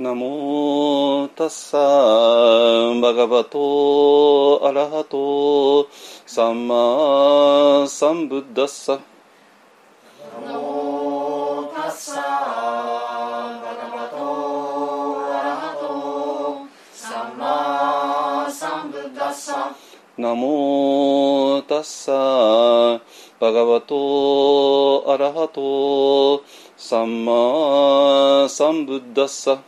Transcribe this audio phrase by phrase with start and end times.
[0.00, 5.90] ナモタッサーバガバトアラハト
[6.26, 8.98] サンマサンブッダッサ
[10.42, 12.22] ナモタッサー
[13.60, 14.16] バガバト
[15.36, 19.76] アラハトサンマサンブッダッサ
[20.16, 23.00] ナモタッサー
[23.38, 26.42] バガバトアラハト
[26.78, 29.60] サンマサンブッダッサ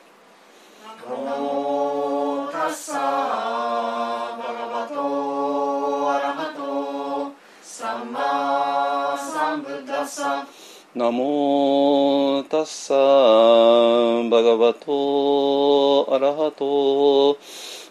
[10.15, 10.47] サ
[10.95, 17.39] ナモタッサーバガバトアラハト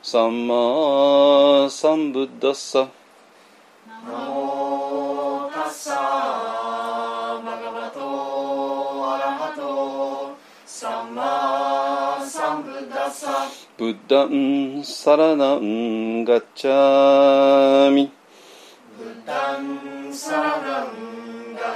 [0.04, 2.88] サンマサンブッダッサ。
[3.88, 10.38] ナモタッサーバガバトアラハト
[10.68, 13.48] サンマサンブッダッサ。
[13.80, 18.12] ブッダンサラナンガッチャミ。
[19.00, 21.21] ブッダンサラダンガチャミダンマンサラナン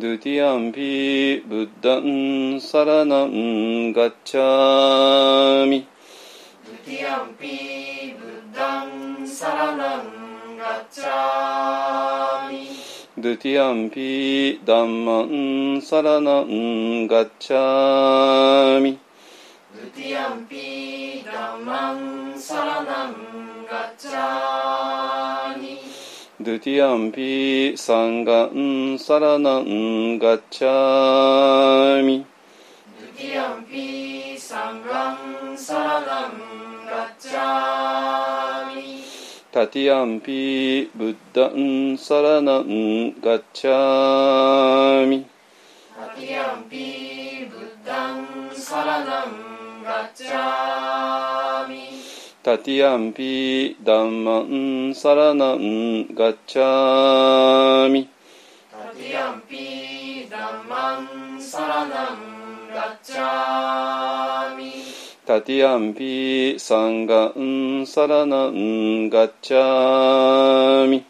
[0.00, 5.86] ドゥティアンピブッダンサラナンガッチャミ
[6.64, 12.68] ドゥティアンピブッダンサラダンガチャミ
[13.18, 18.98] ドゥティアンピダンマンサラナンガッチャミ
[19.74, 23.14] ドゥティアンピダンマンサラダン
[23.70, 25.89] ガチャミ
[26.42, 32.24] ドゥティアンピサンガンサラナンガッチャミ
[32.98, 35.18] ドゥティアンピサンガ
[35.52, 36.32] ンサラダン
[36.86, 39.02] ガチャミ
[39.52, 45.26] タティアンピブッダンサラナンガッチャミ
[45.94, 51.89] タティアンピブッダンサラダンガチャミ
[52.42, 58.08] タティアンピダンマンサラナンガッチャミ
[58.72, 62.40] タティアンピダンマンサラダン
[62.72, 64.72] ガチャミ
[65.26, 71.04] タティアンピサンガンサラナンガッチャミ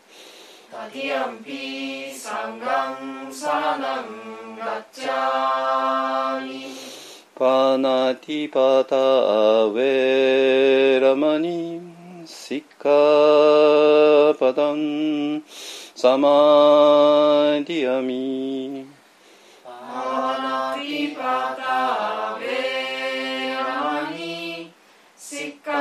[0.73, 2.99] タティアンピサンガ
[3.29, 6.90] ンサラダンガチャミ
[7.41, 11.81] パナティパタウェラマニ
[12.27, 15.43] シッカパダン
[15.97, 16.28] サマ
[17.65, 18.84] ディアミ
[19.65, 24.71] パナティパタベラマニ
[25.17, 25.72] シッカ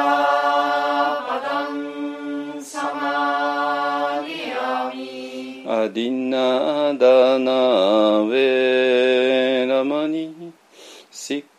[1.27, 7.51] パダンサマディアミアディナダナ
[8.21, 8.98] ウェラマニ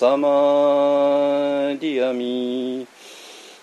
[0.00, 0.28] サマ
[1.80, 2.86] ディアミ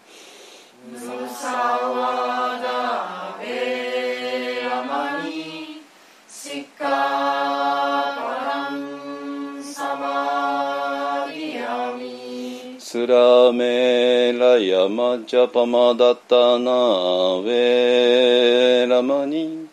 [13.52, 19.68] メラヤマジャパマダタナウェラマニ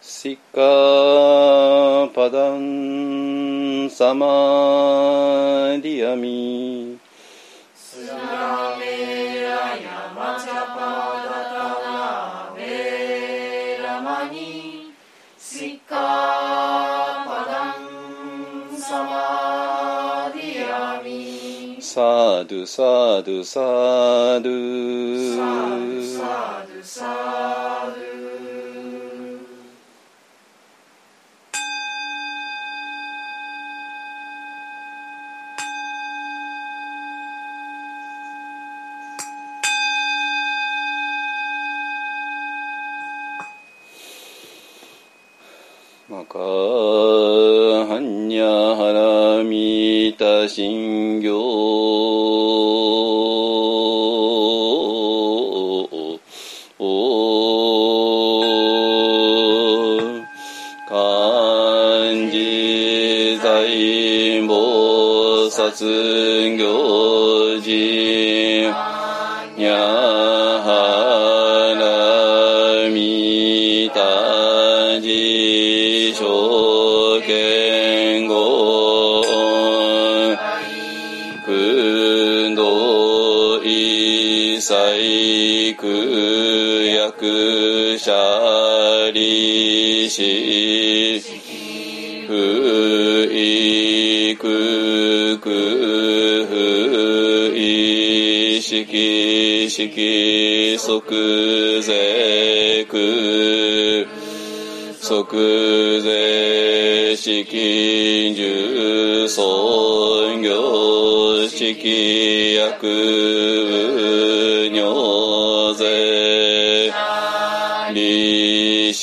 [0.00, 0.60] シカ
[2.14, 4.26] パダンサマ
[5.80, 6.73] ディアミ
[21.94, 22.00] サ
[22.44, 22.82] ドゥサ
[23.22, 24.84] ドゥサ
[50.04, 51.32] ミタシンギョ
[60.86, 60.94] 漢
[62.30, 63.48] 字在
[64.46, 67.70] 菩薩行事
[69.56, 69.72] にゃ
[70.60, 70.68] は
[71.80, 76.43] らみたじしょ
[84.66, 90.22] 細工役者利子
[92.26, 92.32] 不
[93.30, 94.48] 意空
[95.38, 95.52] 空
[96.46, 96.54] 不
[97.54, 98.86] 意識
[99.68, 99.88] 識
[100.78, 102.98] 即税空
[104.98, 105.14] 即
[106.00, 107.44] 税式
[108.34, 111.74] 十尊業式
[112.54, 114.03] 薬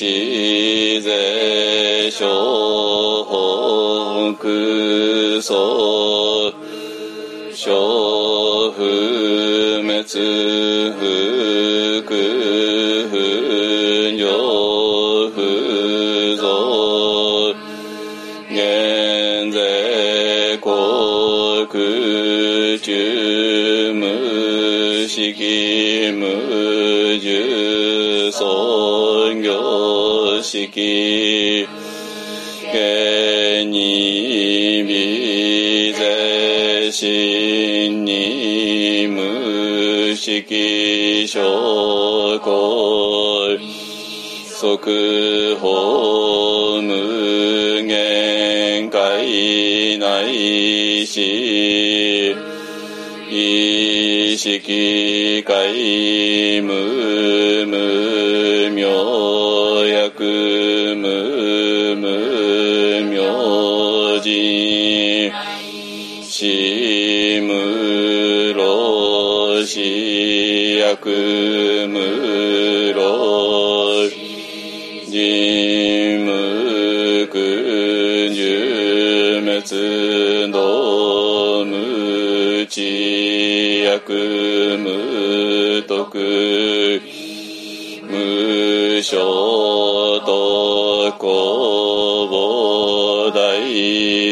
[0.02, 2.26] 利子税小
[3.26, 5.56] 本空想
[7.54, 7.72] 小
[8.72, 8.82] 不
[9.84, 10.04] 滅
[10.98, 12.18] 不空
[13.12, 13.14] 不
[14.18, 14.26] 上
[15.36, 15.38] 不
[16.38, 17.54] 増
[18.50, 21.68] 現税国
[22.80, 22.90] 中
[24.00, 31.68] 無式無重尊業式。
[32.74, 43.60] 現に微税心に無式証拠
[44.48, 51.51] 即法無限界内し。
[51.51, 51.51] 意
[54.42, 57.61] 識皆無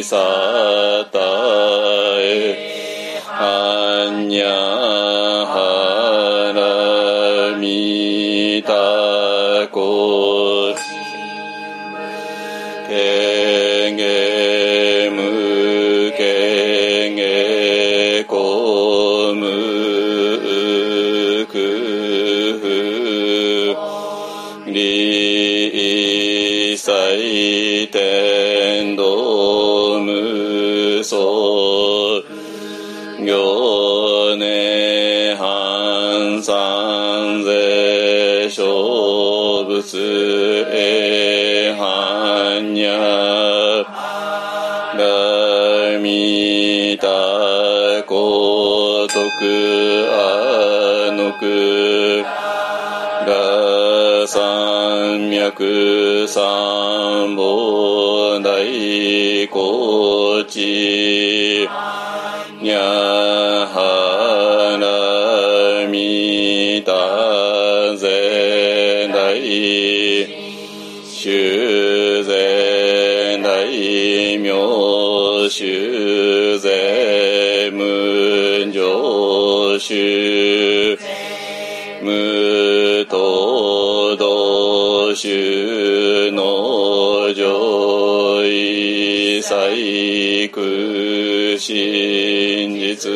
[0.01, 0.99] 大
[56.28, 61.68] 三本大高地
[62.62, 62.80] にゃ
[63.68, 69.42] はらみたぜ大
[71.06, 80.38] 修善大名修善無常修
[89.50, 90.62] 細工
[91.58, 93.10] 真実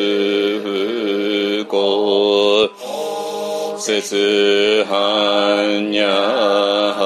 [0.63, 2.71] 不幸
[3.77, 6.07] 節半にゃ
[6.97, 7.03] は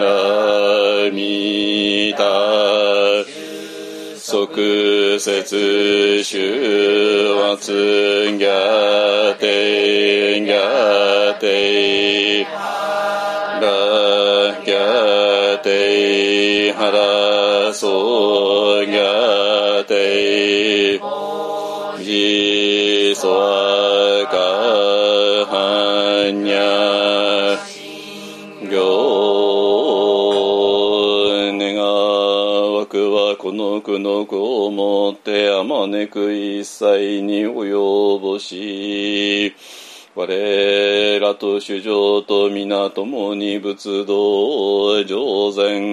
[0.00, 2.24] らみた
[4.18, 6.32] 即節終
[7.52, 7.72] 圧
[8.38, 12.48] ギャテギャテラ
[14.64, 17.23] ギャテハラ
[17.74, 21.00] ソギャテ
[22.04, 24.36] ジソワカ
[25.50, 27.58] ハニャ
[28.70, 28.74] 行
[31.58, 31.74] 願
[32.74, 39.52] わくはこの苦の句をもってあまねく一切に及ぼし
[40.14, 45.83] 我らと主情と皆共に仏道上善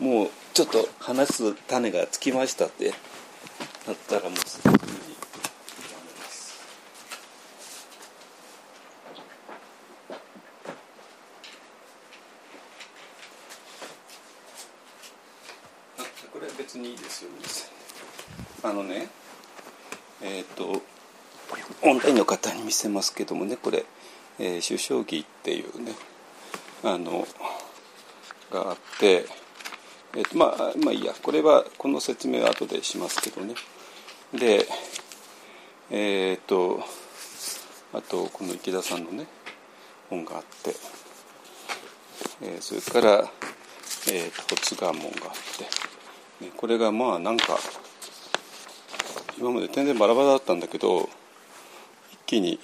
[0.00, 2.92] もうちょっと話す種がつきましたって。
[3.86, 4.78] なったらもうすぐに。
[15.98, 17.30] あこれ別にいいですよ。
[18.64, 19.08] あのね
[20.20, 20.82] えっ、と
[21.82, 23.84] オンラインの方に見せますけどもねこれ、
[24.40, 25.92] えー首相儀っていうね
[26.94, 27.26] あの
[28.50, 29.26] があって、
[30.14, 31.12] えーとまあまあいいや。
[31.22, 33.54] これはこの説明は後でしますけどね。
[34.32, 34.66] で
[35.90, 36.80] えっ、と
[37.92, 39.26] あとこの池田さんのね
[40.10, 40.74] 本があって、
[42.42, 43.30] えーそれから、
[44.12, 45.32] えーと発願文があっ
[46.38, 47.58] て、ね、これがまあなんか
[49.38, 51.08] 今まで全然バラバラだったんだけど
[52.12, 52.58] 一気に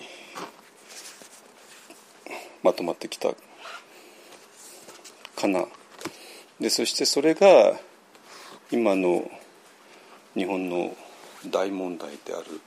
[2.62, 3.28] まとまってきた
[5.42, 5.66] かな。
[6.60, 7.78] でそしてそれが
[8.70, 9.28] 今の
[10.34, 10.96] 日本の
[11.50, 12.60] 大問題である、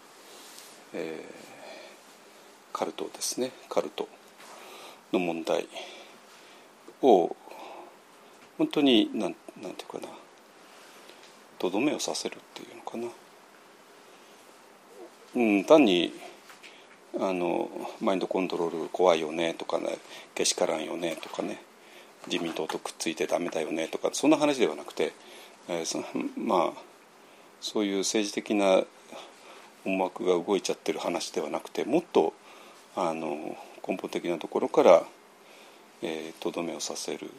[0.93, 1.45] えー
[2.77, 3.51] カルトですね。
[3.69, 4.09] カルト
[5.13, 5.65] の問題
[7.01, 7.33] を
[8.57, 10.09] 本当になんなんていうかな。
[11.57, 13.07] とどめをさせるっていうのかな。
[15.35, 16.11] うん単に
[17.17, 17.69] あの
[18.01, 19.97] マインドコントロール怖いよねとかね
[20.33, 21.61] けしからんよねとかね。
[22.27, 25.13] 自民党とくっついてダメだよねとかそんな話ではなくて、
[25.69, 26.03] えーそ
[26.37, 26.81] まあ
[27.61, 28.83] そういう政治的な
[29.85, 32.33] 思惑が動いちゃってる話ではなくてもっと
[32.95, 35.03] あの根本的なところから
[36.01, 37.31] えーとど、めをさせる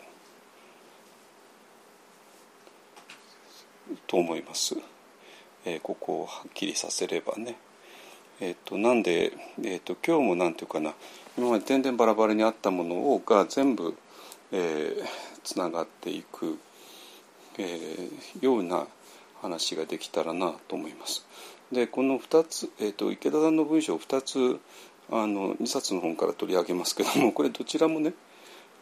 [4.06, 4.76] と思います、
[5.64, 7.56] えーここをはっきりさせればね。
[8.40, 10.94] えー、となんで、えー、と今日もなんていうかな
[11.38, 13.96] 今まで全然バラバラにあったものをが全部
[14.52, 16.58] えーつながっていく、
[17.58, 18.86] えーような
[19.40, 21.24] 話ができたらなと思います。
[21.72, 24.60] でこの2つ、えー、と池田さんの文章を2つ
[25.10, 28.14] あの2冊の本から取り上げますけどもこれどちらもね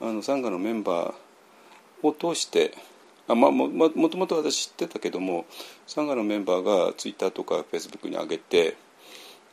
[0.00, 2.74] あのサンガのメンバーを通して
[3.28, 5.46] あ、まあ、ももともと私知ってたけども
[5.86, 8.76] サンガのメンバーがツイッターとかフェイスブックに上げて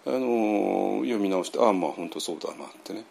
[0.06, 3.06] あの読み直してああまあ本当そうだなってね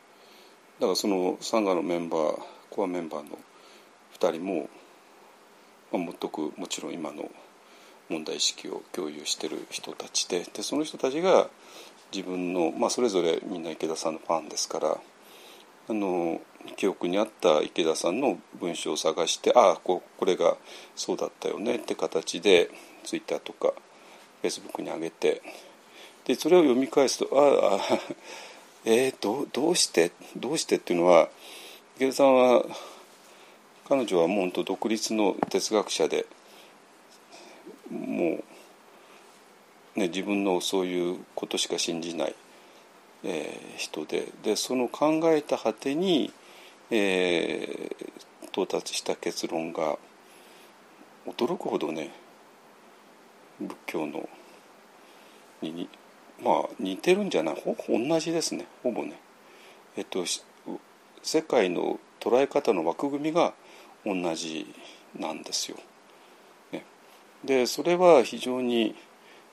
[0.80, 3.38] だからそのサンガのメンバーコアメンバーの
[4.18, 4.68] 2人も、
[5.92, 7.30] まあ、全くもちろん今の
[8.08, 11.48] 問題意識を共有してる人たちででその人たちが
[12.12, 14.96] 自分の、まあ、それぞれみんな池田さんのファンですから
[15.88, 16.40] あの
[16.76, 20.56] 記憶にあった池田さんの文章を探してああここれが
[20.94, 22.70] そうだったよねって形で
[23.04, 23.72] ツイッターとか
[24.40, 25.42] フェイスブックに上げて
[26.24, 27.98] でそれを読み返すとああ
[28.84, 31.28] えー、どどうしてどうしてっていうのは
[32.00, 32.64] 池田さんは
[33.87, 36.25] 彼女はもう本当独立の哲学者で
[37.90, 38.38] も
[39.97, 42.35] う、ね、自分のそういうことしか信じない、
[43.23, 46.33] えー、人ででその考えた果てに、
[46.90, 49.99] えー、到達した結論が
[51.26, 52.12] 驚くほどね
[53.61, 54.26] 仏教の
[55.61, 55.87] に
[56.42, 57.57] まあ似てるんじゃない？
[57.62, 59.21] ほぼ同じですねほぼね。
[59.99, 60.25] えっと
[61.22, 63.54] 世界の捉え方の枠組みが
[64.04, 64.74] 同じ
[65.18, 65.76] なんですよ。
[66.72, 66.84] ね、
[67.44, 68.94] でそれは非常に、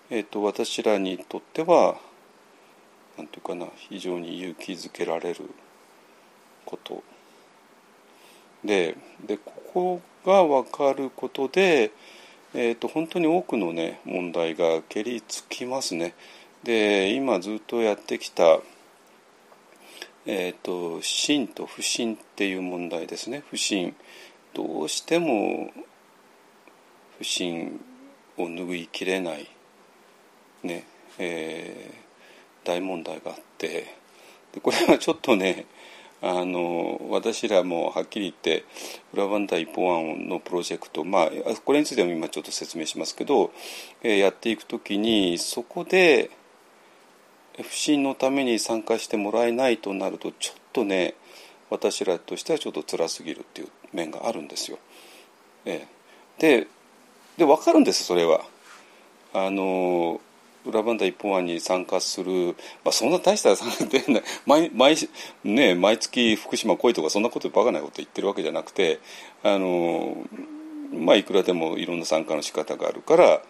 [0.10, 1.98] えっと、私らにとっては
[3.18, 5.42] 何て言うかな非常に勇気づけられる
[6.66, 7.04] こと
[8.64, 8.96] で
[9.26, 11.92] でここが分かることで、
[12.54, 16.14] えーと、本当に多くのね問題がけりつきますね。
[16.64, 18.60] で今ずっとやってきた、
[20.30, 23.44] えーと、真と不信っていう問題ですね。
[23.50, 23.96] 不信
[24.54, 25.72] どうしても
[27.18, 27.80] 不信
[28.38, 29.48] を拭いきれない
[30.64, 30.86] ね
[31.18, 33.96] えー、大問題があって。
[34.54, 35.66] でこれはちょっとね
[36.22, 38.66] あの私らもはっきり言って
[39.14, 41.30] 裏バンダ一方案のプロジェクト、まあ、
[41.64, 43.52] これについても今ちょっと説明しますけど、
[44.02, 46.32] えー、やっていくときにそこで
[47.64, 51.16] 不信のために参加してもらえないとなるとちょっとね
[51.70, 54.78] 私らとしてはちょっと辛すぎるっていう面があるんですよ。
[55.66, 56.68] えー、で
[57.38, 58.42] で分かるんですそれは。
[59.34, 60.22] あの
[60.66, 63.56] 裏バンダ一本案に参加する、まあ、そんな大した
[64.46, 64.98] 毎 毎,、
[65.44, 69.00] ね、毎月福島来いとかそんなことバカないこと言ってるわけじゃなくて
[69.44, 70.18] あの、
[70.92, 73.42] まあ、いくらでもいろんな参加の仕方があるから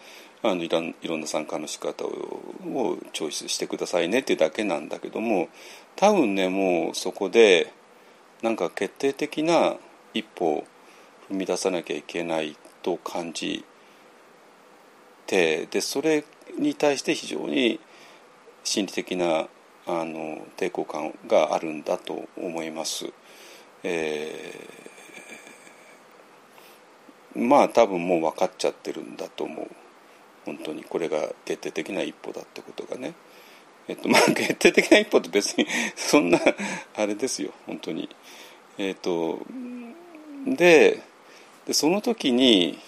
[0.42, 5.48] あのいろいろんな参加の仕方ををチョイスしてくださいねっていうだけなんだけども
[5.96, 7.72] 多分ねもうそこで
[8.42, 9.76] なんか決定的な
[10.14, 10.64] 一歩を
[11.30, 13.64] 踏み出さなきゃいけないと感じ
[15.26, 16.24] てでそれ
[16.58, 17.80] に対して非常に
[18.64, 19.48] 心理的な
[19.86, 23.10] あの抵抗感があるんだと思います。
[23.82, 29.68] えー、まあ多分もう分かっちゃってるんだと思う
[30.48, 33.12] 本当にこれが決定的な一歩だってことがね。
[33.86, 36.40] えっとまあ 決定的な一歩って別に そんな
[36.96, 38.08] あれですよ本当に。
[38.78, 39.40] えっと
[40.46, 41.02] で
[41.66, 42.78] でその時に、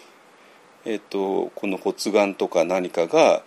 [0.86, 3.42] えっと、この骨眼とか何かが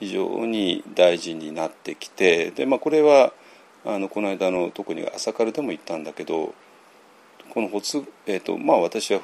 [0.00, 3.34] 非常に大事になってきてで、まあ、これは
[3.84, 6.54] あのこの間の特に朝からでも言ったんだけど
[7.50, 7.82] この骨、
[8.26, 9.20] えーとまあ、私は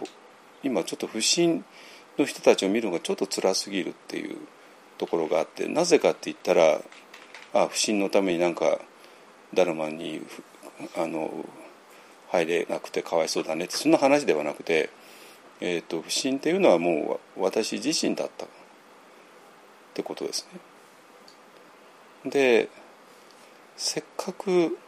[0.63, 1.65] 今ちょっと不審
[2.19, 4.39] の人たちを見るのがちょっと辛すぎるっていう
[4.99, 6.81] ところがあってなぜかって言ったら
[7.53, 8.79] あ不審のためになんか
[9.53, 10.23] ダルマンに
[10.97, 11.31] あの
[12.31, 14.91] 入れなくてかわいそうだねってそんな話ではなくて、
[15.61, 18.49] えーと、不審っていうのはもう私自身だったっ
[19.95, 20.49] てことです
[22.25, 22.31] ね。
[22.31, 22.69] で
[23.77, 24.79] せっかく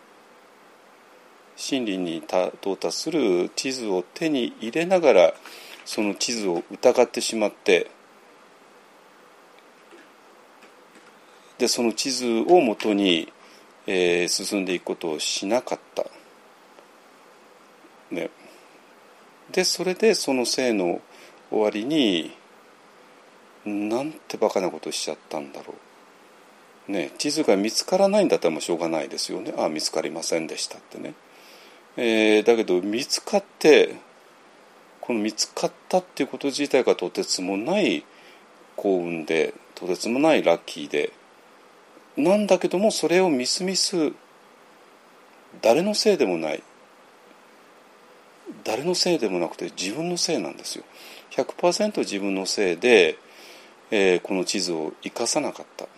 [1.57, 5.35] 真理に到達する地図を手に入れながら
[5.87, 7.91] その地図を疑ってしまって
[11.59, 13.33] でその地図をもとに、
[13.87, 16.05] えー、進んでいくことをしなかった。
[18.11, 18.31] ね、
[19.51, 21.01] でそれでその生の
[21.51, 22.37] 終わりに
[23.65, 25.75] なんてバカなことしちゃったんだろ
[26.89, 26.93] う。
[26.93, 31.15] ね、地図が見つからないんだったらもうしょうがないですよねああ見つかりませんでしたってね、
[31.97, 33.97] えー、だけど見つかって
[35.07, 38.05] この見つかったっていうこと自体がとてつもない
[38.77, 41.13] 幸運でとてつもないラッキーで
[42.17, 44.13] なんだけどもそれをみすみす
[45.63, 46.63] 誰のせいでもない
[48.65, 50.85] 誰のせいでもなくて自分のせいなんですよ。
[51.31, 53.19] 100%自分のせいで
[53.91, 55.85] えー、この地図を生かさなかった。
[55.85, 55.89] っ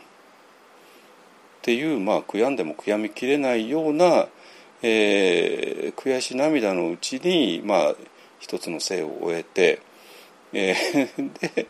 [1.63, 4.27] ていう、まあ、悔やんでも悔やみきれないような、
[4.83, 7.95] えー、悔し涙のうちに、まあ、
[8.41, 9.81] 一つの生を終えて、
[10.53, 11.69] えー、で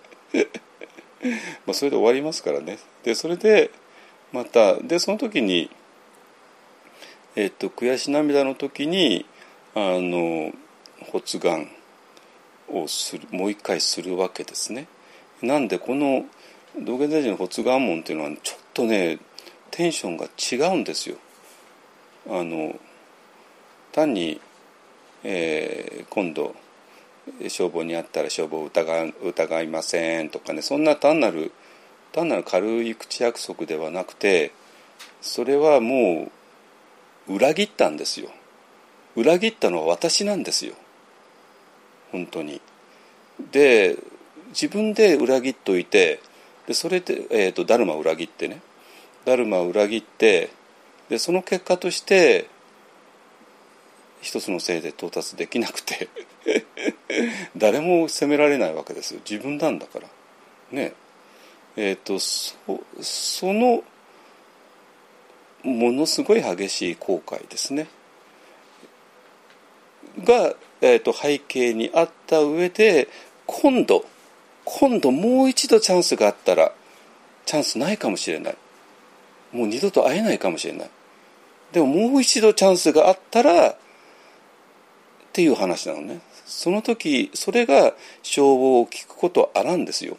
[1.66, 3.70] まあそれで終わりますからねでそれで
[4.32, 5.70] またでその時に、
[7.34, 9.24] え、っと悔し涙の時に
[9.74, 10.52] あの
[11.12, 11.68] 発願
[12.68, 14.86] をするもう一回するわけですね。
[15.40, 16.26] なんでこの
[16.76, 19.18] 道元大臣の発願門っていうのはちょっとね
[19.70, 21.16] テンションが違うんですよ。
[22.28, 22.78] あの
[23.92, 24.40] 単に、
[25.24, 26.54] えー、今度
[27.48, 31.52] 消防にあったら消防を疑疑いませんとかねそんな単なる
[32.12, 34.52] 単なる軽い口約束ではなくて
[35.20, 36.30] それはも
[37.28, 38.30] う裏切ったんですよ。
[39.14, 40.74] 裏切ったのは私なんですよ。
[42.10, 42.60] 本当に。
[43.52, 43.96] で
[44.48, 46.20] 自分で裏切っといて
[46.66, 48.60] でそれで、えーと、ダルマを裏切ってね。
[49.24, 50.50] ダルマを裏切って
[51.08, 52.48] でその結果として
[54.20, 56.08] 一つのせいで到達できなくて。
[57.56, 59.20] 誰も責められないわけですよ。
[59.28, 60.08] 自分なんだから。
[60.70, 60.92] ね。
[61.76, 62.54] えっ、ー、とそ
[63.00, 63.84] その
[65.62, 67.88] ものすごい激しい後悔ですね。
[70.24, 73.08] が、えーと、背景にあった上で
[73.46, 74.04] 今度
[74.64, 76.72] 今度もう一度チャンスがあったら
[77.46, 78.56] チャンスないかもしれない。
[79.52, 80.90] もう二度と会えないかもしれない。
[81.72, 83.76] でももう一度チャンスがあったら
[85.38, 86.18] っていう話なのね。
[86.46, 90.16] その時それが消防を聞くことあらんですよ。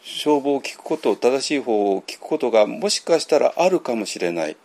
[0.00, 4.56] 消防を聞くこと正しい方を聞くことがもしかしたらあるかもしれない。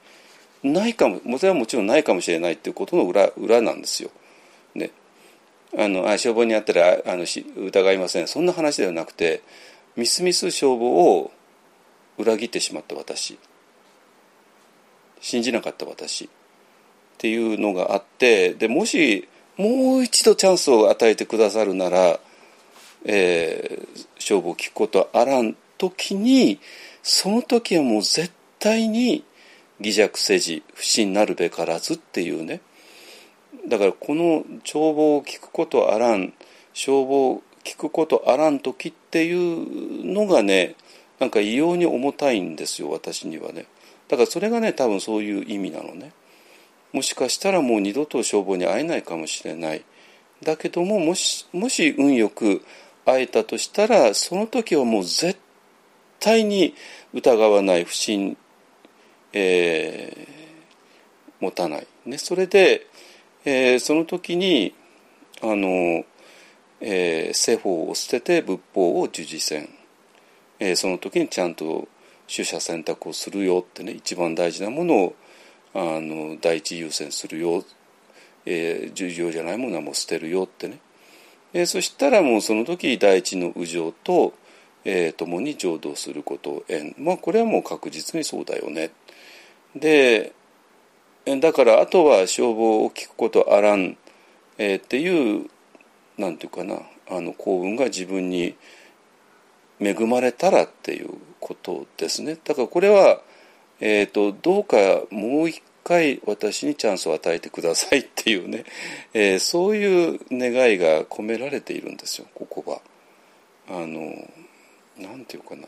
[0.64, 4.12] ないかもそれはもちろんないかもしれないっていうことの裏裏なんですよ。
[4.76, 4.92] ね、
[5.78, 8.30] あのあ消防にあったらあの疑いません。
[8.30, 9.42] そんな話ではなくて
[9.98, 11.32] みすみす消防を
[12.18, 13.38] 裏切ってしまった私。
[15.20, 16.26] 信じなかった私。
[16.26, 16.30] っ
[17.18, 22.20] ていうのがあってでもしもう一度チャンスを与えてくださるなら、
[23.06, 26.60] えー、勝負を聞くことあらん時に
[27.04, 29.24] その時はもう絶対に
[29.80, 32.62] 偽弱せじ不信なるべからずっていうね。
[33.68, 36.34] だからこの帳簿を聞くことあらん
[36.74, 40.76] 消防を聞くことあらん時っていうのがね
[41.20, 43.66] なんか異様に重たいんですよ私にはね。
[44.08, 46.12] だからそれがね多分そういう意味なのね。
[46.94, 49.84] もしかしたらもう二度と消防に会えないかもしれない。
[50.44, 52.64] だけどももしもし運よく
[53.06, 55.38] 会えたとしたらその時はもう絶
[56.20, 56.76] 対に
[57.14, 58.38] 疑わない不信、
[59.34, 62.88] えー、持たない、ね、それで、
[63.46, 64.74] えー、その時に
[65.42, 66.06] あの、
[66.80, 69.70] えー、世法を捨てて仏法を従事せん、
[70.60, 71.88] えー、その時にちゃんと
[72.34, 75.16] 取捨選択をするよってね一番大事なものを
[75.74, 77.64] あの第一優先するよ、
[78.46, 80.80] えー、重要じゃないものはもう捨てるよってね。
[81.54, 84.34] えー、そしたらもうその時第一の右上と、
[84.86, 86.96] えー、共に浄土することを縁。
[86.98, 88.92] まあこれはもう確実にそうだよね。
[89.76, 90.34] で
[91.26, 93.98] だからあとは消防を聞くことあらん、
[94.58, 95.50] えー、っていう
[96.18, 98.56] なんていうかなあの幸運が自分に
[99.80, 101.10] 恵まれたらっていう
[101.40, 102.38] ことですね。
[102.44, 103.22] だからこれは、
[103.86, 104.78] えーとどうか
[105.12, 108.64] もう一回私にチャンスを与えてくださいっていうね、
[109.14, 112.82] えー、そういう願いが込められているんですよここは。
[113.68, 114.16] あの
[114.98, 115.68] なんていうかな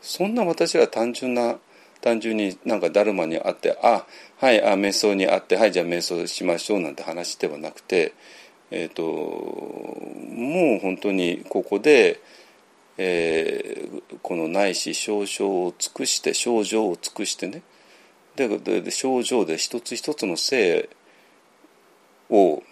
[0.00, 1.58] そんな私が単純な
[2.00, 8.12] 単純になんかダルマに会ってあはいあ瞑想に会ってはいじゃあ瞑想しましょうなんて話ではなくて
[8.70, 12.20] えっ、ー、ともう本当にここで、
[12.98, 17.62] えー、この内視症状を尽くして症状を尽くしてね
[18.34, 20.88] で症状で一つ一つの性
[22.30, 22.62] を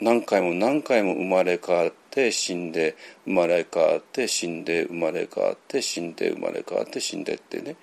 [0.00, 7.76] 何回も何回も生まれ変わって死んで生まれ変わって死んで生まれ変わって死んで生まれ変わって死んでってね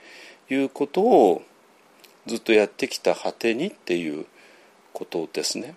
[0.49, 1.41] いうことを
[2.25, 4.25] ずっとやってきた果てにっていう
[4.93, 5.75] ことですね。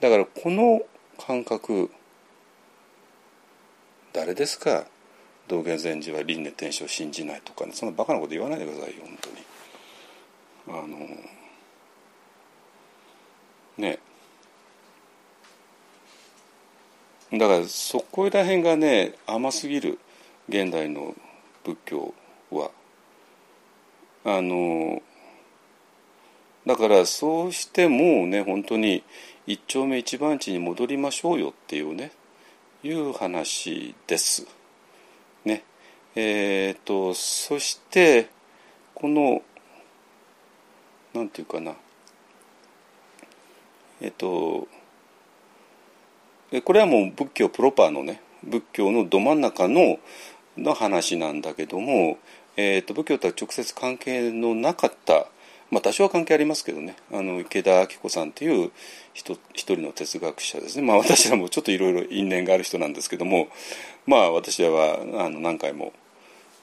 [0.00, 0.82] だからこの
[1.18, 1.90] 感覚
[4.14, 4.86] 誰ですか？
[5.48, 7.72] 道元禅師は輪廻転生を信じないとかね。
[7.74, 9.18] そんなバカなこと言わないでくださいよ本
[10.66, 10.78] 当に。
[10.78, 10.98] あの
[13.76, 13.98] ね。
[17.32, 19.98] だからそこら辺がね甘すぎる
[20.48, 21.14] 現代の
[21.64, 22.14] 仏教
[22.52, 22.70] は。
[24.24, 25.02] あの
[26.66, 29.02] だからそうしてもうね本当に
[29.46, 32.12] 一丁目一番地に戻りましょうよっていうね。
[32.84, 34.46] いう話です。
[35.46, 35.64] ね。
[36.14, 38.28] えっ、ー、とそして
[38.94, 39.40] この
[41.14, 41.74] なんていうかな。
[44.02, 44.68] えっと
[46.62, 49.98] これはもう仏教プロパーのね仏教のど真ん中の
[50.58, 52.18] の話なんだけども、
[52.56, 55.26] えーと、仏教とは直接関係のなかった
[55.74, 56.94] まあ多少は関係ありますけどね。
[57.12, 58.70] あの池田明子さんっていう
[59.12, 60.86] 一人の哲学者ですね。
[60.86, 63.48] まあ私らもちょっといろいろ因縁がある人なんですけども
[64.06, 65.92] まあ私らはあの何回も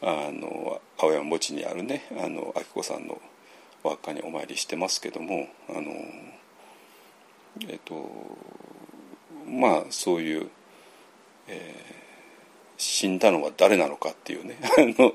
[0.01, 3.19] あの青山墓地にあるねあの明子さんの
[3.83, 5.91] お墓にお参りしてますけどもあの
[7.67, 8.09] えっと
[9.45, 10.49] まあそういう、
[11.49, 11.93] えー、
[12.77, 15.13] 死んだのは誰なのかっていうね あの、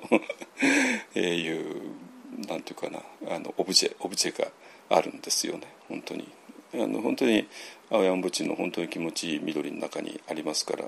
[1.14, 2.05] えー、いう
[2.48, 3.00] なんていうかな
[3.34, 4.48] あのオブジェオブジェが
[4.88, 5.66] あるんですよね。
[5.88, 6.28] 本当に。
[6.74, 7.46] あの本当に
[7.90, 10.84] 青山墓地の本当に気持ちいい緑の中にありますから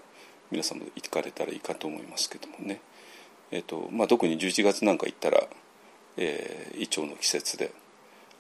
[0.51, 2.81] 皆さんも行かれたらいいかと思いますけどもね、
[3.51, 5.45] えーとまあ、特に11月なんか行ったら、
[6.17, 7.73] えー、イチョウの季節で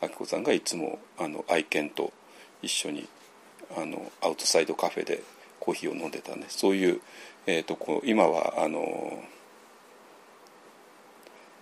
[0.02, 2.12] 明子さんがいつもあの愛犬と
[2.60, 3.08] 一緒に
[3.76, 5.22] あのアウトサイドカフェで
[5.60, 6.46] コーヒーを飲んでたね。
[6.48, 7.00] そういう,、
[7.46, 9.22] えーと、こう今はあの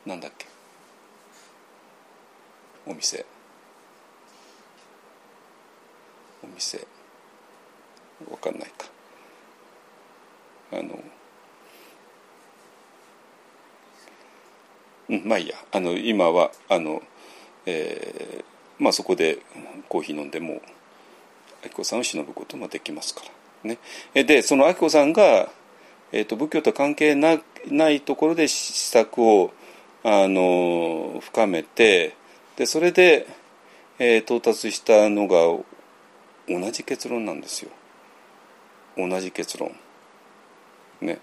[0.05, 0.47] なんだっけ。
[2.87, 3.25] お店。
[6.43, 6.87] お店。
[8.31, 8.87] わかんないか。
[10.73, 10.99] あの
[15.09, 15.57] うんまあいいや。
[15.73, 17.03] あの今はあの、
[17.67, 19.39] えー、まあそこで
[19.89, 20.63] コーヒー飲んでも
[21.65, 23.23] 明子さんを忍ぶこともできますか
[23.65, 23.71] ら。
[23.71, 23.79] ね。
[24.15, 25.51] でその明子さんが、
[26.13, 29.53] えーと、仏教と関係なないところで施策を
[30.05, 32.15] あの深めて
[32.57, 33.27] でそれで、
[33.99, 35.37] えー、到達したのが
[36.49, 37.71] 同じ結論なんですよ。
[38.97, 39.73] 同じ結論。
[41.01, 41.19] ね。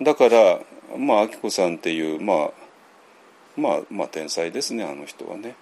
[0.00, 0.60] だから
[0.96, 2.50] まあ明子さんっていうまあ
[3.56, 5.56] まあまあ天才ですねあの人はね。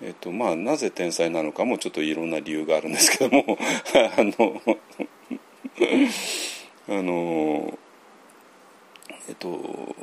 [0.00, 3.58] えっとまあなぜ天才なのかもちょっといろんな理由があるんですけども。
[4.16, 4.62] あの
[6.88, 7.78] あの
[9.28, 9.94] えっと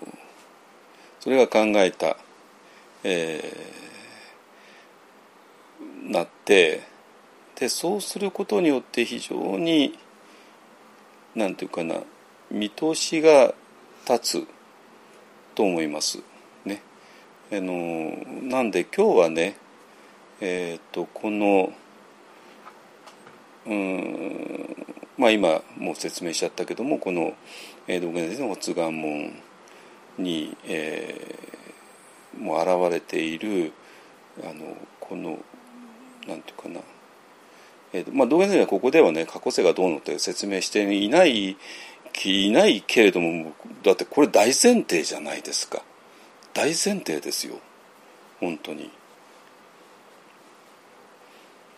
[1.20, 2.18] それが考えた、
[3.04, 6.84] えー、なって
[7.56, 9.98] でそうすることによって非常に
[11.36, 12.02] 何て言うかな
[12.50, 13.54] 見通しが
[14.08, 14.48] 立つ
[15.56, 16.20] と思います
[16.66, 16.82] ね。
[17.52, 19.58] あのなんで今日はね
[20.42, 21.74] えっ、ー、とこの
[23.66, 24.76] うん
[25.18, 27.34] まあ今もう説明しちゃったけどもこの
[27.88, 29.34] 「道元先生の発願門
[30.18, 31.58] に」えー、
[32.40, 33.74] も現れている
[34.44, 35.40] あのこの
[36.28, 36.82] なんていうかな
[37.92, 41.58] えーまあ、道元先生はここではね過去世がどうのって説明していない
[42.24, 45.82] いないけれどもだってこれ大前提じゃないですか
[46.54, 47.56] 大前提ですよ
[48.40, 48.90] 本当に。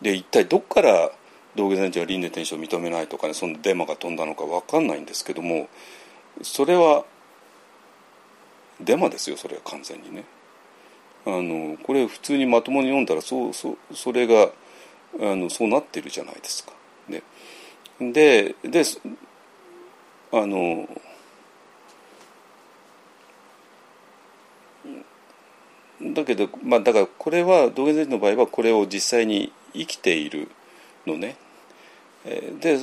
[0.02, 1.12] で一体どっから
[1.56, 5.70] 道元先生は輪廻転生を認めないとかねそのデマが飛んだのか分かんないんですけども
[6.42, 7.06] それは
[8.80, 10.24] デマですよそれは完全にね。
[11.26, 14.50] あのこれ普通にまともに読んだらそうそそれが
[15.20, 16.72] あのそうなってるじゃないですか。
[17.08, 17.22] ね、
[18.00, 18.84] でで
[20.32, 20.88] あの
[26.02, 30.50] だけど、まあ、だからこれは道元先生の場合はこれを実際に生きている
[31.06, 31.36] のね。
[32.60, 32.78] で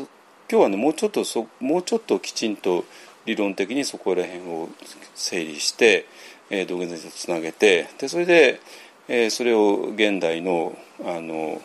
[0.51, 2.85] 今日はねもうちょっとそもうちょっときちんと
[3.27, 4.69] 理論的にそこら辺を
[5.15, 6.07] 整理して、
[6.51, 8.61] えー、道元先生とつなげてでそれで、
[9.09, 11.63] えー、それを現代のあの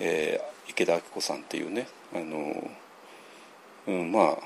[0.00, 2.70] えー、池田明子さんっていうねあの、
[3.86, 4.38] うん、まあ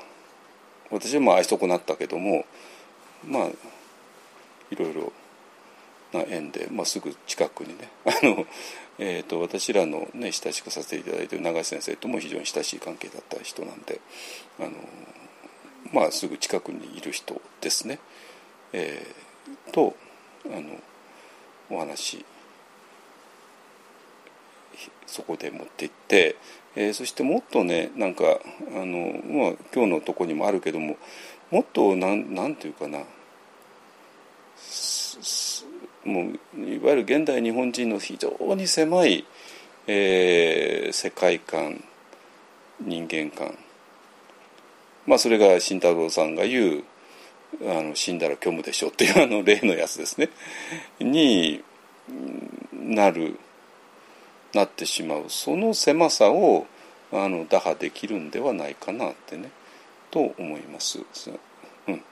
[0.90, 2.44] 私はまあ愛想こなったけども
[3.26, 3.46] まあ
[4.70, 5.12] いろいろ
[6.12, 8.46] な縁で、まあ、すぐ近くにね あの、
[8.98, 14.00] えーと、私らの、ね、親しくさせていただいている永井先生とも非常に親しい関係だった人なんで
[14.59, 14.70] あの、
[15.92, 17.98] まあ、すぐ近くにいる人ですね。
[18.72, 19.27] えー、
[19.68, 19.94] と
[20.46, 20.62] あの
[21.70, 22.24] お話
[25.07, 26.37] そこで持っていって、
[26.76, 30.96] えー、そしてもっとねなんかあの、まあ、今日のとこにもあるけども
[31.50, 32.98] もっとなんなんていうかな
[36.04, 39.24] もういわゆる現代日本人の非常に狭い、
[39.87, 41.83] えー、世界観
[42.81, 43.59] 人間観。
[45.07, 46.85] まあそれが慎太郎さんが言う
[47.62, 50.28] あの死んだら虚無でしょっていうあの例のやつですね。
[51.00, 51.62] に
[52.72, 53.38] なる
[54.52, 55.24] なってしまう。
[55.28, 56.66] その狭さを
[57.12, 59.50] あの打破できるんではないかなってね。
[60.11, 61.00] と思います。
[61.87, 62.02] うん。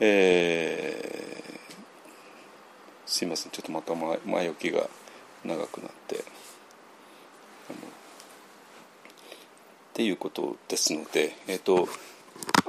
[0.00, 1.60] えー、
[3.06, 3.52] すいません。
[3.52, 4.88] ちょっとまた前前置きが
[5.44, 6.24] 長くなって。
[10.00, 11.86] っていうことですのでえっ、ー、と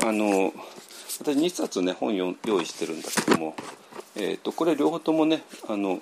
[0.03, 0.53] あの
[1.19, 3.55] 私2冊ね本用意してるんだけども、
[4.15, 6.01] えーとこれ両方ともねあの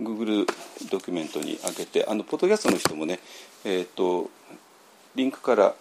[0.00, 0.46] Google
[0.90, 3.20] ドキュメントに上げてあのポッドキャストの人もね、
[3.64, 4.30] えーと、
[5.14, 5.74] リンクから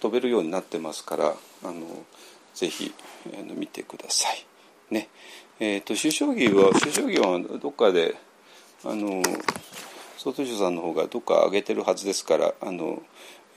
[0.00, 2.04] 飛べるようになってますからあの
[2.54, 2.94] ぜひ
[3.38, 4.46] あの見てください。
[4.90, 5.08] ね
[5.60, 8.16] えーと、首相儀は首相儀はどっかで
[8.84, 9.22] あの
[10.16, 13.02] 総統書さんの方がどっか上げてるはずですからあの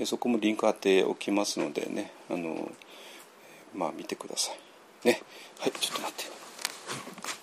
[0.05, 2.71] そこもリンク貼っておきますのでねあの
[3.77, 5.07] まあ見てください。
[5.07, 5.21] ね
[5.59, 7.36] はいちょっと待って。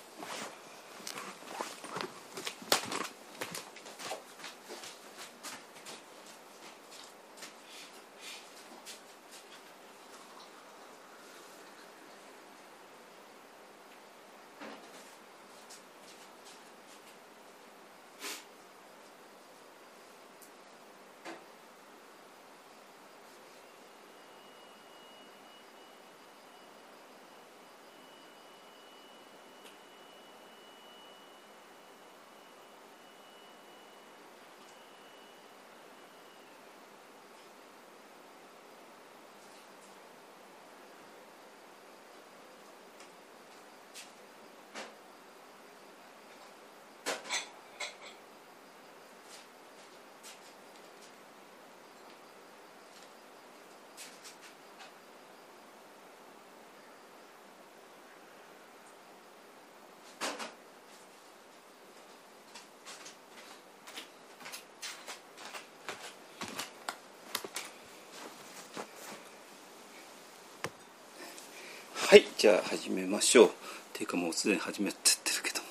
[72.15, 73.47] はいじゃあ始めましょう。
[73.47, 73.49] っ
[73.91, 75.67] ていうかもうすでに始めてってるけども。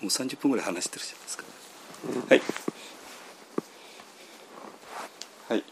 [0.00, 1.44] もう30分ぐらい話してるじゃないですか。
[2.28, 2.42] はい。
[5.48, 5.64] はい。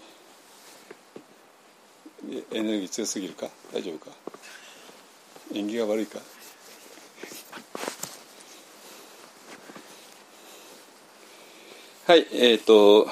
[2.52, 3.48] えエネルギー強すぎるか？
[3.72, 4.12] 大丈夫か？
[5.52, 6.20] 縁起が悪いか？
[12.06, 13.08] はいえっ、ー、と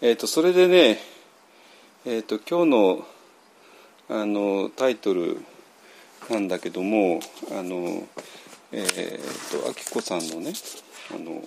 [0.00, 0.98] えっ、ー、とそれでね
[2.04, 3.11] えっ、ー、と今日の
[4.08, 5.40] あのタイトル
[6.30, 8.06] なんだけどもあの
[8.72, 10.52] えっ、とあきこさんのね
[11.14, 11.42] あの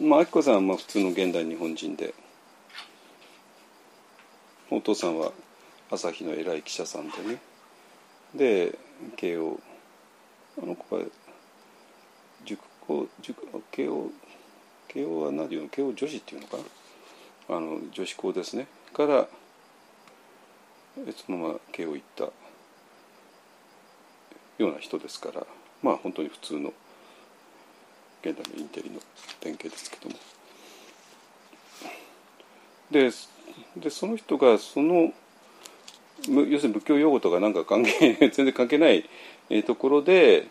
[0.00, 2.14] まあ、あきこさんはまあ普通の現代日本人で
[4.70, 5.32] お父さんは
[5.90, 7.38] 朝日の偉い記者さんでね。
[8.34, 8.78] で
[9.16, 9.60] 慶応
[10.60, 11.02] あの子は
[12.82, 14.10] 塾校塾慶応
[14.88, 16.56] 慶応は何ていうの慶応女子っていうのか
[17.48, 19.28] なあの女子校ですねから
[21.26, 22.24] そのまま慶応行った
[24.58, 25.46] ような人ですから
[25.82, 26.72] まあ本当に普通の
[28.22, 29.00] 現代のインテリの
[29.40, 30.16] 典型ですけども。
[32.90, 33.10] で
[33.76, 35.12] でその人がその
[36.28, 39.08] 要するに仏教用語とかなんか関係 全然関係ない
[39.64, 40.46] ところで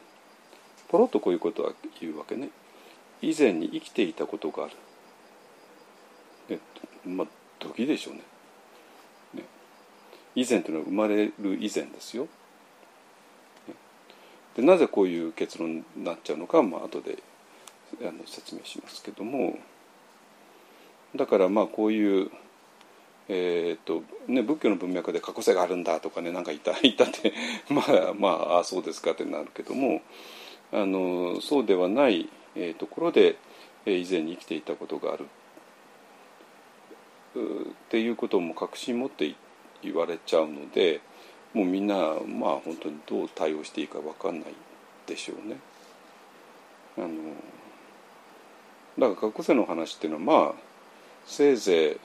[0.92, 2.50] ポロッとこういうことは言うわけね。
[3.22, 4.68] 以前に生きていたことがあ
[6.50, 6.60] る、ね、
[7.06, 7.28] まあ
[7.60, 8.22] 時でしょうね。
[9.36, 9.44] ね。
[10.36, 12.30] 以前というのは生まれる以前ですよ、ね、
[14.58, 17.20] でなぜこういう結論になっちゃうのかまあ後で
[18.02, 19.58] あの説明しますけども。
[21.16, 22.32] だからまあこういう
[23.30, 27.34] えーとね、仏教の文脈で過去世があるんだとかねなんか言った言ったって
[27.72, 30.02] まあまああそうですかってなるけども。
[30.74, 33.36] あのそうではない、えー、ところで、
[33.86, 35.26] えー、以前に生きていたことがある
[37.36, 37.40] っ
[37.90, 39.36] ていうことも確信持って
[39.82, 41.02] 言われちゃうので
[41.54, 44.54] もうみんなまあ本当にどう対応していいか分かんない
[45.06, 45.58] でしょうね。
[46.98, 47.08] あの
[49.00, 50.54] だから過去世の話っていうのはまあ
[51.26, 51.98] せいぜ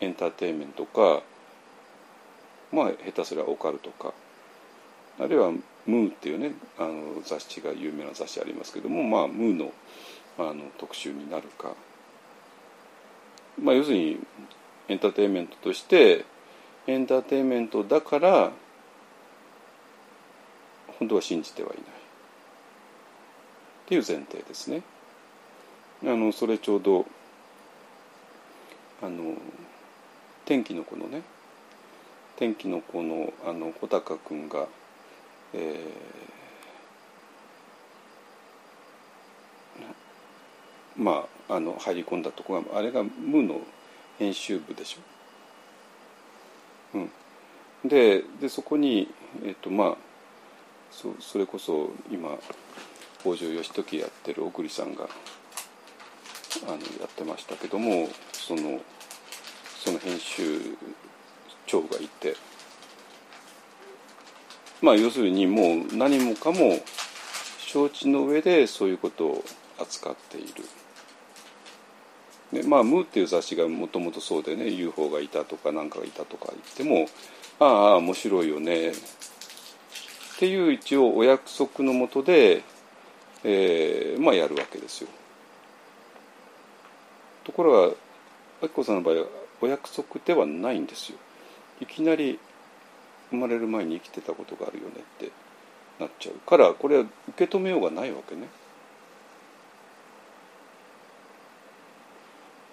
[0.00, 1.22] いエンターテインメントか
[2.72, 4.12] まあ下手すりゃオカルトか
[5.20, 5.52] あるいは
[5.88, 9.72] 「ムー」っていうねあの雑誌が有名な雑誌ありますけどもまあムーの
[10.38, 11.74] あの特集になるか、
[13.60, 14.20] まあ、要するに
[14.86, 16.24] エンターテインメントとして
[16.86, 18.52] エンターテインメントだから
[20.98, 21.84] 本当は信じてはいないっ
[23.86, 24.82] ていう前提ですね。
[26.04, 27.06] あのそれちょうど
[29.02, 29.34] あの
[30.44, 31.22] 天気の子のね
[32.36, 34.68] 天気の子のあの小高君が、
[35.54, 43.60] えー、まああの入り込んだとこがあれが「無」の
[44.18, 46.98] 編集部でしょ？
[46.98, 47.00] う
[47.86, 49.08] ん、ででそこに、
[49.44, 49.96] えっとまあ、
[50.90, 52.36] そそれこそ今
[53.20, 55.08] 北条義時やってる小栗さんが
[56.64, 58.80] あのやってましたけどもその。
[59.78, 60.60] その編集
[61.64, 62.34] 長がいて
[64.80, 66.78] まあ要するにもう何もかも
[67.58, 69.44] 承知の上でそういうことを
[69.78, 70.64] 扱っている。
[72.52, 77.08] ね、まあ「ムー」っていう雑誌がもともとそうでね UFO がいたとか何かがいたとか言っても
[77.58, 78.94] ああ面白いよねっ
[80.38, 82.62] ていう一応お約束のもとで、
[83.44, 85.08] えー、まあやるわけですよ。
[87.44, 87.94] ところが
[88.62, 89.26] あきこさんの場合は
[89.60, 91.18] お約束ではないんですよ
[91.80, 92.38] いきなり
[93.30, 95.30] 生まれる前に生きてたことがあるよねって
[96.00, 98.48] なっちゃうからこれは受け止めようがないわけね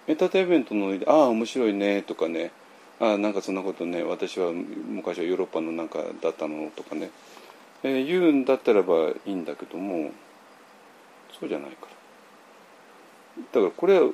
[0.08, 2.52] エンターテインメントのああ面白いねとかね
[3.00, 7.10] ああなんかそんなことね私は昔はヨーロッパのなんかだったのとかね、
[7.82, 10.12] えー、言うんだったらばいいんだけども
[11.38, 11.96] そうじゃないから。
[13.52, 14.10] だからこれは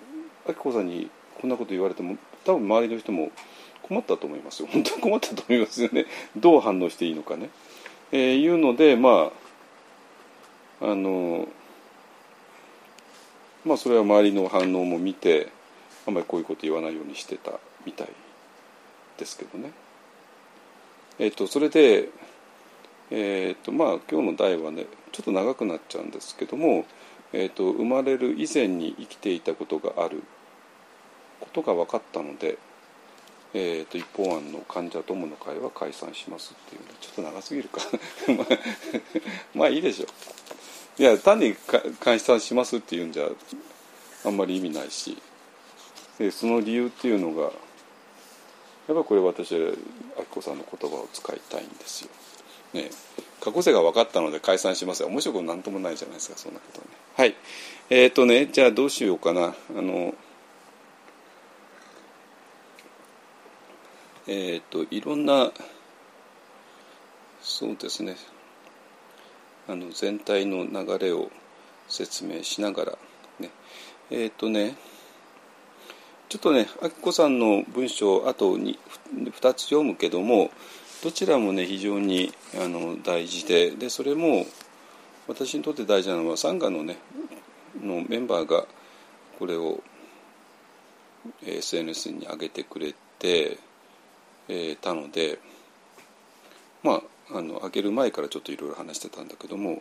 [0.49, 3.30] あきこさんにこんなこと言われても多分周りの人も
[3.93, 4.68] 困ったと思いますよ。
[4.72, 6.07] 本当に困ったと思いますよね。
[6.34, 7.51] どう反応していいのかね、
[8.11, 9.30] えー、いうのでま
[10.80, 11.47] ああの
[13.66, 15.49] まあそれは周りの反応も見て
[16.07, 17.53] あんまりこういうこと言わないようにしてた
[17.84, 18.09] みたい
[19.18, 19.72] ですけどね。
[21.18, 22.09] えっ、ー、とそれで
[23.11, 26.86] えっ、ー、とまあ今日の題はねちょっと長くなっちゃうんですけども、
[27.34, 30.22] えーと生まれる以前に生きていたことがある
[31.40, 32.57] ことが分かったので、
[33.55, 37.80] えーと、一方案の患者友の会は解散しますっていうちょっと長すぎるか。
[39.55, 41.03] まあいいでしょう。
[41.03, 43.28] いや単にか監視さんしますっていうんじゃ
[44.24, 45.16] あんまり意味ないし。
[46.18, 47.53] でその理由っていうのがやっ
[48.96, 49.72] ぱこれ私は
[50.18, 52.11] 明子さんの言葉を使いたいんですよ。
[52.74, 52.90] ね。
[53.40, 56.86] 過去性が分かったので解散しますが面白いことなんともないじゃないですかそんなことね。
[57.16, 57.34] はい。
[57.90, 59.55] えっ、ー、とねじゃあどうしようかな。
[59.76, 60.14] あの
[64.27, 65.51] え、ー、といろんな
[67.41, 68.16] そうですね。
[69.68, 71.31] あの全体の流れを
[71.89, 72.93] 説明しながら
[73.41, 73.51] ね。
[74.11, 74.77] えっ、ー、とね
[76.29, 78.79] ちょっとねあきこさんの文章あと 2,
[79.14, 80.51] 2つ読むけども
[81.03, 84.47] どちらもね非常にあの大事ででそれも
[85.29, 86.97] 私にとって大事なのはサンガのね
[87.81, 88.66] のメンバーが
[89.39, 89.83] これを
[91.45, 93.59] SNS に上げてくれて、
[94.49, 95.38] えー、たので
[96.82, 99.80] まああの開ける前からちょっといろいろ話してたんだけども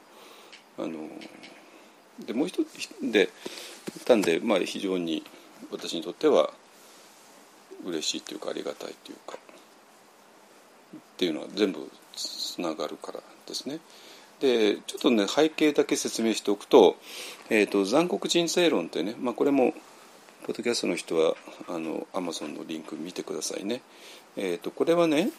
[0.77, 1.09] あの
[2.25, 3.29] でもう一つで
[4.05, 5.23] たんで、まあ、非常に
[5.71, 6.51] 私にとっては
[7.85, 9.37] 嬉しいというかありがたいというか
[10.95, 13.79] っていうのは全部つながるからですね。
[14.39, 16.97] でちょっとね背景だけ説明しておくと
[17.49, 19.73] 「えーと、残酷人生論」ってね、まあ、これも
[20.47, 21.35] ポッドキャストの人は
[21.67, 23.81] あのアマゾンのリンク見てくださいね。
[24.37, 25.29] えーとこれはね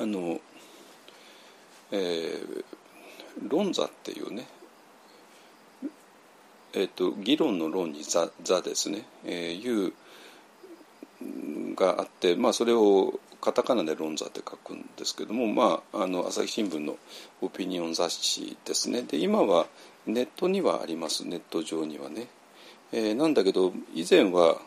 [0.00, 0.40] あの、
[1.90, 2.64] えー、
[3.48, 4.46] 論座っていうね、
[6.72, 9.92] えーと、議論の論に座座ですね、えー、いう
[11.74, 16.96] があって、まあ、それをカタカナで論座って書くんですけども、まあ、あの朝日新聞の
[17.40, 19.02] オピニオン雑誌ですね。
[19.02, 19.66] で今は
[20.06, 21.26] ネットにはあります。
[21.26, 22.28] ネット上にはね、
[22.92, 24.60] えー、なんだけど以前は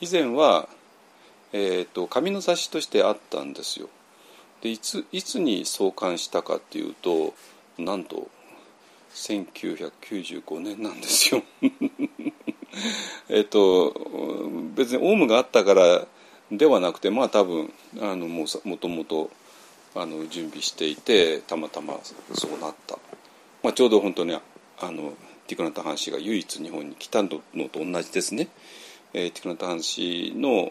[0.00, 0.68] 以前は、
[1.52, 3.88] えーと、紙の雑誌としてあったんですよ。
[4.62, 7.34] でいついつに創刊したかっていうと
[7.78, 8.28] なんと
[9.14, 11.42] 1995年なんですよ。
[13.28, 13.94] えっと
[14.74, 16.06] 別にオウムがあったから
[16.50, 19.30] ではなくてまあ多分あのももともと
[19.94, 21.98] あの準備していてたまたま
[22.34, 22.98] そうなった、
[23.62, 24.40] まあ、ちょうど本当にあ
[24.90, 25.14] の
[25.46, 28.48] ティクナタ・ハン氏が唯一日本に来たのと同じですね。
[29.18, 30.70] えー、ティクナタハン氏の、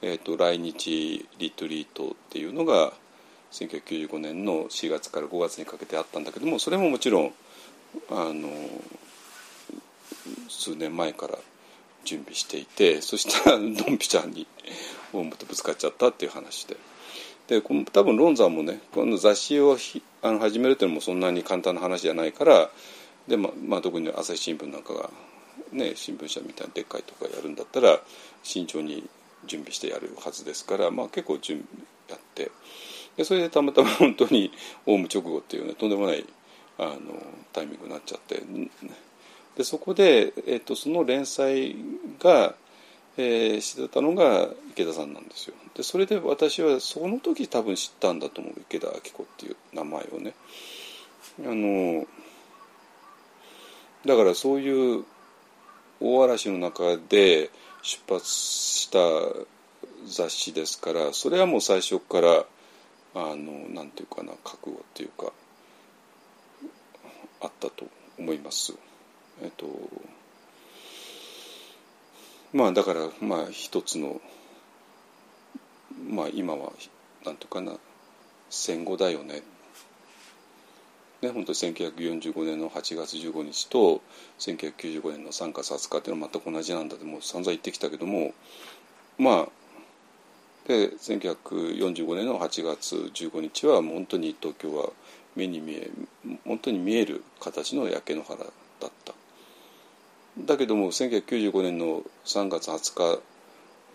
[0.00, 2.92] えーと、来日リトリートっていうのが
[3.50, 7.32] 1995年の4月から5月にかけてあったんだけどもそれももちろん
[8.10, 8.48] あの
[10.48, 11.36] 数年前から
[12.04, 14.46] 準備していてそしたらドンピちゃんに
[15.12, 16.76] オウムとぶつかっちゃったっていう話で。
[17.48, 19.76] で多分ロンザンもねこの雑誌を
[20.22, 22.70] あの始めるっていうのもそんなに簡単な話じゃないから
[23.28, 25.10] で、ままあ、特に朝日新聞なんかが
[25.74, 28.00] ね、新聞社みたいなでっかいとかやるんだったら
[28.42, 29.08] 慎重に
[29.46, 32.50] 準備してやるはずですから、まあ、結構準備やって
[33.16, 34.52] でそれでたまたま本当に
[34.86, 36.24] オウム直後っていうねとんでもない
[36.78, 36.98] あの
[37.52, 38.42] タイミングになっちゃって
[39.56, 41.76] でそこで、えっと、その連載
[42.20, 42.54] が、
[43.16, 45.54] えー、してたのが池田さんなんですよ。
[45.76, 50.34] でそれで私はその時多分知ったんだと思う池田明子っていう名前をね。
[51.40, 52.06] あの
[54.04, 55.04] だからそういう
[56.06, 57.50] 大嵐の中で
[57.82, 58.98] 出発した
[60.06, 62.44] 雑誌ですからそれはもう最初から
[63.14, 65.32] あのなんていうかな覚悟っていうか
[67.40, 67.86] あったと
[68.18, 68.74] 思います。
[69.42, 69.66] えっと
[72.52, 74.20] まあだからまあ一つの
[76.06, 76.70] まあ今は
[77.24, 77.72] なんていうかな
[78.50, 79.42] 戦後だよね
[81.24, 84.02] ね、本当に1945年の8月15日と
[84.38, 88.34] 1995年の3月20日っていうのは全く同じなんだってもう散々言ってきたけども
[89.18, 89.48] まあ
[90.68, 94.90] で1945年の8月15日はもう本当に東京は
[95.34, 95.90] 目に見え
[96.46, 99.14] 本当に見える形の焼け野原だった。
[100.38, 103.20] だけども1995年の3月20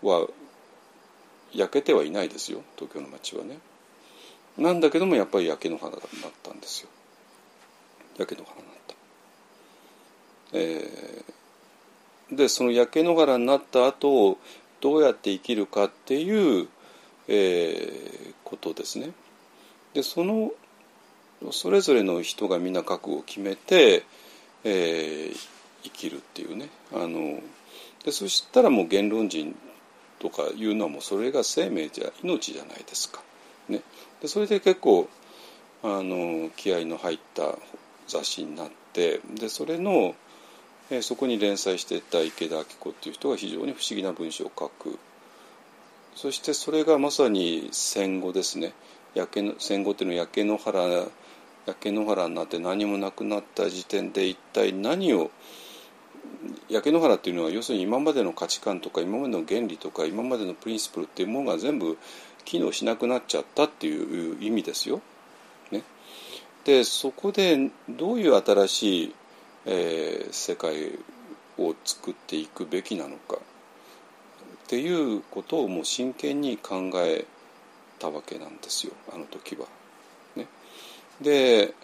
[0.02, 0.26] 日は
[1.52, 3.58] 焼けてはいないですよ東京の街はね。
[4.56, 6.00] なんだけどもやっぱり焼け野原だっ
[6.42, 6.88] たんですよ。
[8.20, 8.94] 焼け野原になった。
[10.52, 14.38] えー、でその焼け野原になった後
[14.80, 16.68] どうやって生きるかっていう、
[17.28, 19.12] えー、ことですね。
[19.94, 20.52] でその
[21.52, 24.04] それぞれの人がみんな覚悟を決めて、
[24.64, 25.36] えー、
[25.84, 27.40] 生きるっていうねあの
[28.04, 29.56] でそしたらもう言論人
[30.18, 33.22] とかいうのはもうそれが生命じゃ命じゃないですか。
[33.68, 33.80] ね、
[34.20, 35.08] でそれで結構
[35.82, 37.56] あの気合の入った
[38.10, 40.14] 雑誌になってでそれの、
[40.90, 44.98] えー、そこに連載していた池田明子っていう人が非常に不思議な文章を書く。
[46.14, 48.72] そしてそれがまさに戦後ですね。
[49.14, 51.06] 焼けの戦後っていうのは焼け野原
[51.66, 55.30] 焼け野原になって何もなくなった時点で一体何を
[56.68, 61.98] 焼け野原っていうのは要するに今までの価値観とか今までの原理とか今までのプリンシプルっていうものが全部
[62.44, 65.00] 機能しなくなっちゃったっていう意味ですよ。
[65.70, 65.82] ね、
[66.70, 69.14] でそこでどういう新しい、
[69.66, 71.00] えー、世界
[71.58, 77.26] を作っていくべきなのかっていうことをもう真剣に考え
[77.98, 79.66] たわけなんですよあの時は。
[80.36, 80.46] ね、
[81.20, 81.74] で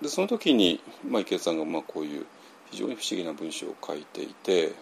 [0.00, 2.24] でその時に、まあ、池田さんがまあこういう
[2.70, 4.74] 非常に不思議な文章を書いていてああ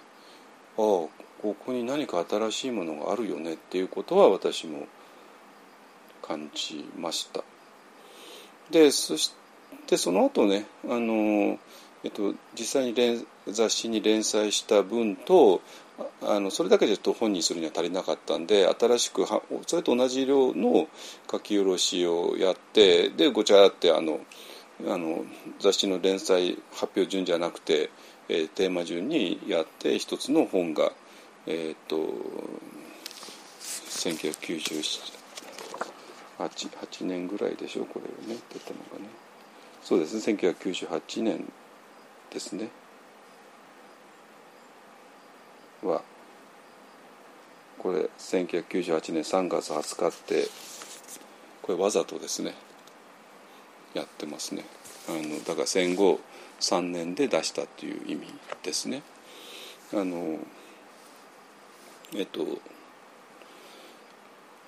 [0.79, 1.09] こ
[1.43, 4.87] こに何か新しいものがあるよねっていうことは私も
[6.22, 7.43] 感じました。
[8.71, 9.35] でそし
[9.87, 11.59] てその後ねあの、
[12.05, 15.61] えっと、実際に連雑誌に連載した文と
[16.23, 20.89] あのそれだけじゃと本にするには足りなかったんで新しくはそれと同じ量の
[21.31, 24.21] 書き下ろしをやってでごちゃってあの
[24.87, 25.25] あの
[25.59, 27.91] 雑誌の連載発表順じゃなくて、
[28.29, 30.93] えー、テーマ順にやって一つの本が
[31.47, 31.97] えっ、と
[33.61, 35.26] 1997
[36.39, 36.68] 八
[37.05, 39.09] 年ぐらいでしょこれをね出たのがね。
[39.82, 41.53] そうですね1998年
[42.32, 42.68] ですね。
[45.82, 46.03] は
[47.78, 50.49] これ1998年3月20日って
[51.62, 52.55] これわざとですね
[53.95, 54.64] やってますね。
[55.09, 56.20] あのだから戦後
[56.61, 58.26] 3年で出したっていう意味
[58.62, 59.03] ですね。
[59.93, 60.39] あの
[62.14, 62.45] えっと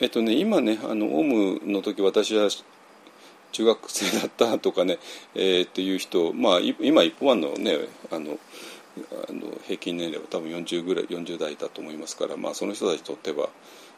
[0.00, 2.48] えっとね今ねあのオウムの時私は
[3.50, 4.98] 中学生だったとかね、
[5.34, 7.78] えー、っていう人まあ今一般のね
[8.10, 8.38] あの
[9.28, 13.48] あの平均年齢は多分40ぐらい40代だと思いますから、まあ、その人たちにとっては、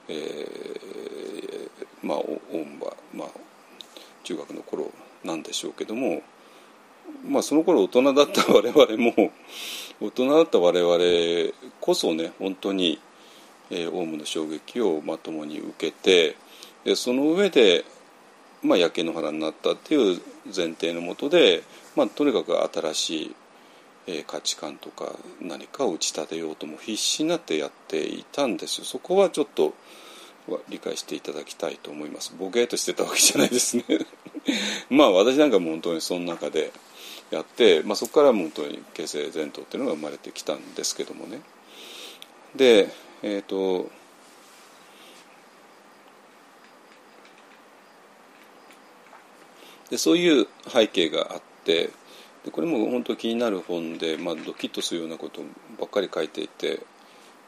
[0.08, 1.70] えー、
[2.02, 3.28] まあオウムは、まあ、
[4.24, 4.90] 中学の頃
[5.24, 6.22] なんでしょうけども、
[7.26, 9.32] まあ、その頃大人だった我々も
[10.00, 12.98] 大人だった我々こそね本当に、
[13.70, 16.36] え、オウムの衝撃をまともに受けて
[16.84, 17.84] でその上で、
[18.62, 21.62] まあ、焼け野原になったっていう前提のもとで、
[21.96, 23.36] まあ、とにかく新しい
[24.06, 28.80] え価値観とか何かを打ち立てようとも必死になってやっていたんです。
[28.80, 29.74] よそこはちょっと
[30.68, 32.34] 理解していただきたいと思います。
[32.38, 33.84] ボケーとしてたわけじゃないですね。
[34.90, 36.72] まあ私なんかも本当にその中で
[37.30, 41.40] やって、まあ、そこから本当に形成前頭っていうのが生まれてきたんですけどもね。
[42.56, 42.88] で
[43.22, 43.90] えっ、ー、と
[49.90, 51.90] でそういう背景があって
[52.44, 55.42] でこれも本当気になる本で、まあ、ドキッとするようなこと
[55.78, 56.80] ばっかり書いていて、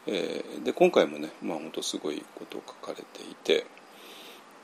[0.07, 3.65] えー、で今回もね、まあ、本当すごいことを書かれていて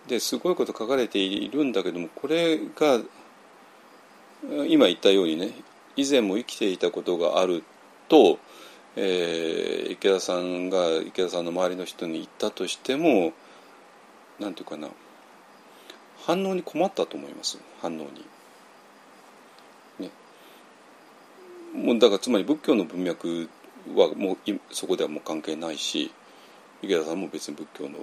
[0.09, 3.00] ですごいこと書かれているんだけどもこれが
[4.68, 5.52] 今言ったようにね
[5.96, 7.64] 以前も生きていたことがある
[8.09, 8.38] と、
[9.01, 13.32] えー、池田さんが池田さんの周りの人に言ったとしても
[14.40, 14.88] 何て言うかな
[16.24, 18.26] 反応に困ったと思います反応に。
[20.01, 20.11] ね
[21.74, 23.49] もうだからつまり仏教の文脈
[23.94, 24.36] はもう
[24.72, 26.11] そこではもう関係ないし
[26.82, 27.99] 池田さんも別に仏教の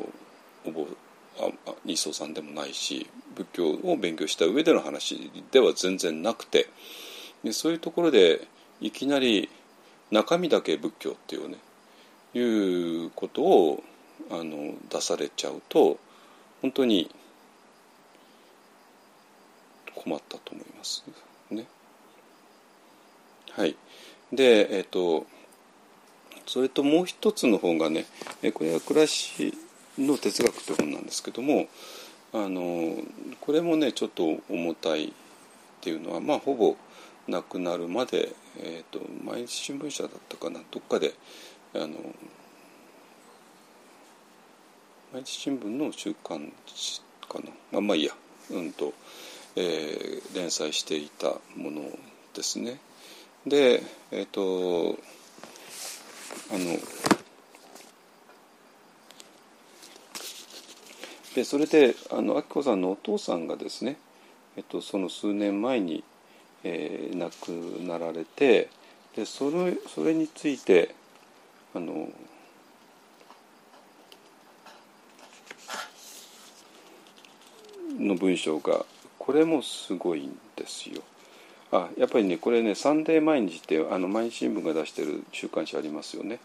[0.65, 0.87] お坊
[1.83, 6.69] 日宗さんでもないし仏教を勉強した上での話では全然なくて
[7.43, 8.47] でそういうところで
[8.79, 9.49] いきなり
[10.11, 11.57] 中身だけ仏教っていうね
[12.33, 13.83] いうことを
[14.29, 15.97] あの出されちゃうと
[16.61, 17.09] 本当に
[19.93, 21.03] 困ったと思います
[21.51, 21.65] ね。
[23.51, 23.75] はい、
[24.33, 25.25] でえっ、ー、と
[26.45, 28.05] それともう一つの本がね
[28.53, 29.53] これは「暮らし
[29.97, 31.67] の哲学」って本なんですけども
[32.33, 32.97] あの
[33.41, 35.11] これもねちょっと重たいっ
[35.81, 36.75] ていうのはまあほぼ
[37.27, 41.13] なくなるまで、えーと、毎日新聞社だったかなどっかで
[41.73, 41.87] あの
[45.13, 48.13] 毎日新聞の週刊誌かなまあまあいいや
[48.51, 48.93] うんと、
[49.55, 51.81] えー、連載していたもの
[52.33, 52.79] ですね。
[53.47, 54.99] でえっ、ー、と
[56.51, 56.77] あの
[61.35, 63.97] でそれであの明子さんのお父さんがですね、
[64.55, 66.01] えっと、その数年前に、
[66.67, 67.49] えー、亡く
[67.83, 68.69] なられて
[69.15, 70.95] でそれそれについて
[71.75, 72.09] あの
[77.99, 78.83] の文章が
[79.19, 81.01] これもすごいんですよ。
[81.71, 86.39] あやっぱりねこれね「サンデー毎日」ってあの毎日新聞が出してる週刊誌ありますよね。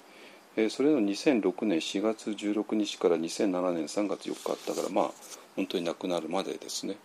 [0.57, 5.11] えーそれの2006年4月16日から2007年3月4日だからまあ
[5.57, 6.97] 本当に亡くなるまでですね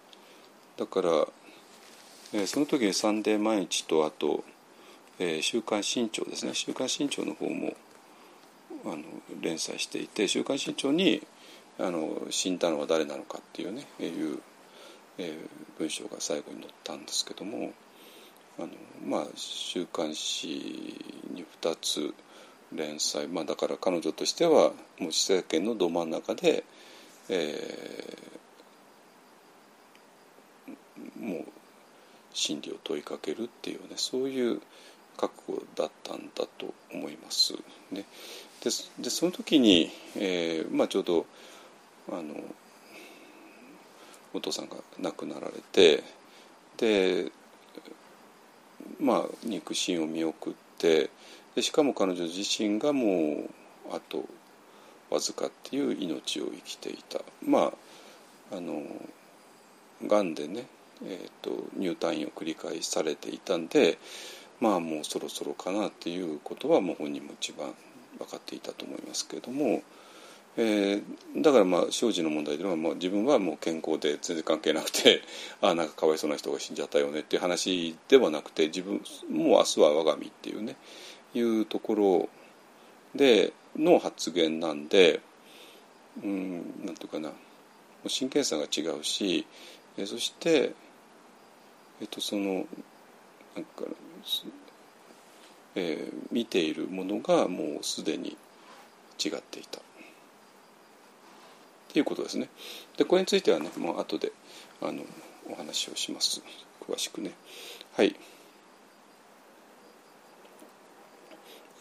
[0.77, 1.27] だから、
[2.37, 4.43] えその時「サンデー毎日」とあと
[5.19, 7.73] 「え週刊新潮」ですね「週刊新潮」の方も
[8.83, 9.03] あの
[9.39, 11.25] 連載していて「週刊新潮に」
[11.79, 14.41] あの死んだのは誰なのかっていうねいう、
[15.17, 17.73] えー文章が最後に載ったんですけども
[18.57, 18.69] あの
[19.05, 20.47] まあ週刊誌
[21.31, 22.13] に2つ
[22.71, 23.27] 連載。
[23.27, 26.63] まあだから彼女としてはもう世間のど真ん中で、
[27.29, 28.25] えー
[31.19, 31.45] もう
[32.35, 34.61] 真理を問いかけるっていうねそういう
[35.17, 37.53] 覚悟だったんだと思います。
[37.91, 38.05] ね、
[38.61, 38.69] で
[38.99, 41.25] でその時に、えーまあ、ちょうど
[42.09, 42.35] あの
[44.33, 46.03] お父さんが亡くなられて
[46.77, 47.31] で
[48.99, 51.09] まあ肉親を見送って
[51.55, 53.45] でしかも彼女自身がも
[53.89, 54.25] うあと
[55.09, 57.71] わずかっていう命を生きていたま
[58.51, 58.83] ああの
[60.05, 60.65] がんでね、
[61.05, 63.97] えー、と入退院を繰り返されていたんで
[64.59, 67.73] まあもうそろそろかなっていうことはもう本人も一番
[68.17, 69.83] 分かっていたと思いますけれども。
[70.57, 71.03] えー
[71.41, 75.21] だからまあ生児の問題というのはもう自分はもう健康で全然関係なくて
[75.61, 80.77] ああなんかかわいそうな人が死んじゃったよねっていう話ではなくて自分もう明日は我が身っていうね
[81.33, 82.29] いうところ
[83.13, 85.19] での発言なんで
[86.23, 87.35] うんなんていうかなも
[88.05, 89.45] う真剣さが違うし
[89.97, 90.73] えそして
[92.01, 92.65] えっとその
[93.55, 93.85] なんか、
[95.75, 98.37] えー見ているものがもうすでに
[99.23, 99.79] 違っていた。
[99.79, 99.81] っ
[101.89, 102.49] ていうことですね。
[102.97, 104.33] でこれについてはねもう後で
[104.81, 105.03] あの
[105.49, 106.41] お話をします
[106.85, 107.31] 詳しくね。
[107.95, 108.15] はい。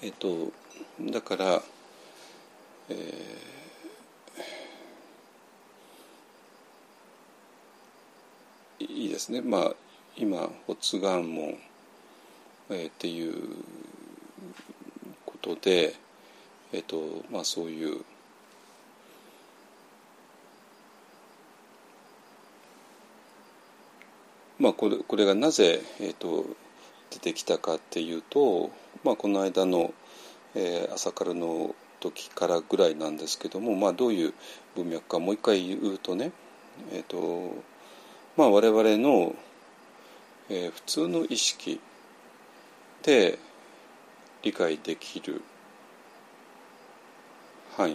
[0.02, 0.52] えっ、と
[1.00, 1.62] だから、
[2.90, 3.54] えー
[8.80, 9.40] いいですね。
[9.40, 9.74] まあ
[10.16, 11.58] 今発がん門、
[12.70, 13.34] えーっていう
[15.26, 15.94] ことで、
[16.72, 18.04] えっ、とまあそういう
[24.58, 26.46] まあ、これこれがなぜ、えー、と
[27.10, 28.70] 出てきたかっていうと、
[29.02, 29.92] まあ、この間の、
[30.54, 34.34] えー朝からの時からぐらいなんですけども、まあ、どういう
[34.76, 36.32] 文脈かもう一回言うとね、
[36.92, 37.62] えーと
[38.36, 39.34] まあ、我々の、
[40.49, 41.80] えー普通の意識
[43.03, 43.38] で
[44.42, 45.42] 理解できる
[47.76, 47.90] 範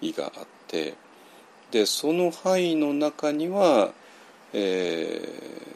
[0.00, 0.94] 囲があって
[1.70, 3.92] でその範囲の中には
[4.52, 5.72] えー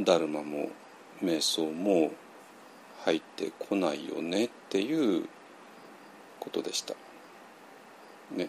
[0.00, 0.70] ダルマも
[1.22, 2.12] 瞑想も
[3.04, 5.28] 入ってこないよねっていう
[6.40, 6.94] ことでした。
[8.34, 8.48] ね、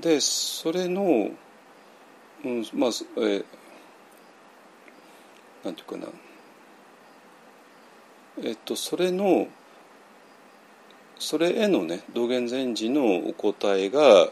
[0.00, 1.30] でそれの、
[2.44, 3.44] うん、まあえー
[5.64, 6.08] なんていうかな。
[8.42, 9.46] えっとそれの
[11.18, 14.30] それへのね道元禅師のお答えが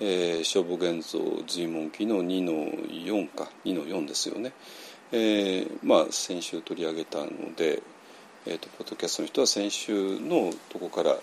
[0.00, 2.52] えー、勝負現像随文記の2の
[2.88, 3.48] 4か。
[3.64, 4.52] 2の4ですよね、
[5.12, 7.80] えーまあ先週取り上げたので、
[8.46, 11.16] えー、とポッドキャストの人は先週のとこから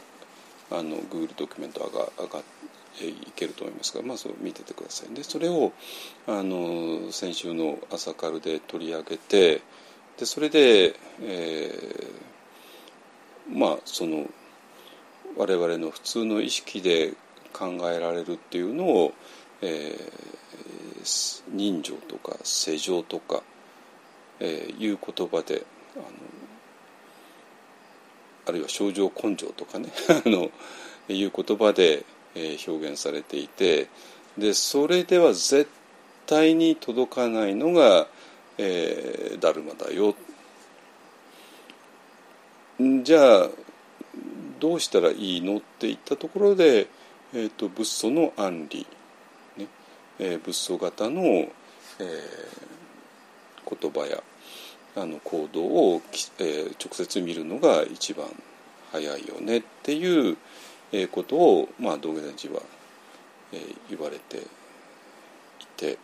[0.71, 1.89] あの Google ドキュメントが
[2.23, 2.60] 上がって
[2.99, 5.13] いけると思いますが、まあ、そう見ててください。
[5.13, 5.71] でそれを
[6.27, 9.61] あの先週の「朝カル」で取り上げて
[10.17, 14.27] でそれで、えーまあその
[15.35, 17.13] 我々の普通の意識で
[17.51, 19.13] 考えられるっていうのを、
[19.61, 20.41] えー
[21.51, 23.41] 人情とか世情とか、
[24.39, 25.65] えーいう言葉で
[25.95, 26.05] あの
[28.45, 30.51] あるいは症状根性とかねあの
[31.09, 32.05] いう言葉で、
[32.35, 33.87] えー表現されていて
[34.37, 35.67] でそれでは絶
[36.25, 38.07] 対に届かないのが、
[38.57, 40.15] えーダルマだよ。
[43.03, 43.49] じゃあ
[44.59, 46.87] どうしたらいいのって言ったところで、
[47.33, 48.87] えー、と仏祖の安理、
[49.57, 49.67] ね
[50.19, 52.61] えー仏祖型の、えー
[53.79, 54.21] 言葉や
[54.95, 56.01] あの行動を、
[56.39, 58.27] えー直接見るのが一番
[58.91, 60.37] 早いよねっていう、
[60.91, 62.61] えことを、まあ、道元寺は、
[63.53, 64.41] えー言われてい
[65.77, 65.97] て。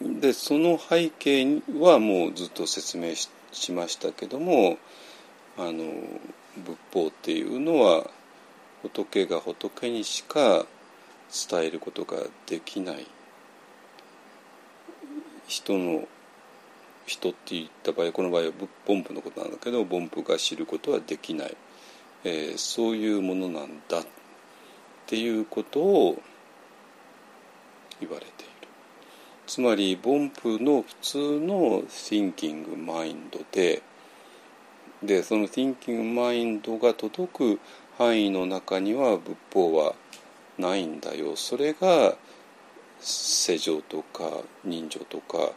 [0.00, 4.78] でその背景はもうずっと説明ししましたけども
[5.58, 5.84] あの
[6.56, 8.08] 仏法っていうのは
[8.82, 10.64] 仏が仏にしか
[11.50, 13.06] 伝えることができない
[15.46, 16.08] 人の
[17.10, 18.52] 人って言った場合この場合は
[18.86, 21.56] ボンプのことなんだけどボンプが知ることはできない、
[22.22, 24.06] えー、そういうものなんだっ
[25.06, 26.22] ていうことを
[27.98, 28.68] 言われている。
[29.48, 33.82] つまりボンプの普通の thinking マインドで
[35.02, 37.60] でその thinking マインドが届く
[37.98, 39.94] 範囲の中には仏法は
[40.58, 41.34] ないんだよ。
[41.34, 42.16] それが
[43.00, 44.30] 世情とか
[44.64, 45.50] 人情とか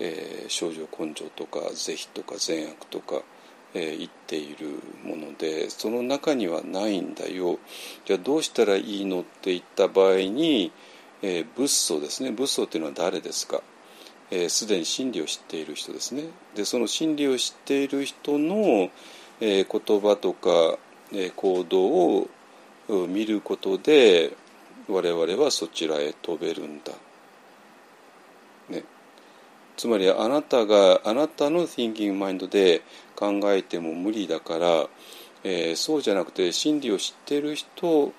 [0.00, 3.22] えー、少女根性とか是非とか善悪とか、
[3.74, 4.66] えー、言っている
[5.04, 7.58] ものでその中にはないんだよ。
[8.06, 10.72] じゃあどうしたらいいのって言った場合に、
[11.22, 12.30] えー、仏祖ですね。
[12.30, 13.62] 仏祖っていうのは誰ですか？
[14.48, 16.24] すで、えー、に真理を知っている人ですね。
[16.54, 18.90] でその真理を知っている人の、
[19.40, 20.78] えー、言葉とか、
[21.12, 22.28] えー、行動を
[23.06, 24.32] 見ることで
[24.88, 26.92] 我々はそちらへ飛べるんだ。
[29.80, 32.82] つまりあなたがあなたの thinking mind で
[33.16, 34.86] 考えても無理だから、
[35.42, 38.12] えー、そうじゃなくて真理を知ってる人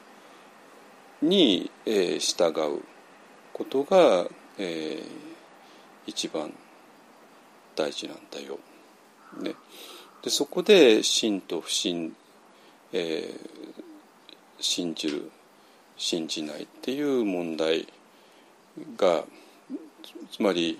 [1.21, 2.81] に、えー、従う
[3.53, 4.25] ことが、
[4.57, 5.03] えー、
[6.07, 6.51] 一番
[7.75, 8.57] 大事なんだよ。
[9.39, 9.53] ね、
[10.23, 12.15] でそこで真と不信、
[12.91, 13.83] えー、
[14.59, 15.29] 信じる
[15.95, 17.87] 信じないっていう問題
[18.97, 19.25] が
[20.31, 20.79] つまり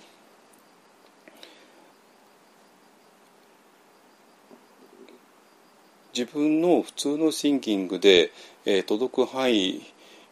[6.13, 8.31] 自分の普通のシンキングで、
[8.65, 9.81] えー、届く範囲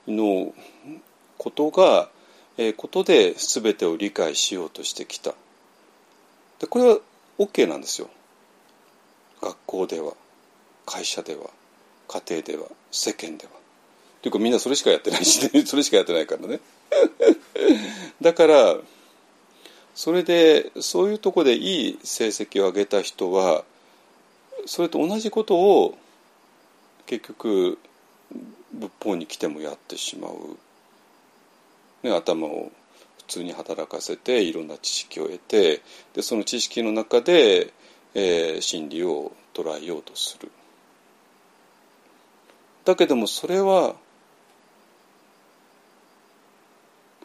[0.08, 0.54] の
[1.38, 2.10] ことが、
[2.58, 5.34] えー、ことで全てを理解しようとしてきた。
[6.60, 6.98] でこれは
[7.38, 8.10] OK なんですよ。
[9.42, 10.14] 学校では
[10.86, 11.50] 会社では
[12.10, 13.52] 家庭では世間では。
[14.22, 16.60] というかみんなそれしかやってないし、ね、 それしかやってないからね。
[18.22, 18.78] だから
[19.96, 23.64] それでそういうとこでいい成績を上げた人は
[24.66, 25.98] それと同じことを
[27.06, 27.78] 結局
[28.74, 30.58] 仏法に来てもやってしまう、
[32.04, 32.72] ね、頭を
[33.18, 35.82] 普通に働かせていろんな知識を得て
[36.14, 37.74] でその知識の中で、
[38.14, 40.52] えー、真理を捉えようとする。
[42.86, 43.96] だけどもそれは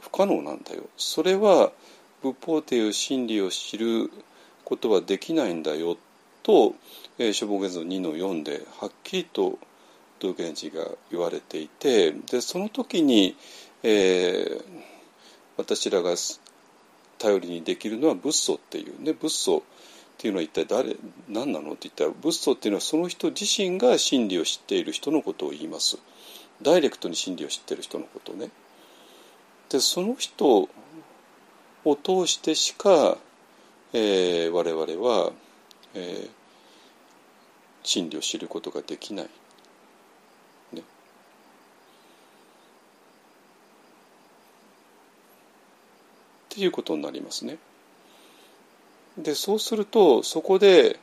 [0.01, 0.82] 不可能なんだよ。
[0.97, 1.72] それは
[2.22, 4.11] 仏法という真理を知る
[4.64, 5.97] ことはできないんだよ
[6.45, 6.76] と
[7.18, 9.59] えー、書房現像2の4ではっきりと
[10.18, 13.36] 道元寺が言われていてでその時に、
[13.82, 14.62] えー、
[15.57, 16.14] 私らが
[17.18, 19.01] 頼りにできるのは仏祖っていう。
[19.03, 19.62] ね仏祖っ
[20.18, 20.97] ていうのは一体誰
[21.28, 25.99] 何なのって言ったら仏祖っていうのはその人自身が真理を知っている人のことを言います。
[26.62, 28.51] ダイレクトに真理を知っている人のことね。
[29.68, 30.68] でその人
[31.84, 33.18] を通してしか、
[33.92, 35.32] えー、我々は、
[35.95, 36.30] えー、
[37.82, 39.28] 真理を知ることができない。
[46.55, 47.59] っていうことになりますね。
[49.18, 51.01] でそうするとそこで、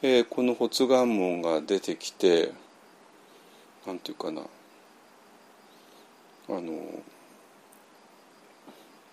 [0.00, 2.52] えー、この発願文が出てきて
[3.86, 4.42] なんていうかな
[6.48, 7.02] あの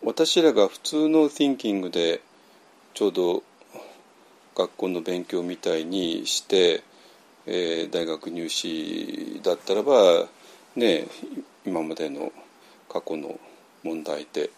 [0.01, 2.21] 私らが普通の thinking で
[2.93, 3.43] ちょうど
[4.55, 6.83] 学校の勉強みたいにして
[7.47, 10.27] えー、大学入試だったらば、
[10.75, 11.05] ね、
[11.65, 12.31] 今までの
[12.89, 13.39] 過去の
[13.83, 14.49] 問題で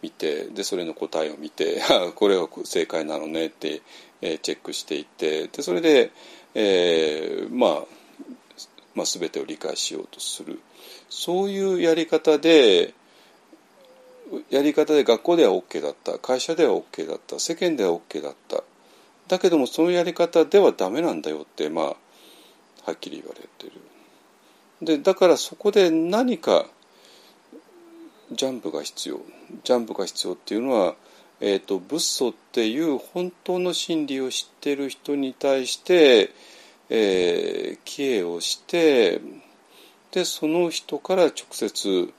[0.00, 1.82] 見てでそれの答えを見て
[2.16, 3.82] これは正解なのねって、
[4.22, 6.10] えー、チェックしていってでそれで、
[6.54, 7.86] えー、まあ、
[8.94, 10.60] まあ全てを理解しようとする。
[11.10, 12.94] そういうやり方で
[14.48, 18.64] やり方で学校では OK だった会社では OK だった世間では OK だった。
[19.28, 21.86] だけどもそのやり方ではダメなんだよってまあ
[22.84, 23.72] はっきり言われてる。
[24.82, 26.66] でだからそこで何か
[28.32, 29.20] ジャンプが必要。
[29.64, 30.94] ジャンプが必要っていうのは、
[31.40, 36.30] えーと、仏祖っていう本当の真理を知ってる人に対して、
[36.88, 39.20] えー、帰依をして
[40.10, 42.12] でその人から直接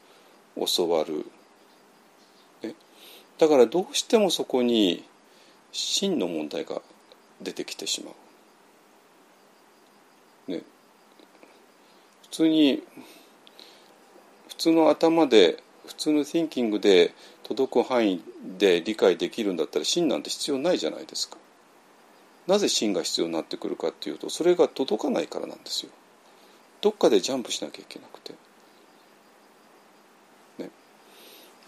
[0.76, 1.26] 教わる、
[2.62, 2.74] ね、
[3.38, 5.04] だからどうしてもそこに
[5.72, 6.82] 真の問題が
[7.44, 8.12] 出てきてしま
[10.48, 10.52] う。
[10.52, 10.62] ね、
[12.24, 12.84] 普通に
[14.50, 17.14] 普通の頭で普通の thinking で
[17.44, 18.24] 届く範囲
[18.58, 21.38] で理解できるんだったら真なんて必要ないじゃないですか。
[22.48, 25.92] なぜ真が必要になってくるかっていうとそれが届かないからなんですよ。
[26.82, 28.34] どっかでジャンプしなきゃいけなくて。
[30.60, 30.70] ね、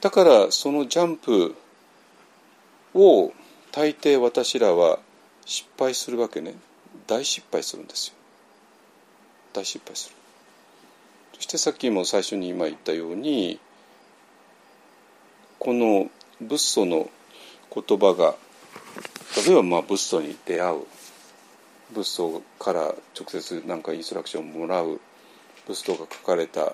[0.02, 1.56] だからそのジャンプ
[2.94, 3.32] を
[3.72, 5.00] 大抵私らは
[5.46, 6.56] 失敗するわけね。
[7.08, 8.16] 大失敗するんですよ。
[9.54, 10.16] 大失敗する。
[11.36, 13.60] そしてさっきも最初に今言ったように
[15.60, 16.10] この
[16.42, 17.10] 仏祖の
[17.74, 18.36] 言葉が
[19.46, 20.80] 例えばまあ仏祖に出会う
[21.94, 25.00] 仏祖から直接なんかインストラクションをもらう
[25.68, 26.74] 仏祖が書かれた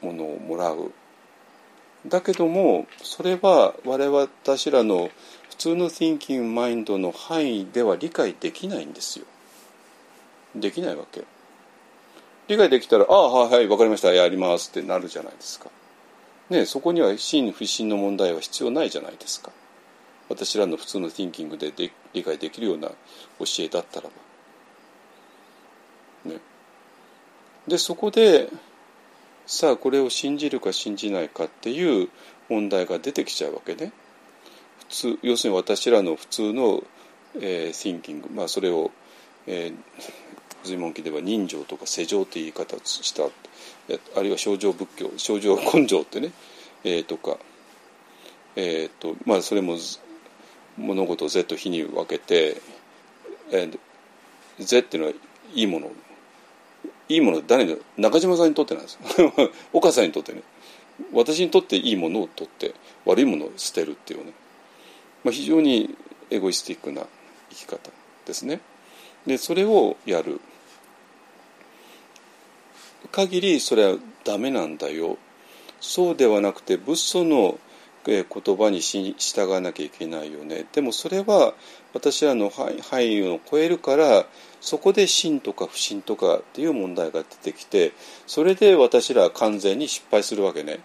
[0.00, 0.92] ものをもらう。
[2.06, 5.10] だけどもそれは我々私らの
[5.62, 9.26] 通の thinking マインドの範囲では理解できないんですよ。
[10.56, 11.22] できないわけ。
[12.48, 14.12] 理解できたら「ああはいはい分かりました。
[14.12, 15.70] やります」ってなるじゃないですか。
[16.50, 19.52] ねそこには真不信の問題は必要ないじゃないですか。
[20.28, 22.94] 私らの普通の thinking でで理解できるような教
[23.60, 24.08] えだったら
[26.24, 26.32] ば。
[26.32, 26.40] ね。
[27.68, 28.48] でそこで
[29.46, 32.08] さあこれを信じるか信じないかっていう
[32.48, 33.92] 問題が出てきちゃうわけね。
[34.92, 36.82] 通要するに私らの普通の、
[37.36, 38.90] えー、thinking まあそれを、
[39.46, 39.74] えー、
[40.64, 46.30] 随文記では人情とか世情という言い方をしたあるいは症状仏教症状根性ってね、
[46.84, 47.36] えー、とか、
[48.56, 49.76] えーとまあ、それも
[50.76, 52.60] 物事を是と非に分けて「、
[54.58, 55.14] 是」っていうのは
[55.54, 55.90] いいもの。
[57.08, 58.98] いいもの誰の中島さんにとってなんです。
[59.20, 59.32] よ
[59.74, 60.42] 岡さんにとってね。
[61.12, 62.74] 私にとっていいものを取って
[63.04, 64.32] 悪いものを捨てるっていうね、
[65.24, 65.96] まあ、非常に
[66.30, 67.06] エゴイスティックな
[67.50, 67.90] 生き方
[68.26, 68.60] ですね。
[69.26, 70.40] でそれをやる。
[73.10, 75.18] 限りそれはダメなんだよ。
[75.80, 77.58] そうではなくて仏祖の
[78.04, 78.24] 言
[78.56, 80.66] 葉に従わなきゃいけないよね。
[80.72, 81.54] でもそれは
[81.92, 84.26] 私らの範囲を超えるから
[84.60, 87.92] そこで真とか不信とかっていう問題が出てきて
[88.26, 90.80] それで私らは完全に失敗するわけね。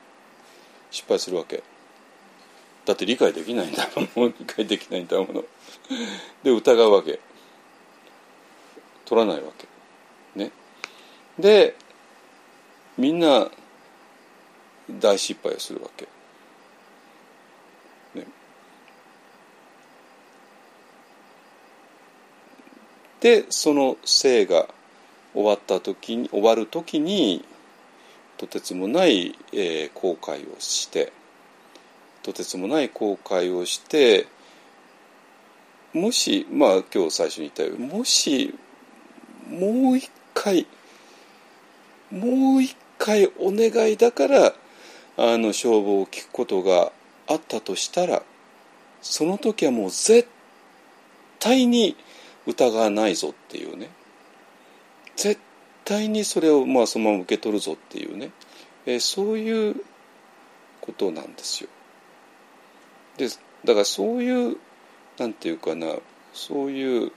[0.92, 1.64] 失敗するわけ。
[2.88, 3.86] だって理解できないんだ
[4.16, 4.34] もん。
[4.40, 5.44] 理解できないんだもの。
[6.42, 7.20] で疑うわけ。
[9.04, 9.68] 取らないわけ。
[10.40, 10.52] ね。
[11.38, 11.76] で
[12.98, 13.50] みんな
[14.90, 16.08] 大失敗をするわけ。
[18.16, 18.26] ね、
[23.20, 24.66] でその生が
[25.34, 27.44] 終わった時に終わる時に
[28.38, 31.12] とてつもない、えー、後悔をして
[32.28, 34.28] とてつもない後悔をして
[35.94, 38.54] もしまあ今日最初に言ったようにもし
[39.50, 40.68] もう一回
[42.12, 44.48] もう一回お願いだから
[45.16, 46.92] あの勝負を聞くことが
[47.30, 48.22] あったとしたら
[49.02, 50.28] その時はもう絶
[51.40, 51.96] 対に
[52.46, 53.90] 疑わないぞっていうね
[55.16, 55.40] 絶
[55.86, 58.32] 対にそれをまあそのまま受け取るぞっていうね、
[58.86, 59.78] えー、そういう
[60.82, 61.70] ことなんですよ。
[63.18, 63.28] で
[63.66, 64.58] だからそういう
[65.18, 65.96] なんていうかな
[66.34, 67.12] そういう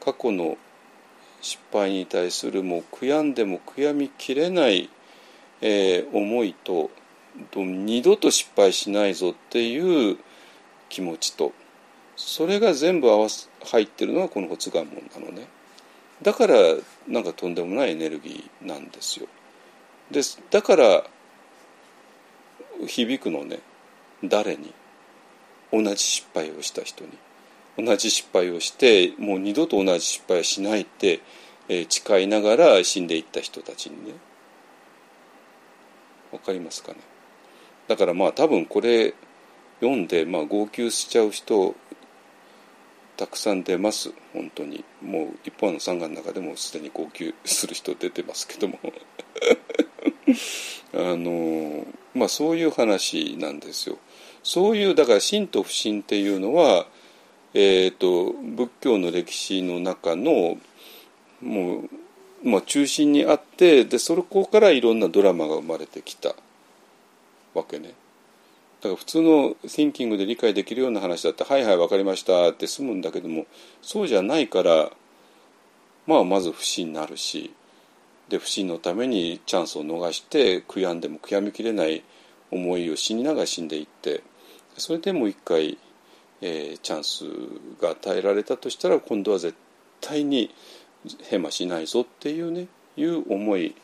[0.00, 0.56] 過去の
[1.40, 4.90] 失敗に対するもう悔やんでも悔やみきれない
[5.60, 6.90] えー、思いと
[7.54, 10.18] 二度と失敗しないぞっていう
[10.88, 11.52] 気持ちと
[12.16, 15.46] それが全部合わす入ってるのがこの発願門なのね。
[16.20, 16.54] だから
[17.06, 19.28] なんかとんでもないエネルギーなんですよ。
[20.10, 21.04] ですだから
[22.86, 23.60] 響くのね。
[24.24, 24.74] 誰に？
[25.72, 27.10] 同じ失敗をした人に。
[27.78, 31.20] 同じ失敗をしてもう二度と同じ失敗はしないって、
[31.68, 34.14] えー、誓いながら死んでいった人たちにね。
[36.32, 36.98] わかりますかね？
[37.86, 39.14] だからまあ多分これ
[39.80, 41.74] 読んでまあ号泣しちゃう人
[43.16, 44.12] たくさん出ます。
[44.32, 44.84] 本当に。
[45.02, 48.78] もう一方の三眼の中でもすでに号泣する人出てますけども。
[50.94, 53.98] あのまあそういう話なんですよ。
[54.42, 56.86] そういうだから真と不信っていうのは
[57.54, 60.58] えーと、仏教の歴史の中の
[61.40, 61.88] もう
[62.44, 66.36] まあ、中心にあってでそこからいろんなドラマが生まれてきた
[67.52, 67.94] わけね。
[68.80, 73.46] だから普通の thinking で理解できるような話だって「はいはい分かりました」って済むんだけども
[73.82, 74.92] そうじゃないから
[76.06, 77.52] まあまず不信になるし
[78.28, 82.04] で不信のためにチャンスを逃して悔やんでも悔やみきれない
[82.50, 84.22] 思いを死にながら死んでいって
[84.76, 85.78] それでもう一回、
[86.40, 87.24] えー、チャンス
[87.80, 89.56] が与えられたとしたら今度は絶
[90.00, 90.54] 対に
[91.22, 93.74] ヘマしないぞっていうねいう思い。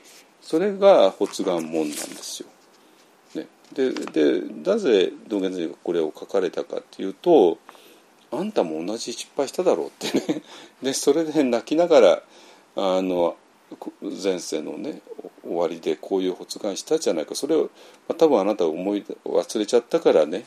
[0.41, 2.49] それが発願門なんですよ。
[3.35, 7.59] ね、ででなぜ道元先生がこれを書かれたかっていうと
[8.31, 10.43] あんたも同じ失敗しただろうってね。
[10.83, 12.23] でそれで泣きながら
[12.77, 13.37] あの
[14.03, 15.01] 前世のね
[15.43, 17.35] 終わりでこういう発願したじゃないか。
[17.35, 17.71] それを、
[18.09, 20.45] まあ、多分あなた思い忘れちゃったからね、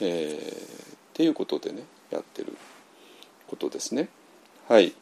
[0.00, 2.56] えー、っていうことでねやってる
[3.46, 4.08] ことですね。
[4.68, 4.94] はい、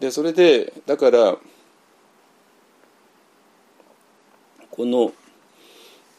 [0.00, 1.36] でそれでだから
[4.70, 5.12] この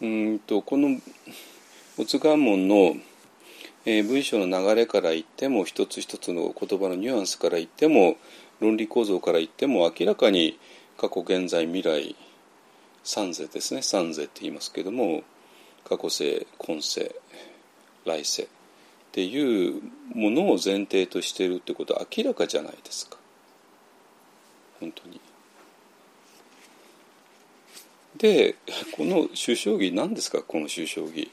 [0.02, 1.00] うんとこの
[1.98, 2.96] 没願門の、
[3.86, 8.18] えー、文章の流れから言っても一つ一つの言葉のニュアンスから言っても
[8.60, 10.60] 論理構造から言っても明らかに
[11.02, 12.16] 過去現在未来
[13.04, 13.82] 三世ですね。
[13.82, 15.24] 三世って言いますけども
[15.84, 17.16] 過去世今世
[18.06, 18.47] 来世っ
[19.12, 19.82] ていう
[20.14, 23.18] ものを前提としているってことは明らかじゃないですか。
[24.80, 25.20] 本当に。
[28.18, 28.56] で
[28.91, 30.43] この首相儀何ですか？
[30.43, 31.32] この首相儀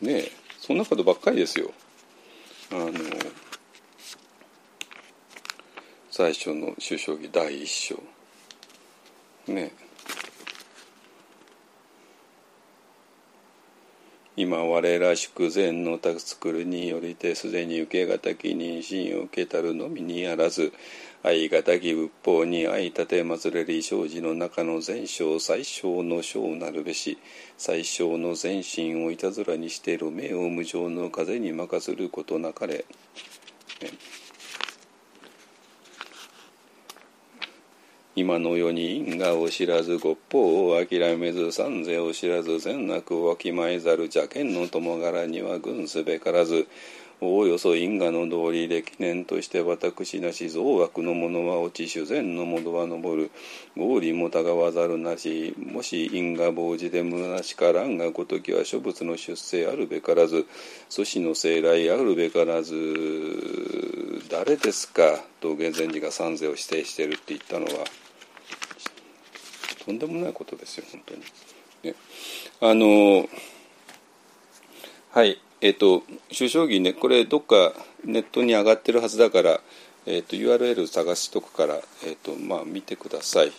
[0.00, 0.24] ね
[0.58, 1.72] そんなことばっかりですよ。
[2.72, 2.90] あの
[6.10, 8.02] 最初の首相儀第一章。
[9.48, 9.72] ね
[14.36, 20.72] 今我らしく善のた作るによりてすでに受けがたき妊娠を受けたるのみにあらず
[21.22, 27.16] 愛がたき仏法に愛立てまつれり生じの中の全章最小の章なるべし
[27.56, 32.84] 最小の全身をいたずらにしている名を無常の風に任することなかれ。
[38.16, 46.68] 今の世に因果を知らず五法を諦めず三世を知らず善悪をわきまえざる邪剣の友柄には軍すべからず
[47.20, 53.30] おおよそ因果の道理歴年として私なし増悪の者は落ち修善の者は登る。
[53.76, 60.46] 合理もたがわざるなしもし因果防止で虚しからんがごときは諸物の出世あるべからず
[60.88, 62.74] 祖師の生来あるべからず
[64.30, 67.84] 誰ですかと源前寺が三世を指定してるって言ったのは
[69.84, 71.20] とんでもないことですよ本当に。
[71.82, 71.94] ね、
[72.60, 73.28] あの
[75.10, 76.02] はいえっ、ー、と
[76.36, 77.72] 首相儀ねこれどっか
[78.04, 79.60] ネットに上がってるはずだから、
[80.06, 83.52] えーと、URL 探しとくから、えーとまあ、見てください。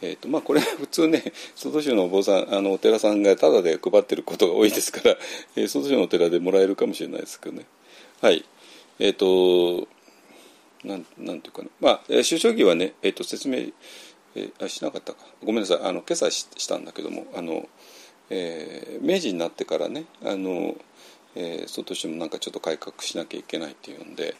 [0.00, 5.18] えーとまあ、これ 普通ね外州のお坊さんあのお寺さんがタダで配ってることが多いですから、
[5.56, 7.66] えー、外州のお寺でもらえるかもしれないですけどね
[8.20, 8.44] はい
[9.00, 9.88] えっ、ー、と
[10.84, 13.72] なんなんていうかなまあ首相儀はね、えーと説明
[14.38, 17.68] えー、しなかったかごめんなさいあの今朝したんだけどもあの、
[18.30, 20.76] えー、明治になってからねあの、
[21.34, 24.36] えー、外してもなんかちょっと改革しなきゃいけないっていうんで、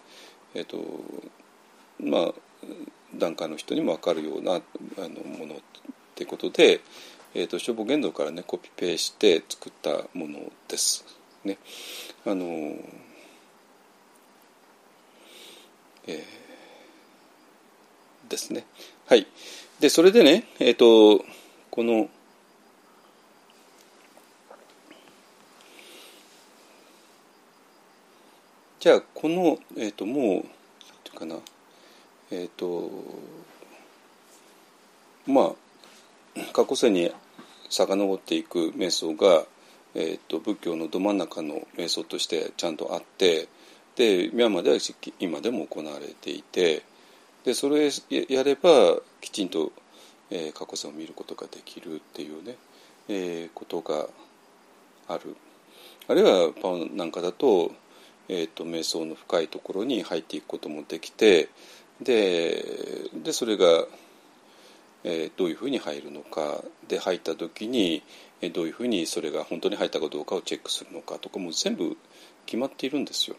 [0.54, 0.78] えーと
[2.00, 2.34] まあ、
[3.16, 4.60] 檀家の人にも分かるようなあ
[5.00, 5.58] のものっ
[6.14, 6.80] てことで、
[7.34, 11.04] えーと、消防言動からねコピペして作ったものです。
[11.44, 11.58] ね、
[12.24, 12.44] あの
[16.06, 18.64] えー、ですね。
[19.08, 19.26] はい。
[19.80, 21.24] でそれでねえっ、ー、と
[21.70, 22.10] この
[28.80, 30.44] じゃあこの、えーと、もう何て
[31.04, 31.36] 言うかな
[32.30, 32.90] えっ、ー、と
[35.26, 35.54] ま
[36.36, 37.10] あ過去世に
[37.70, 39.44] 遡っていく瞑想が、
[39.94, 43.48] えーと、仏教のど真ん中の瞑想としてちゃんとあって
[43.96, 44.78] でミャンマーでは
[45.18, 46.82] 今でも行われていて
[47.48, 47.88] でそれ
[48.28, 49.72] やればきちんと、
[50.30, 52.56] えー、過去世を見ることができるっていうね、
[53.08, 54.06] えー、ことが
[55.08, 55.34] ある
[56.08, 57.72] あるいはパオなんかだと,、
[58.28, 61.48] えーと、瞑想の深いところに入っていくこともできて
[62.02, 62.66] で
[63.14, 63.86] でそれが、
[65.04, 68.02] えー、どういうふうに入るのかで入った時に
[68.52, 71.96] どういうふうにそれが本当に入ったかどうかをチェックするのかとかも全部
[72.44, 73.36] 決まっているんですよ。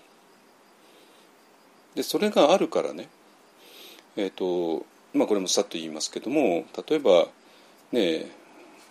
[1.94, 3.08] でそれがあるからね
[4.16, 7.28] えーとまあ、これもさっと言いますけども例えば
[7.92, 8.32] ね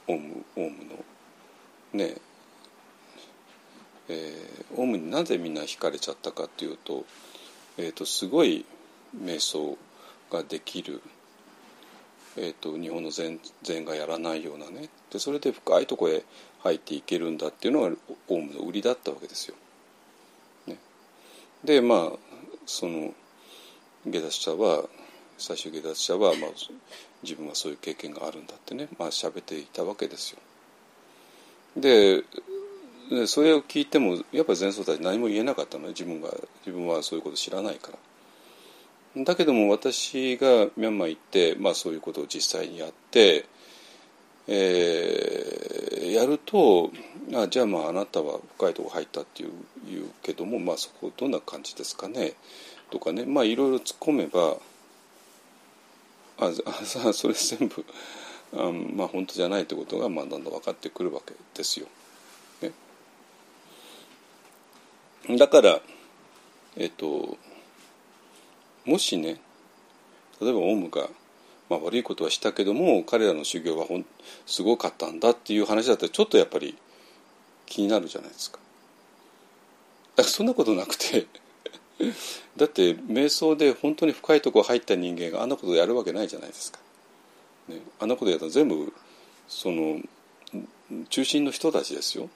[0.06, 1.04] オウムオウムの
[1.92, 2.16] ね
[4.08, 7.04] えー、オウムになぜみんな惹かれちゃったかっていうと,、
[7.76, 8.64] えーと、すごい
[9.16, 9.76] 瞑想
[10.30, 11.02] ができる、
[12.36, 16.24] えーと、日本の禅禅がやらないようなねでそれで深いとこへ
[16.60, 17.96] 入っていけるんだっていうのが
[18.28, 19.54] オウムの売りだったわけですよ。
[20.66, 20.76] ね、
[21.64, 22.18] でまあ
[22.66, 23.14] その
[24.06, 24.84] 下脱者は
[25.38, 26.50] 最終下脱者は、まあ、
[27.22, 30.38] 自分はそういう経験があるんだってねまあ喋っていたわけですよ。
[31.76, 32.22] で
[33.26, 36.28] それを聞いてもやっぱり前奏たち何も言えなかったのね自分が
[36.66, 37.92] 自分はそういうこと知らないか
[39.16, 39.24] ら。
[39.24, 43.46] だけども私がミャンマー行って、まあ、そういうことを実際にやって、
[44.46, 46.90] えー、やると
[47.34, 49.50] あじゃあまああなたは深いとこ入ったっていう
[49.88, 52.34] 言うけども、まあ、そこどんな感じですかね
[52.90, 54.56] とかねまあいろいろ突っ込めば
[56.38, 57.84] ああそれ全部
[58.52, 61.86] あまあ本当じゃないということがまあだんだん分かってくるわけですよ。
[65.28, 65.80] ね、だから
[66.76, 67.36] えっと
[68.84, 69.40] もしね
[70.40, 71.08] 例えばオウムが、
[71.68, 74.06] まあ、悪いことはしたけども彼らの修行はほん
[74.46, 76.78] すごかったんだっていう話だったらちょっとやっぱり
[77.66, 78.58] 気になるじゃないですか。
[80.16, 81.26] だからそんなことなくて
[82.56, 86.78] だって瞑想で本当に深いところ入った人間があんなことやるわけないじゃないですか。
[87.68, 88.92] ね、あんなことやったら全部
[89.48, 90.00] その
[91.10, 92.28] 中心の人たちですよ。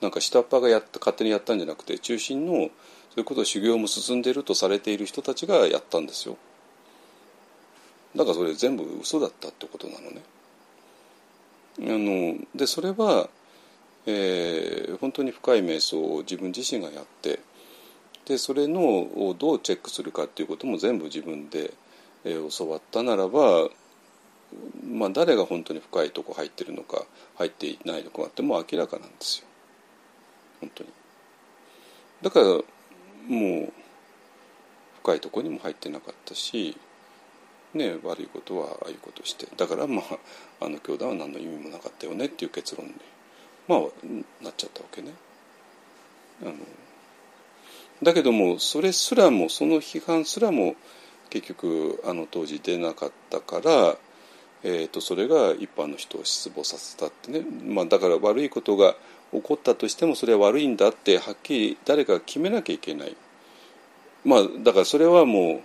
[0.00, 6.36] なんか下っ端がやった勝手にやったんじゃなくて中心のそういうことを修行も進んでいるとされている人たちがやったんですよ。
[8.16, 10.22] だからそれ全部嘘だったってことなのね。
[11.78, 13.28] あのでそれは、
[14.06, 17.40] えー、本当に深い瞑想を自分自身がやって
[18.30, 21.74] でそれのをどうチェックするかっていうことも全部自分で、
[22.24, 23.68] え、教わったならば、
[24.88, 27.04] まあ、誰が本当に深いとこ入ってるのか
[27.38, 29.46] 入っていないのかってもう明らかなんですよ
[30.60, 30.90] 本当に。
[32.22, 32.60] だからも
[33.66, 33.72] う
[35.02, 36.76] 深いとこにも入ってなかったし、
[37.74, 40.02] ね、悪いことはああいうことしてだからま
[40.60, 42.94] ああの教団は何の意味もなかったよねっていう結論に、
[43.66, 43.80] まあ、
[44.44, 45.14] なっちゃったわけね。
[46.42, 46.52] あの
[48.02, 50.74] だけどもそれすらもその批判すらも
[51.28, 53.96] 結局あの当時出なかったから、
[54.62, 58.96] えー、とそれが一般の人を失望させたってね、まあ、だから悪いことが
[59.32, 63.16] 起こったとしてもそれは悪いんだってはっきり誰かが決めなきゃいけない。
[64.24, 65.60] まあ、だからそれはもう、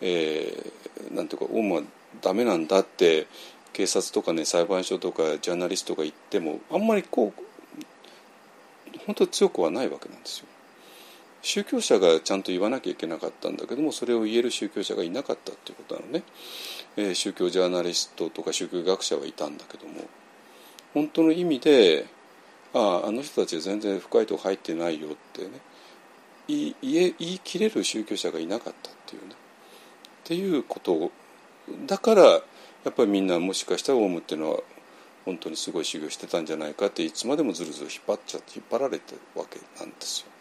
[0.00, 1.82] えー、なんていうかオウムは
[2.20, 3.26] ダメなんだって
[3.72, 7.42] 警察とかね裁判所とかジャーナリストが言ってもあんまりこう
[9.06, 10.46] 本当に強くはないわけなんですよ。
[11.42, 16.22] 宗教者がちゃんと言わなきゃいけなかったんだけどもそれを言える宗教者がいなかったっていうことなのね、
[16.96, 20.04] えー、宗教ジャーナリストとか宗教学者はいたんだけども
[20.94, 22.06] 本当の意味で
[22.74, 25.48] あああの人たちは全然深いとこ入ってないよってね
[26.48, 29.34] 言い言い切れる宗教者がいなかったっていうねっ
[30.24, 31.10] ていうこと
[31.86, 32.38] だからや
[32.90, 34.60] っぱりみんなもしかしたらオウムっていうのは
[35.24, 40.31] 本当にすごい修行してたんじゃないかっていつまでもずるずる引っ張っちゃって引っ張られてるわけなんですよ。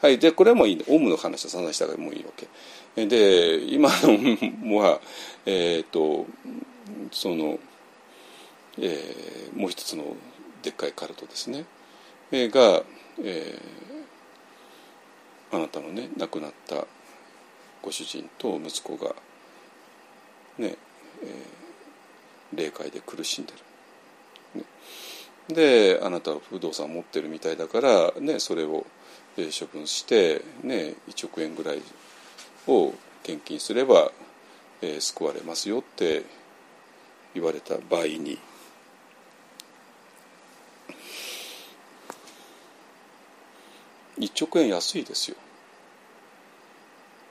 [0.00, 0.84] はい、でこれはもういい。
[0.88, 2.48] オウムの話は散々したからもういいわけ。
[3.06, 5.00] で今の は
[5.46, 6.26] えっ、ー、と
[7.12, 7.58] その、
[8.78, 10.16] えー、もう一つの
[10.62, 11.64] でっかいカルトですね、
[12.32, 12.82] えー、が、
[13.22, 16.86] えー、あなたのね亡くなった
[17.82, 19.14] ご主人と息子が
[20.58, 20.76] ね、
[21.22, 23.52] えー、霊界で苦しんで
[24.54, 24.60] る。
[24.60, 24.64] ね、
[25.48, 28.84] であなたは不動産を持ってるみたいだから、ね、それを
[29.36, 31.82] 処分して、ね、1億円ぐらい
[32.66, 34.10] を献金すれば、
[34.82, 36.24] えー、救われますよって
[37.34, 38.38] 言われた場合に。
[44.18, 45.36] 1億円安いですよ。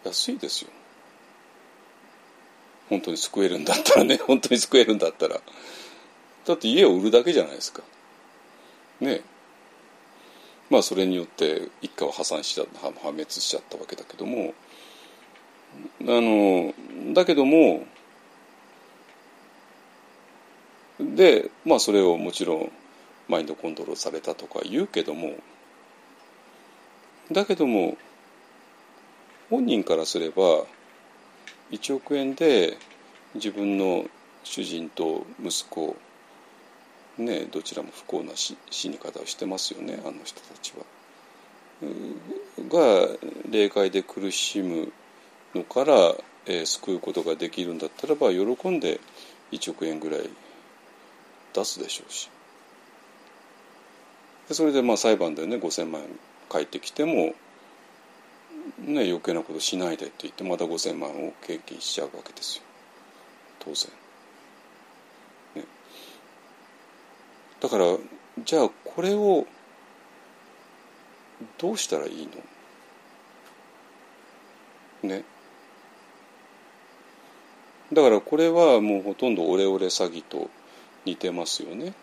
[0.04, 0.72] 安いですよ。
[2.90, 5.40] 本当に救えるんだったらね 本当に救えるんだったら。
[6.46, 7.84] だって家を売るだけじゃないですか。
[9.00, 9.22] ね。
[10.70, 14.54] まあそれによって一家は破産しちゃ破滅しちゃったわけだけども
[16.02, 16.74] あの
[17.14, 17.86] だけども
[21.00, 22.72] でまあそれをもちろん
[23.28, 25.36] マインドコントロールされたとか言うけども
[27.32, 27.98] だけども
[29.50, 30.66] 本人からすれば
[31.72, 32.78] 1億円で
[33.36, 34.06] 自分の
[34.44, 35.96] 主人と息子
[37.20, 38.56] ねどちらも不幸な死
[38.90, 40.86] に方をしてますよねあの人たちは。
[42.68, 43.08] が
[43.50, 44.92] 霊界で苦しむ
[45.56, 45.94] のから、
[46.46, 49.00] えー、救うことができるんだったらば喜んで
[49.52, 50.30] 1億円ぐらい
[51.54, 52.30] 出すでしょうし
[54.52, 56.08] それでまあ裁判でね5,000万円
[56.50, 57.34] 返ってきても、
[58.80, 62.64] ね、余計なことしないでって言ってまた5,000万を献金しちゃうわけですよ
[63.60, 63.99] 当然。
[67.62, 67.98] だから
[68.46, 69.46] じゃあこれを
[71.58, 72.30] どうしたらいい
[75.04, 75.10] の？
[75.10, 75.24] ね。
[77.92, 80.50] だからこれはもうほとんどオレオレ詐欺と
[81.06, 81.94] 似てますよね。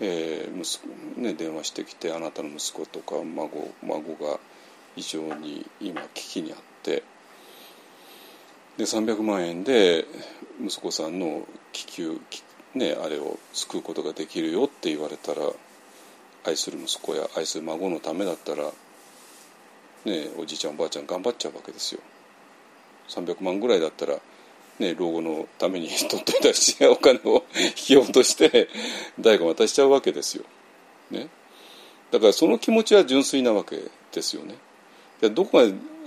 [0.00, 4.38] えー息子ね、電話してきてあなたの息子とか孫孫が
[4.96, 7.02] 非常に今危機にあって。
[8.76, 10.04] で300万円で
[10.60, 12.18] 息子さんの気球、
[12.74, 15.42] ね、あれを救うことができるよって言われたら
[16.44, 18.64] 愛する息子や愛する孫のためだったら、
[20.04, 22.00] ね、おじいちゃんおばあちゃん頑張っちゃうわけですよ。
[23.08, 24.18] 300万ぐらいだったら
[24.78, 28.68] ね、老後のために取っていたしお金を引き落として
[29.20, 30.44] 誰か渡しちゃうわけですよ。
[31.10, 31.28] ね、
[32.10, 33.78] だからその気持ちは純粋なわけ
[34.12, 34.56] ですよね。
[35.30, 35.64] どこが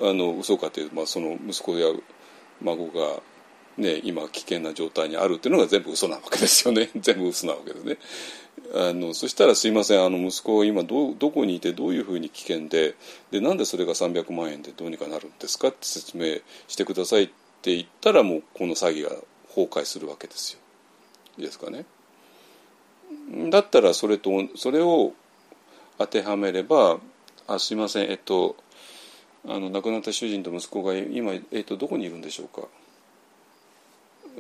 [0.10, 1.88] あの嘘かというと、まあ、その息子や
[2.62, 3.22] 孫が、
[3.78, 7.98] ね、今危険な状態にあるっていうのが全部嘘なわけですよね 全部嘘なわけですね。
[8.74, 12.96] あのそしたら「すいませんあの息子今どどこにいてどういうふうに危険で
[13.32, 17.28] でなんでそれが300万円でどうにかなるんですか?」って説明してくださいっ
[17.62, 19.10] て言ったらもうこの詐欺が
[19.48, 20.60] 崩壊するわけですよ。
[21.38, 21.86] いいですかね？
[23.52, 25.14] だったらそれとそれを
[26.00, 27.00] 当てはめれば
[27.48, 28.56] 「あすいませんえっと
[29.46, 32.68] あの亡くなった主人と息子が今、えっと、どこにいるんでしょうか?」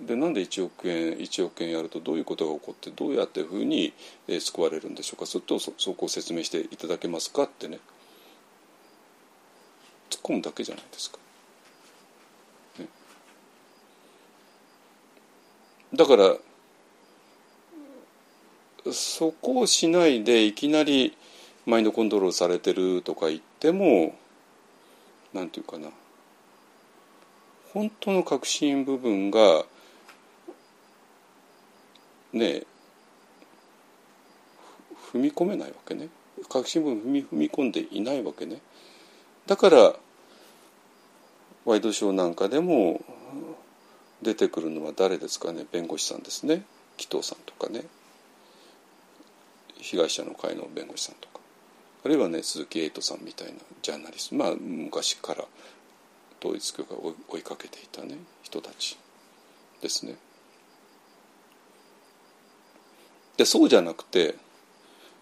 [0.05, 3.93] でなんで1億円1億円やるとどういうことが起こってどうやってふうに、
[4.27, 5.25] えー、救われるんでしょうか。
[5.25, 7.79] それとそそこを説明していただけますかってね。
[10.09, 11.17] 突っ込むだけじゃないですか。
[12.79, 12.87] ね、
[15.93, 16.35] だから
[18.93, 21.17] そこをしないでいきなり
[21.65, 24.15] マインドコントロールされてるとか言っても
[25.33, 25.89] なんていうかな。
[27.73, 29.65] 本当の核心部分が
[32.33, 32.63] ね
[35.13, 36.09] 踏み込めないわけね。
[36.49, 38.61] 核心部分踏み踏み込んでいないわけね。
[39.47, 39.93] だから
[41.65, 43.01] ワイドショーなんかでも
[44.21, 45.65] 出てくるのは誰ですかね？
[45.71, 46.63] 弁護士さんですね。
[46.97, 47.85] 紀藤さんとかね。
[49.79, 51.39] 被害者の会の弁護士さんとか。
[52.05, 54.35] あるいはね鈴木エイトさんみたいなジャーナリスト。
[54.35, 55.45] まあ昔から
[56.39, 58.97] 統一教会を追いかけていたね人たち
[59.81, 60.15] ですね。
[63.37, 64.35] でそうじゃなくて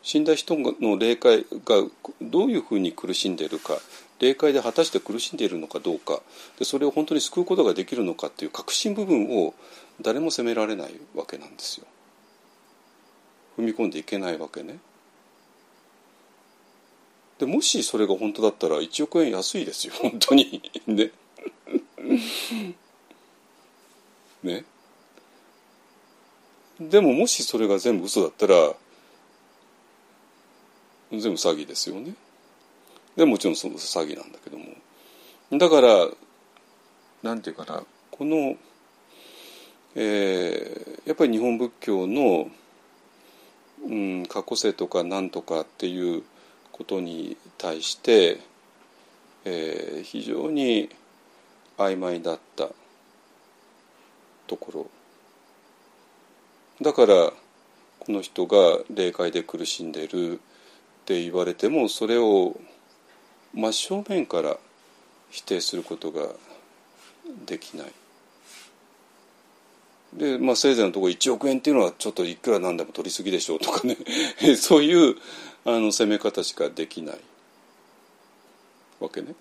[0.02, 1.84] 死んだ人の霊界が
[2.22, 3.78] どういうふうに苦しんでいるか
[4.20, 6.22] 霊界で果たして苦しんでいるのかどうか
[6.58, 9.54] でそれを本当に救うことができるのかっていう核心部分を
[10.02, 11.88] 誰も責められないわけなんですよ。
[13.58, 14.80] 踏み込んでいけないわけね。
[17.40, 21.12] でもしそれが本当だったら1億円安いですよ本当にね
[24.44, 24.64] ね
[26.80, 28.74] でももしそれが全部嘘だったら
[31.12, 32.14] 全部詐欺ですよね。
[33.16, 34.66] でもちろんその詐欺なんだけども。
[35.58, 36.08] だから
[37.24, 37.84] なんていうかな。
[38.12, 38.56] この、
[39.96, 42.50] えー、やっぱり日本仏教の
[43.88, 46.24] うん、過去世とか何とかっていう
[46.72, 48.40] ことに対して、
[49.44, 50.90] えー、非常に
[51.78, 52.70] 曖昧だった
[54.48, 54.95] ところ。
[56.82, 57.32] だから
[58.00, 60.38] この人が霊界で苦しんでるっ
[61.06, 62.60] て言われてもそれを
[63.54, 64.58] 真正面から
[65.30, 66.28] 否定することが
[67.46, 67.88] できない。
[70.14, 73.98] で、まあ、せいぜいのところ1億円っていうのはちょっといくらなんでも取りすぎでしょうとかね
[74.56, 75.18] そういう
[75.66, 77.20] あの攻め方しかできない
[79.00, 79.36] わけね。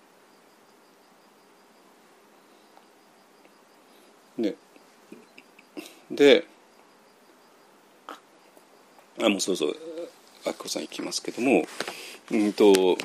[4.37, 4.55] ね。
[6.11, 6.45] で
[9.21, 9.73] あもうそろそろ
[10.45, 11.63] あきこさんいきますけども
[12.31, 12.97] うんと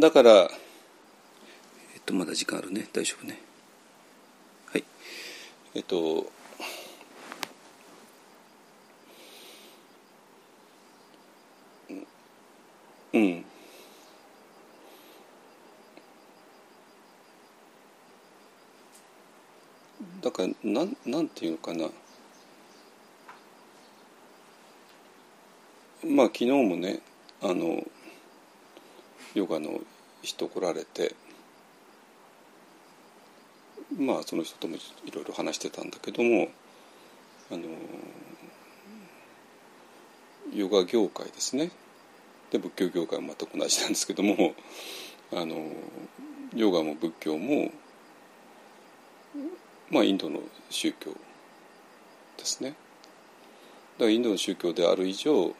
[0.00, 0.30] だから
[1.94, 2.88] えっとまだ時間あるね。
[2.92, 3.40] 大丈夫ね。
[4.66, 4.84] はい。
[5.74, 6.26] えっと
[13.12, 13.44] うん。
[20.26, 21.86] だからなんなんていうのかな。
[26.04, 26.98] まあ昨日もね
[27.40, 27.86] あの
[29.34, 29.78] ヨガの
[30.22, 31.14] 人来られて
[33.96, 34.80] まあその人ともい
[35.12, 36.48] ろいろ話してたんだけども
[37.52, 37.62] あの
[40.52, 41.70] ヨガ業界ですね。
[42.50, 44.56] で仏教業界も全く同じなんですけども
[45.32, 45.70] あの
[46.52, 47.70] ヨガも仏教も
[49.90, 50.40] まあインドの
[50.70, 51.12] 宗教
[52.36, 52.70] ですね。
[52.70, 55.54] だからインドの宗教である以上、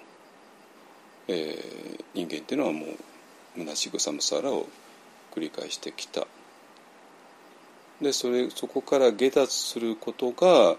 [1.29, 4.67] えー、人間っていうのはもう虚しぐさむさらを
[5.35, 6.27] 繰り返してきた
[8.01, 10.77] でそれそこから下脱することが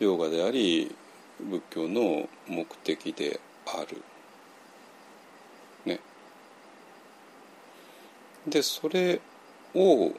[0.00, 0.94] ヨガであり
[1.40, 4.02] 仏教の目的である。
[5.84, 6.00] ね。
[8.46, 9.20] でそれ
[9.74, 10.12] を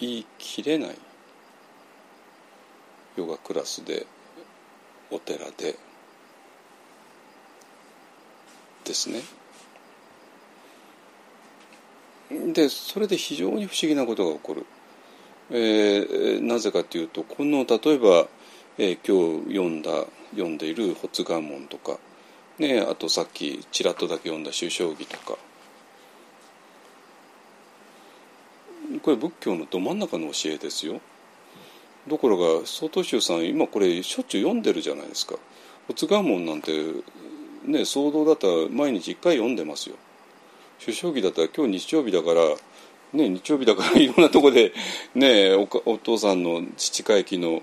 [0.00, 0.98] 言い切れない
[3.16, 4.06] ヨガクラスで
[5.10, 5.76] お寺で
[8.84, 9.20] ですね。
[12.52, 14.66] でそれで非常に不思議なことが起こる、
[15.50, 18.28] えー、なぜかというとこの例えば、
[18.76, 19.90] えー、今日読んだ
[20.32, 21.98] 読んでいる「発願門」とか
[22.58, 25.38] ねあとさっきちらっとだけ読んだ修正義とか
[29.08, 31.00] これ仏教のど真ん中の教えですよ。
[32.10, 35.36] ところが曹洞宗さん今これしょっちゅう読んでるじゃないですか。
[35.86, 36.72] 仏願門なんて
[37.64, 39.96] ね騒動だったら毎日一回読んでますよ。
[40.78, 42.42] 主将棋だったら今日日曜日だから
[43.14, 44.74] ね日曜日だから いろんなとこで
[45.14, 47.62] ねおお父さんの父会期の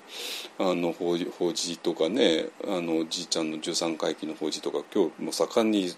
[0.58, 5.94] あの法事法事とかねあのじいちゃんの十三回忌の法事とか今日も盛んに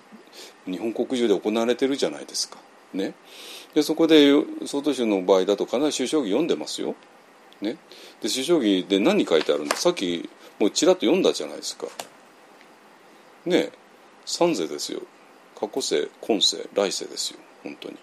[0.66, 2.58] 日本国中で行われてるじゃないですか。
[2.94, 3.14] ね、
[3.78, 4.32] でそこで
[4.66, 6.96] 曹洞宗の場合だと必ず主将棋読んでますよ。
[7.62, 7.78] ね、
[8.24, 9.76] で主将棋で何書いてあるんだ？
[9.76, 10.28] さっき
[10.58, 11.86] もうちらっと読んだじゃないですか。
[13.46, 13.70] ね
[14.26, 15.04] 三世ですよ
[15.60, 17.98] 過去世今世来世ですよ本当に。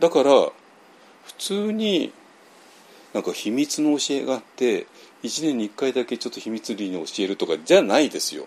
[0.00, 0.52] だから普
[1.38, 2.12] 通に
[3.14, 4.86] なんか秘密の教えがあって
[5.22, 8.46] 1年に1回だけちょっと秘密裏に教えるとかじゃないですよ。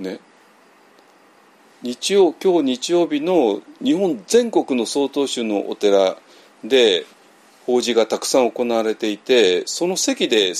[0.00, 0.18] ね。
[1.86, 6.16] 日曜今日日曜日の日本全国の曹洞宗のお寺
[6.64, 7.06] で
[7.64, 10.52] 法事がたくさん行われていてその席で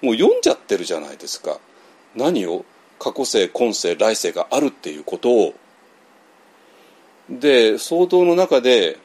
[0.00, 1.58] もう読んじゃってるじゃないですか。
[2.16, 2.64] 何を？
[2.98, 5.54] 過去世今世来世があるっていうことを。
[7.28, 8.96] で騒動の中で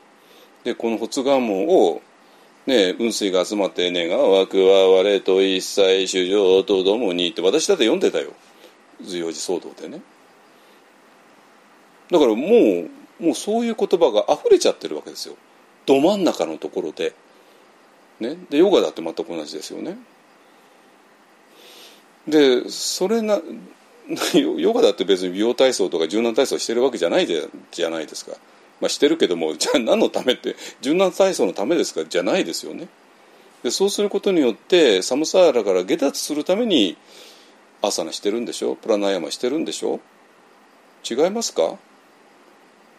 [0.63, 2.01] でこの発願門を、
[2.67, 8.31] ね、雲水が集まって「願わくは我と一切主情とともに」って私だって読んでたよ。
[9.01, 9.99] 随王寺騒動でね。
[12.11, 12.47] だからも
[13.19, 15.35] うもうそういう言葉が溢れちゃってるわけですよ
[15.85, 17.13] ど真ん中のところで。
[18.19, 19.97] ね、でヨガだって全く同じですよね。
[22.27, 23.41] でそれな
[24.33, 28.31] ヨガだって別に美容体操とか柔軟体操してるわけじゃないじゃないですか。
[28.79, 32.05] まあ、してるけどもじゃあ何のためって柔軟体操のためですか？
[32.05, 32.87] じゃないですよね。
[33.63, 36.97] でそうすることによって寒さらから下脱するために
[37.81, 38.75] アサナしてるんでしょ？
[38.75, 39.99] プラナヤマしてるんでしょ？
[41.09, 41.77] 違いますか？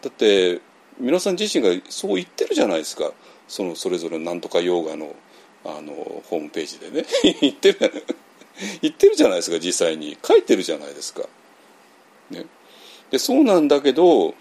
[0.01, 0.61] だって
[0.99, 3.11] 皆さん自身がそう言ってるじゃないですか。
[3.47, 5.15] そのそれぞれなんとかヨガの
[5.65, 5.93] あの
[6.25, 7.05] ホームページでね。
[7.41, 8.05] 言ってる。
[8.81, 10.17] 言ってるじゃないですか実際に。
[10.23, 11.23] 書いてるじゃないですか。
[12.29, 12.45] ね、
[13.09, 14.33] でそうなんだけど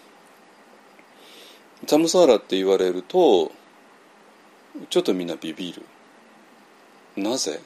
[1.87, 3.53] サムサーラって言われると
[4.91, 5.83] ちょっとみんなビビる。
[7.17, 7.61] なぜ？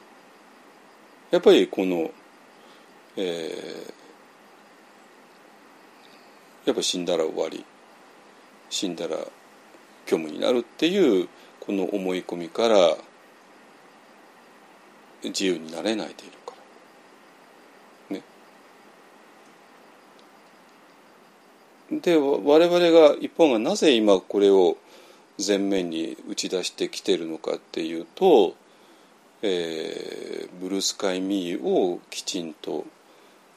[1.31, 2.11] やっぱりこの、
[3.17, 7.65] えー、やっぱ死んだら終わり。
[8.71, 9.17] 死んだら
[10.07, 11.29] 虚無になるっていう
[11.59, 12.97] この思い込みから
[15.23, 16.55] 自由になれないでいるか
[18.11, 18.23] らね。
[22.01, 24.79] で我々が一本がなぜ今これを
[25.45, 28.55] 前面に打ち出してきてるのかっていうと、
[29.43, 32.85] えー、ブルースカイ・ミーをきちんと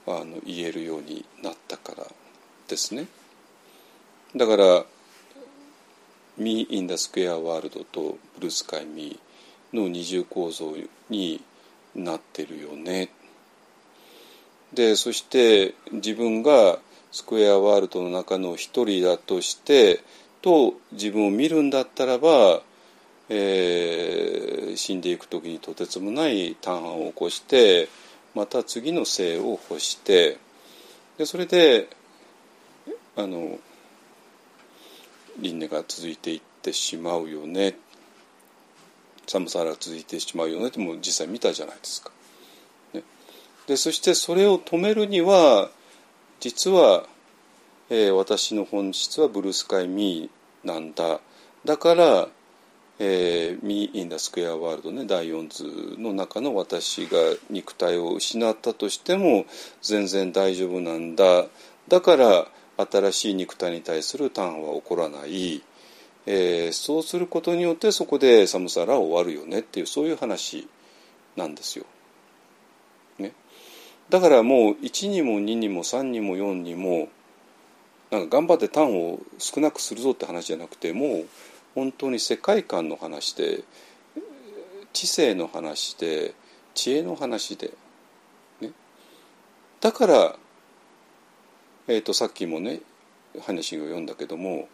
[0.07, 2.05] あの言えるようになったから
[2.67, 3.07] ですね。
[4.35, 4.85] だから
[6.37, 9.19] 「Me in the Square World」と「ブルースカイ・ミー」
[9.77, 10.75] の二重構造
[11.09, 11.41] に
[11.95, 13.09] なってるよね。
[14.73, 16.79] でそして自分が
[17.11, 20.01] スクエアワールドの中の一人だとして
[20.41, 22.61] と自分を見るんだったらば、
[23.29, 27.87] えー、死んでいく時にとてつもない単反を起こして
[28.33, 30.37] また次の生を欲して
[31.17, 31.87] でそれで
[33.15, 33.59] あの
[35.39, 37.75] 輪廻が続いていってしまうよね。
[39.27, 42.11] 寒さが続いてしまうよねってもう実際見たじゃないですか。
[42.93, 43.03] ね、
[43.67, 45.69] でそしてそれを止めるには
[46.39, 47.05] 実は、
[47.89, 51.19] えー、私の本質はブルースカイ・ミーなんだ。
[51.65, 52.27] だから
[52.99, 57.17] 「えー、ミー・イン・ダ・スクエア・ワールドね」第4図の中の私が
[57.49, 59.45] 肉体を失ったとしても
[59.81, 61.45] 全然大丈夫なんだ。
[61.87, 62.47] だから
[62.77, 65.61] 新しい肉体に対するターンは起こらない。
[66.25, 70.67] えー、そうすることによってそこで寒さら終わるよねっていうそういう話
[71.35, 71.85] なんですよ。
[73.19, 73.33] ね、
[74.09, 77.09] だからもう1にも2にも3にも4にも
[78.09, 81.27] なんか頑張って単を少なくするぞって話じゃなくてもう
[81.75, 83.63] 本当に世界観の話で
[84.93, 86.33] 知性の話で
[86.73, 87.71] 知恵の話で、
[88.61, 88.71] ね、
[89.81, 90.35] だから、
[91.87, 92.79] えーと、とさっきもね
[93.41, 94.69] 話を読んだけども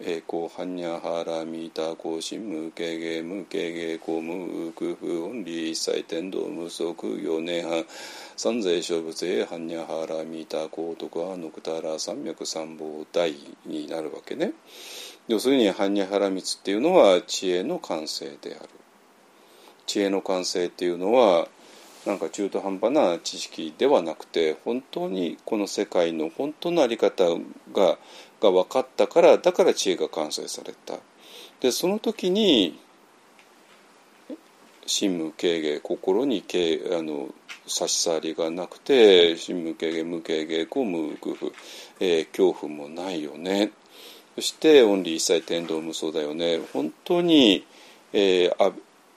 [0.00, 7.84] 栄光般若波羅蜜多光心無形芸無形芸公無空不音理一切天道無足行年半
[8.36, 13.34] 三世小仏へ般若波羅蜜多光徳はノクタラ三脈三宝大
[13.66, 14.52] になるわけね。
[15.26, 18.68] 要するに般若波羅蜜っていうのは知恵の完成である。
[19.86, 21.48] 知恵の完成っていうのは
[22.08, 27.24] なんか中途半端な知識ではなくて本当にこの世界の本当の在り方
[27.74, 27.98] が
[28.40, 30.94] が分かったからだから知恵が完成された。
[31.60, 32.78] でその時に
[34.86, 36.42] 心無経芸心に
[36.98, 37.28] あの
[37.66, 41.52] 差し障りがなくて心無経芸無経芸故無空不、
[42.00, 43.70] えー、恐怖もないよね
[44.36, 47.66] そしてオンリー一切天道無双だよね本当に、
[48.14, 48.72] えー、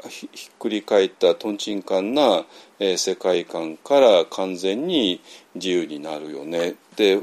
[0.09, 2.45] ひっくり返ったとんちんかんな、
[2.79, 5.21] え、世界観から完全に
[5.55, 7.19] 自由になるよねで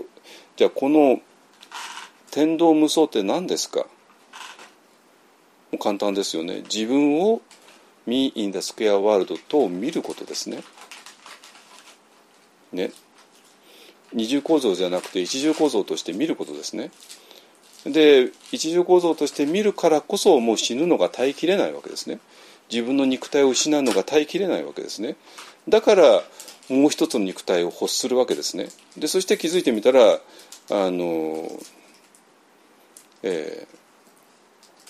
[0.57, 1.21] じゃあこの
[2.31, 3.87] 天道無双って何ですか？
[5.81, 7.41] 簡単ですよね自分を
[8.07, 10.63] Me in the Square World と見ることですね。
[12.73, 12.93] ね。
[14.15, 16.91] 二重構造じゃなくて一重構造として見ることですね。
[17.85, 22.19] で一重構造として見るからこそもう死ぬのが耐えきれないわけですね。
[22.71, 25.17] 自分の肉体を失うのが耐えきれないわけですね。
[25.69, 26.23] だから
[26.69, 28.69] もう一つの肉体を欲するわけですね。
[28.97, 30.19] でそして気づいてみたらあ
[30.91, 31.49] の、
[33.23, 33.67] え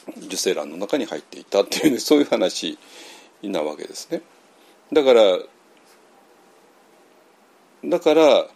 [0.06, 2.78] ー、受精卵の中に入っていたっていう、 そういう話
[3.42, 4.22] なわけですね。
[4.92, 5.38] だから
[7.84, 8.48] だから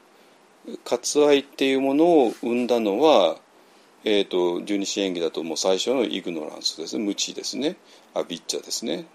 [0.84, 3.36] 割愛っていうものを生んだのは、
[4.04, 7.76] えーと、十二支演技だともう最初のイグノランスですね無知ですね
[8.14, 9.06] アビッチャですね。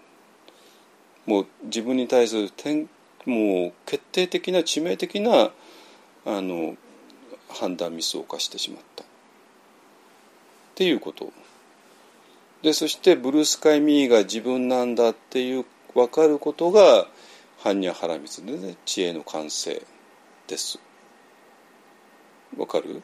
[1.26, 2.88] もう自分に対する点
[3.26, 5.50] もう決定的な致命的な
[6.24, 6.76] あの
[7.48, 9.04] 判断ミスを犯してしまった。
[9.04, 9.06] っ
[10.74, 11.32] ていうこと。
[12.62, 15.64] でそしてブルースカイ・ミーが自分なんだっていう
[15.94, 17.06] 分かることが
[17.62, 19.80] 般若波羅蜜でね知恵の完成
[20.46, 20.78] です。
[22.56, 23.02] わかる？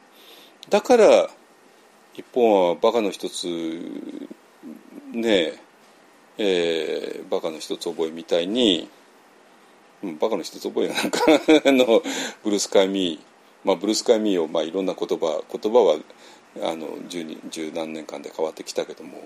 [0.69, 1.29] だから
[2.15, 3.45] 一本はバカの一つ
[5.13, 5.59] ねえ
[6.37, 8.89] えー、バカの一つ覚えみたいに、
[10.03, 11.19] うん、バカの一つ覚えなんか
[11.71, 12.01] の
[12.43, 13.19] ブルースカイ・ミー
[13.63, 15.97] まあブルースカイ・ミーを、まあ、いろんな言葉言葉は
[16.61, 19.23] あの十十何年間で変わってきたけども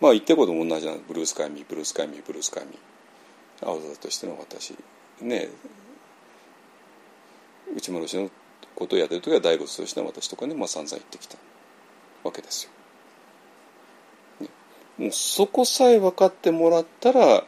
[0.00, 0.98] まあ言ってることも同じなの。
[0.98, 3.68] ブルースカイミーブルースカイミーブルースカイミー。
[3.68, 4.76] 青空としての私。
[5.20, 5.48] ね
[7.74, 8.30] 内村氏の
[8.74, 11.36] ことをやってる時は大仏としての私とかね、まあ、散々言ってきた
[12.22, 12.70] わけですよ。
[14.98, 17.44] もうそこさえ分かってもらったら、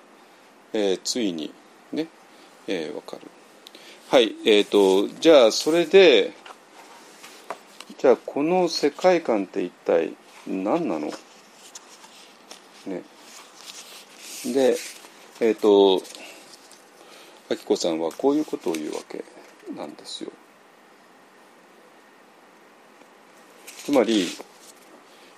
[0.72, 1.52] えー、ついに
[1.92, 2.06] ね、
[2.66, 3.22] えー、分かる。
[4.08, 6.32] はいえーと、とじゃあそれで
[7.98, 10.14] じゃあこの世界観って一体
[10.46, 11.08] 何なの？
[12.86, 13.02] ね。
[14.46, 14.76] で、
[15.40, 16.02] えっ、ー、と、
[17.50, 19.22] あきこさんはこういうことを言うわけ
[19.76, 20.32] なんですよ。
[23.84, 24.26] つまり、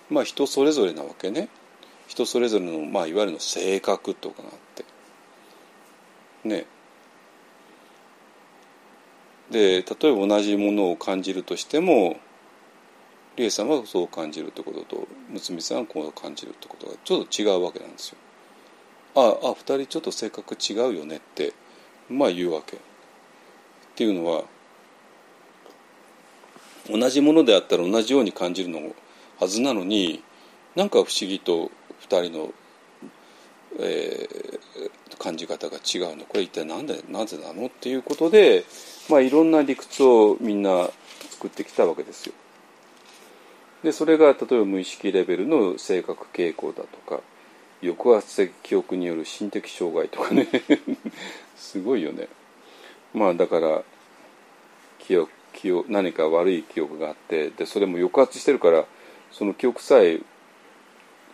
[0.09, 1.48] まあ人それぞれなわけね。
[2.12, 4.84] 人それぞれの、まあ、いわゆるの性格とかがあって。
[6.44, 6.66] ね。
[9.51, 12.16] で例えば同じものを感じるとしても
[13.36, 18.16] 理恵さんはそう感じるってことと睦美さんはこう感じるってことがちょっと違うわけなんですよ。
[19.14, 21.52] ああ2人ちょっと性格違うよねって
[22.10, 22.76] まあ言うわけ。
[22.76, 22.80] っ
[23.94, 24.44] ていうのは
[26.90, 28.94] 同じものであったら同じように感じるの
[29.39, 30.22] はずなのに
[30.74, 31.70] なんか不思議と
[32.09, 32.53] 2人の、
[33.79, 36.24] えー、感じ方が違うの。
[36.24, 38.65] これ一体何でなぜなのっていうことで、
[39.09, 40.89] まあ、いろんな理屈をみんな
[41.31, 42.35] 作ってきたわけですよ。
[43.83, 47.20] でそれが例えば無意識レベルの性格傾向だとか
[47.83, 50.47] 抑圧的記憶による心的障害とかね。
[51.57, 52.29] すごいよね。
[53.12, 53.83] まあだから
[55.01, 58.85] 記憶記憶何か悪い記憶があってでそれも抑圧してるから
[59.31, 60.20] その記憶さえ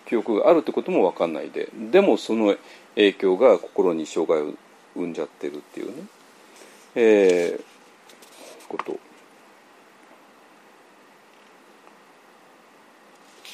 [0.09, 1.69] 記憶があるってことも分かんないで。
[1.91, 2.57] でもその
[2.95, 4.55] 影響が心に障害を
[4.95, 6.03] 生んじゃってるっていうね、
[6.95, 8.99] えー、こと。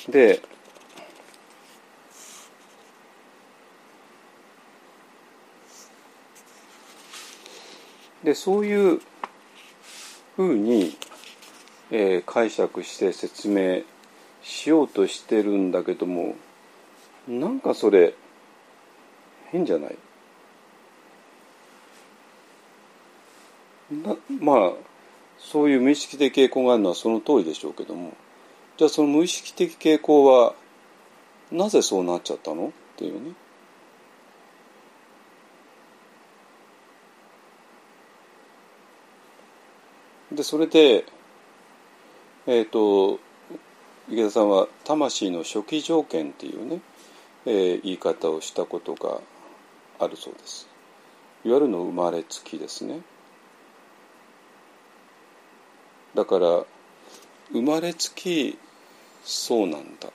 [0.09, 0.43] で
[8.23, 9.01] でそういう
[10.37, 10.97] ふうに、
[11.91, 13.83] えー、解釈して説明
[14.45, 16.37] しようとしてるんだけども
[17.27, 18.15] なんかそれ
[19.47, 19.97] 変じゃない？
[23.91, 24.73] なまあ
[25.39, 28.13] そういう無意識的傾向があるのはその通りでしょうけども
[28.77, 30.55] じゃあその無意識的傾向は
[31.51, 32.69] なぜそうなっちゃったの？
[32.69, 33.33] っていうね。
[40.33, 41.05] でそれで
[42.47, 43.21] えっ、ー、と
[44.09, 46.81] 池田さんは「魂の初期条件」っていうね、
[47.47, 49.21] えー、言い方をしたことが
[49.99, 50.69] あるそうです。
[51.45, 53.01] いわゆるの生まれつきですね。
[56.15, 56.65] だから
[57.51, 58.59] 生まれつき
[59.25, 60.11] そうなんだ。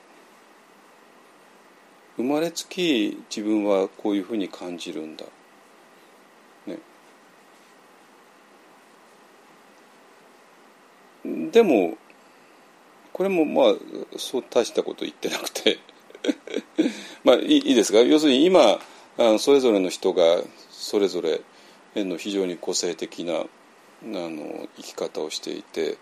[2.16, 5.24] 生まれつき自分はこういうふうに感じるんだ。
[6.66, 6.78] ね。
[11.50, 11.96] でも
[13.20, 13.74] これもまあ
[14.16, 15.78] そう大したこと言ってなくて
[17.22, 17.98] まあいいですか？
[17.98, 18.80] 要するに今
[19.18, 21.42] あそれぞれの人がそれぞれ
[21.96, 23.44] の非常に個性的なあ
[24.02, 25.98] の生き方をしていて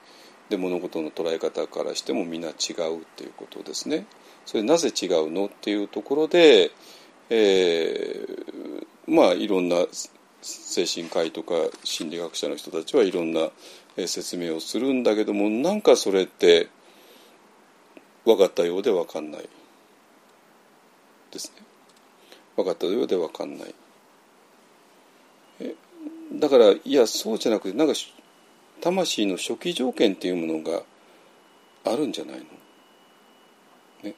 [0.48, 4.06] で物事の捉え方からしてもみんな違うっていうことですね。
[4.46, 6.70] それなぜ違うのっていうところで、
[7.30, 9.88] えー、まあいろんな
[10.40, 13.50] 精神科医とか心理学者の人たちはいろんな
[14.06, 16.68] 説明をするんだけどもなんかそれって
[18.28, 19.48] 分かったようで分かんない。
[21.30, 21.62] ですね。
[22.56, 23.74] 分かったようで分かんない。
[26.32, 27.94] だからいやそうじゃなくてなんか
[28.82, 30.82] 魂の初期条件っていうものが
[31.84, 32.44] あるんじゃないの、
[34.02, 34.14] ね、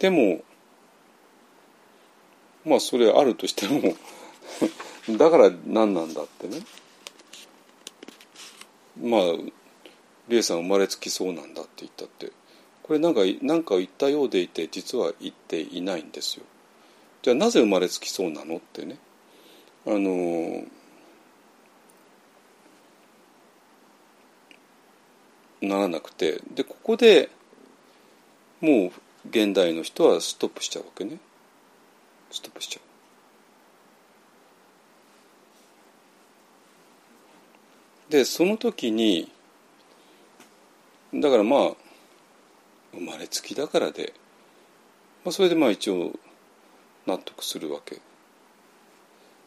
[0.00, 0.42] でも
[2.64, 3.94] まあそれあるとしても
[5.16, 6.60] だから何なんだってね。
[9.00, 9.22] まあ
[10.28, 12.32] 理恵さん生まれつきそうなんだって言ったって。
[12.82, 16.44] これなんかなんか言ったようでいて実は言っていないんですよ。
[17.22, 18.98] じゃあなぜ生まれつきそうなのってね。
[19.86, 20.62] あの
[25.60, 26.40] ならなくて。
[26.54, 27.30] でここで
[28.60, 28.92] もう
[29.28, 31.18] 現代の人はストップしちゃうわけね。
[32.30, 32.80] ストップしちゃ
[38.08, 38.12] う。
[38.12, 39.32] でその時に
[41.20, 41.72] だからまあ
[42.92, 44.12] 生まれつきだからで、
[45.24, 46.12] まあ、それでまあ一応
[47.06, 48.00] 納得するわけ。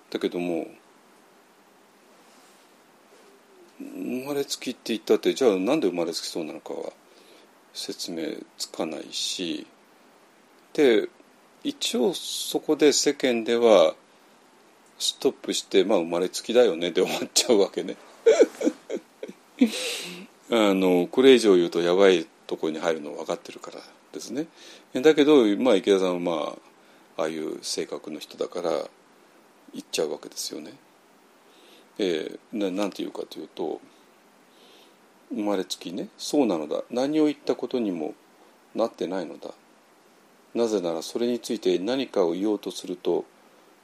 [0.10, 0.68] だけども
[3.80, 6.92] 生まれつきって言ったってじゃあなんで生まれつきそうなのかは
[7.74, 8.24] 説明
[8.58, 9.68] つかないし
[10.74, 11.08] で
[11.64, 13.94] 一応そこで世間では
[14.98, 17.96] ストップしてまあ生まれつきだよねで終わっちゃうわけね。
[20.52, 23.80] あのこれ以上言うとやばいところに入るの分かってるから
[24.12, 24.48] ですね。
[24.94, 26.58] だけど、まあ、池田さんはま
[27.18, 30.74] あああいう性格の人だから言っちゃうわけですよね。
[32.00, 33.82] えー、なんていうかというと
[35.30, 36.84] 生まれつきねそうなのだ。
[36.90, 38.16] 何を言ったことにも
[38.74, 39.50] なってないのだ。
[40.56, 43.26] なぜならそれについて何かを言おうとすると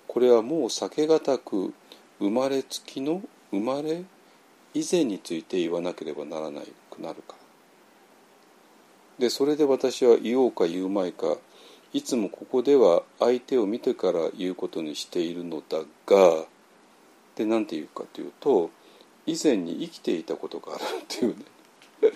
[0.07, 1.73] これはもう避けがたく
[2.19, 3.21] 生まれつきの
[3.51, 4.03] 生まれ
[4.75, 6.61] 以前について言わなければならな
[6.91, 7.35] くなるか。
[7.35, 7.45] ら
[9.19, 11.37] でそれで私は言おうか言うまいか
[11.93, 16.43] いつもここでは相手を見てから言うことにしているのだが
[17.35, 18.69] で何て言うかというと
[19.25, 21.45] 以前に生きていたことがあるっていうね。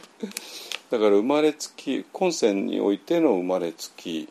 [0.92, 4.28] だから生まれつき今世においての生まれつき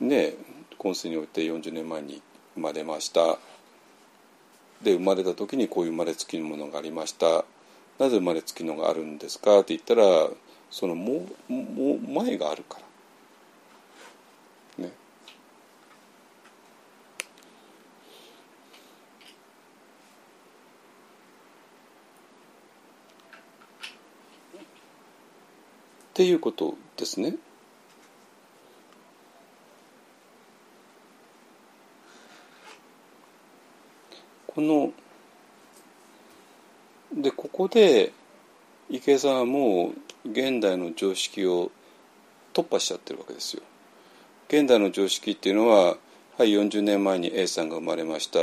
[0.00, 0.34] ね
[0.76, 2.20] 今世において40年前に
[2.54, 3.38] 生まれました。
[4.86, 7.44] で生まれた時にこういう生まれつきのものがありました。
[7.98, 9.58] なぜ生まれつきのがあるんですか？
[9.58, 10.28] って言ったら
[10.70, 12.86] そのもも前があるから。
[12.86, 12.88] っ
[26.16, 27.34] ていうことですね。
[34.56, 34.90] この
[37.14, 38.10] でここで
[38.88, 39.92] 池江さんはも
[40.24, 41.70] う現代の常識を
[42.54, 43.62] 突破しちゃってるわけですよ。
[44.48, 45.98] 現代の常識っていうのは
[46.38, 48.38] はい40年前に A さんが生まれました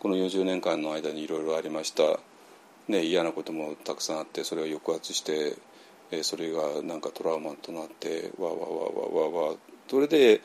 [0.00, 2.02] この40年間の間にいろいろありました、
[2.88, 5.56] ね、嫌なこともたくさんあってそれを抑圧して
[6.22, 9.54] それがなんかトラウマとなってわわわわわわ
[9.88, 10.40] それで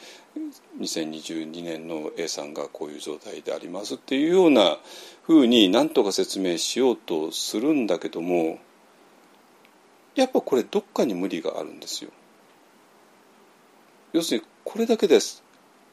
[0.79, 4.77] 2022年の A さんがこういう状態でありますっていうような
[5.23, 8.59] ふうに何とか説明しようとするんだけども
[10.15, 12.11] やっぱこれどっかに無理があるんですよ。
[14.11, 15.43] 要するにこれだけです。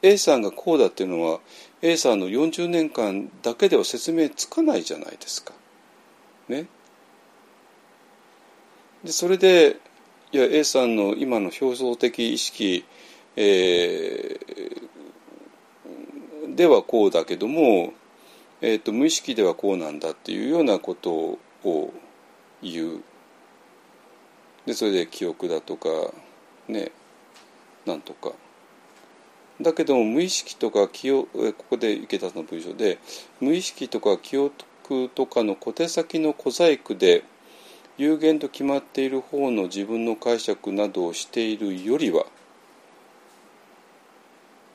[0.01, 1.39] A さんがこうだっていうのは
[1.81, 5.53] A さんの40年間だけでは説明つかないじゃないですか。
[6.49, 6.67] ね。
[9.03, 9.77] でそれで
[10.31, 12.83] いや A さんの今の表層的意識、
[13.39, 17.93] えー、ではこうだけども、
[18.61, 21.93] えーと、無意識ではこうなんだっていうようなことを
[22.63, 23.03] 言う。
[24.65, 25.87] でそれで記憶だとか
[26.67, 26.91] ね
[27.85, 28.33] なんとか。
[29.61, 32.99] だけども無意識とか記憶ここで池田さんの文章で
[33.39, 34.53] 無意識とか記憶
[35.13, 37.23] とかの小手先の小細工で
[37.97, 42.25] 有限と決まっている方の自分の解釈などをしているよりは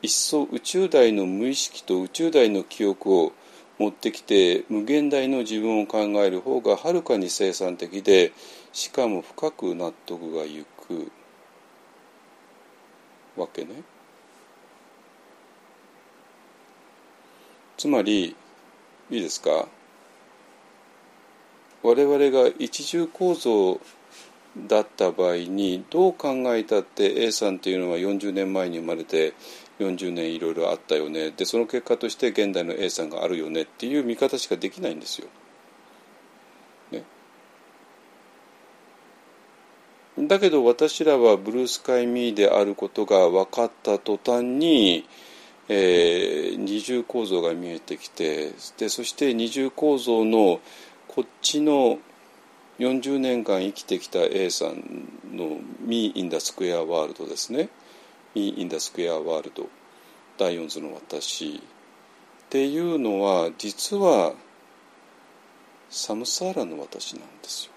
[0.03, 3.33] 一層宇宙大の無意識と宇宙大の記憶を
[3.79, 8.33] 持ってきて無限大の自分を考える方がはるかに生産的で
[8.73, 11.11] しかも深く納得がゆく
[13.37, 13.83] わけね。
[17.77, 18.37] つまり
[19.11, 19.69] いいですか？
[21.83, 23.81] 我々が一重構造
[24.57, 29.33] だった場合にどう考えたって A さんっていうのは40年前に生まれて
[29.79, 31.31] 40年いろいろあったよね。
[31.31, 35.29] でその結果として現代の A さんがあるよねっていう見方しかできないんですよ。
[36.91, 37.05] ね、
[40.19, 45.07] だけど私らはブルースカイ・ミーであることが分かった途端に、
[45.69, 50.61] えー、二重構造が見えてきてでそして二重構造の
[51.09, 51.99] こっちの
[52.79, 57.69] 40年間生きてきた A さんの「Me in the Square World」ですね
[58.35, 59.69] 「Me in the Square World」
[60.39, 61.61] 第四図の私っ
[62.49, 64.35] ていうのは実は
[65.91, 67.73] サムサーラの私なんですよ。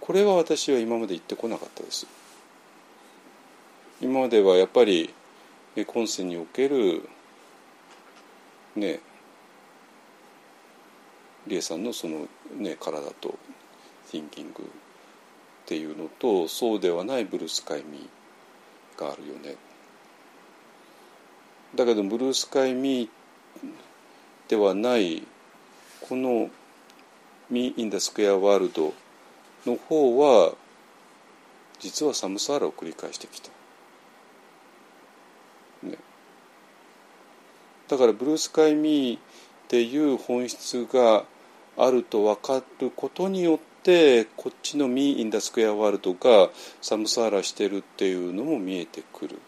[0.00, 2.06] これは私は今まで言ってこなかったです。
[4.00, 5.12] 今まではやっぱり
[5.74, 7.08] 今世における
[8.76, 9.00] ね
[11.46, 13.38] 理恵さんのその、ね、体と
[14.10, 14.70] ティンキング
[15.66, 19.56] っていうのとそうではないブルースカイミーがあるよね。
[21.74, 23.08] だけどブルースカイミー
[24.46, 25.26] ではない
[26.08, 26.50] この
[27.50, 28.94] 「ミー・イン・ダ・スクエア・ワールド」
[29.66, 30.54] の方は
[31.80, 33.50] 実はサムサーラを繰り返してきた。
[35.82, 35.98] ね、
[37.88, 39.20] だからブルースカイ・ミーっ
[39.66, 41.24] ていう本質が
[41.76, 46.50] あると分かることによっててこっちの「ミー・イン・ダ・スクエア・ワールド」が
[46.82, 49.38] サムサーラしてるっていうのも見えてくる。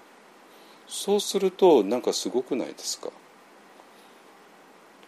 [0.87, 3.11] そうするとなんかすごくないですか？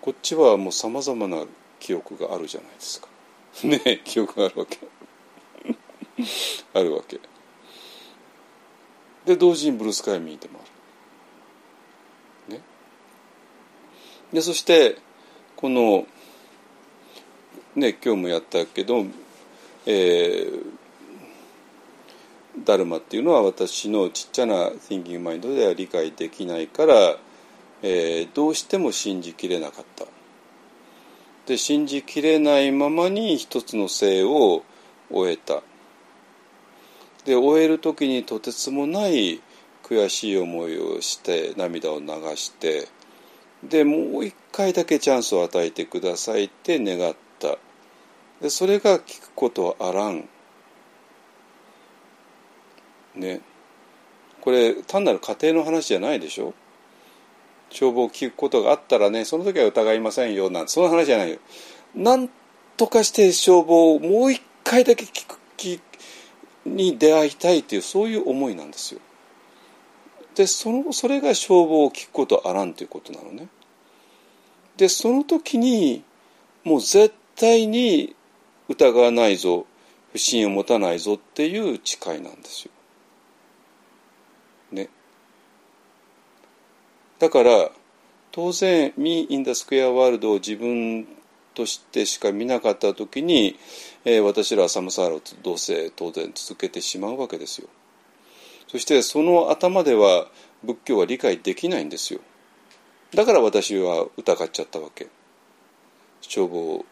[0.00, 1.44] こっちはもうさまざまな
[1.78, 3.08] 記憶があるじゃないですか。
[3.64, 4.78] ね記憶があるわけ。
[6.74, 7.20] あるわけ。
[9.26, 10.60] で同時にブルースカイミーでも
[12.48, 12.56] ある。
[12.56, 12.62] ね。
[14.32, 14.98] でそして
[15.56, 16.06] この
[17.80, 19.04] ね今日もやったけど、
[19.86, 20.64] えー、
[22.64, 27.16] ダルマっていうのは私のちっちゃな Thinking Mind では理解できないから、
[27.82, 30.04] えー、どうしても信じきれなかった。
[31.46, 34.62] で信じきれないままに一つの性を
[35.10, 35.62] 終えた。
[37.24, 39.40] で終える時にとてつもない
[39.82, 42.88] 悔しい思いをして涙を流して
[43.64, 47.58] でもう一回だけチャンスを与えてくださいって願った
[48.40, 50.28] でそれが聞くことあらん。
[53.14, 53.40] ね。
[54.40, 56.54] これ単なる家庭の話じゃないでしょ？
[57.68, 61.38] 消防を聞くことがあったらねその時は疑いませんよなんてその話じゃないよ。
[61.94, 62.30] なん
[62.76, 65.80] とかして消防をもう一回だけ聞く聞
[66.64, 69.00] に出会いたいというそういう思いなんですよ。
[70.34, 73.48] でそのそれが消防を聞くことあらんということなのね。
[74.76, 76.02] でその時に
[76.64, 78.16] もう絶対に
[78.70, 79.66] 疑わないぞ
[80.12, 82.70] 不信を持たないぞっていう誓いなんですよ。
[84.70, 84.88] ね。
[87.18, 87.70] だから
[88.30, 91.06] 当然「Me in the Square World」を自分
[91.54, 93.58] としてしか見なかった時に、
[94.04, 97.68] えー、私らはサムサーラをどうせ当然続けてしまうわけですよ。
[98.68, 100.28] そしてその頭では
[100.62, 102.20] 仏教は理解できないんですよ。
[103.12, 105.08] だから私は疑っちゃったわけ。
[106.20, 106.84] 消防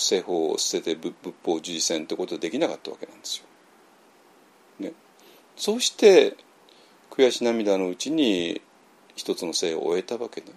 [0.00, 1.14] 西方を捨てて仏
[1.44, 3.44] 法十字戦ってことはできなかったわけなんですよ。
[4.80, 4.92] ね、
[5.56, 6.36] そうして
[7.10, 8.60] 悔し涙のうちに
[9.14, 10.48] 一つの生を終えたわけね。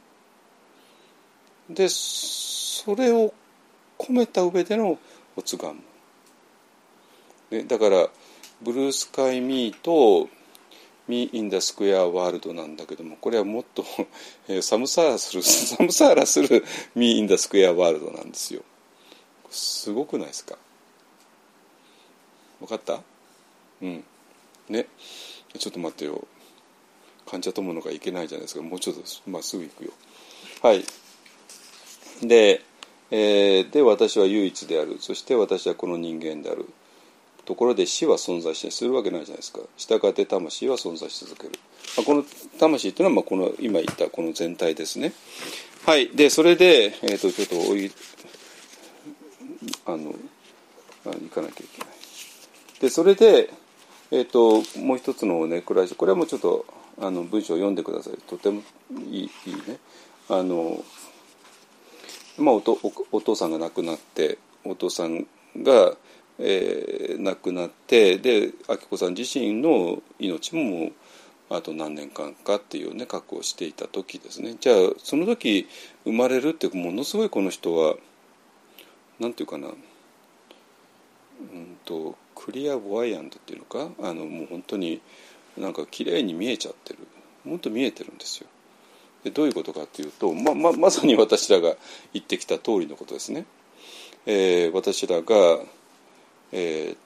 [1.70, 3.34] でそれを
[3.98, 4.98] 込めた上での
[5.36, 5.84] おつがん
[7.52, 8.10] ね、だから
[8.61, 10.28] ブルースカイミーと
[11.07, 13.86] ミー・イン・ダ・スクエア・ワールドなんだけどもこれはもっと
[14.61, 16.64] サムサーラするサムサーラする
[16.95, 18.61] ミー・イン・ダ・スクエア・ワールドなんですよ。
[19.54, 20.58] すごくないですか？
[22.60, 23.00] 分かった？
[23.82, 24.04] うん。
[24.70, 24.88] ね。
[25.58, 26.28] ちょっと待ってよ。
[27.26, 28.62] 患者友のがいけないじゃないですか。
[28.62, 29.92] もうちょっとまっすぐ行くよ。
[30.62, 30.84] はい。
[32.22, 32.62] で、
[33.12, 34.98] えー、で私は唯一である。
[35.00, 36.68] そして私はこの人間である。
[37.46, 38.72] ところで死は存在しない。
[38.72, 39.60] するわけないじゃないですか。
[39.78, 41.52] したがって魂は存在し続ける、
[41.98, 42.24] まあ、この
[42.58, 45.14] 魂っていうのはまあこの今言ったこの全体ですね。
[45.86, 46.10] はい。
[46.16, 47.92] でそれで、えー、とちょっとおい
[49.85, 50.14] あの
[51.06, 51.90] あ行かなきゃいけない。
[52.80, 53.49] でそれで、
[54.11, 56.65] えー、ともう一つのねこれはこれはもうちょっと
[57.02, 58.18] あの文章を読んでください。
[58.27, 58.61] とても
[59.10, 59.80] いいいいね。
[60.30, 60.84] あの
[62.38, 65.27] まあおとおお父さんが亡くなってお父さん
[65.57, 65.95] が、
[66.40, 70.91] えー、亡くなってで明子さん自身の命ももう
[71.49, 74.56] あと何年間かっていうね覚悟していた時ですね。
[74.60, 75.68] じゃあその時
[76.06, 77.95] 生まれるってものすごいこの人は
[79.19, 79.72] 何て言うかなう
[81.57, 83.90] んとクリアボワイアントっていうのか？
[84.02, 85.02] あのもう本当に
[85.57, 86.99] なんか綺麗に見えちゃってる
[87.44, 88.48] 本当見えてるんですよ。
[89.23, 91.76] でどういうことかっていうとまままさに私らが
[92.14, 93.45] 言ってきた通りのことですね。
[94.26, 95.60] えー、私らが、
[96.52, 96.98] えー、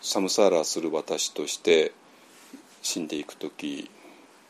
[0.00, 1.92] サムサーラーする私として
[2.82, 3.90] 死んでいく時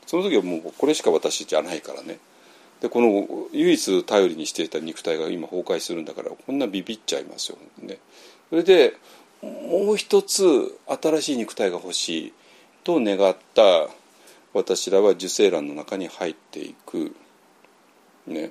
[0.06, 2.18] その時はもうこれしか私じゃないからね
[2.80, 7.98] でこの唯一頼りにしていた肉体が今崩壊するんだからこんなビビっちゃいますよね。
[8.50, 8.94] それで
[9.42, 12.32] もう一つ新しい肉体が欲しい
[12.84, 13.88] と願った
[14.54, 17.14] 私らは受精卵の中に入っていく。
[18.26, 18.50] ね。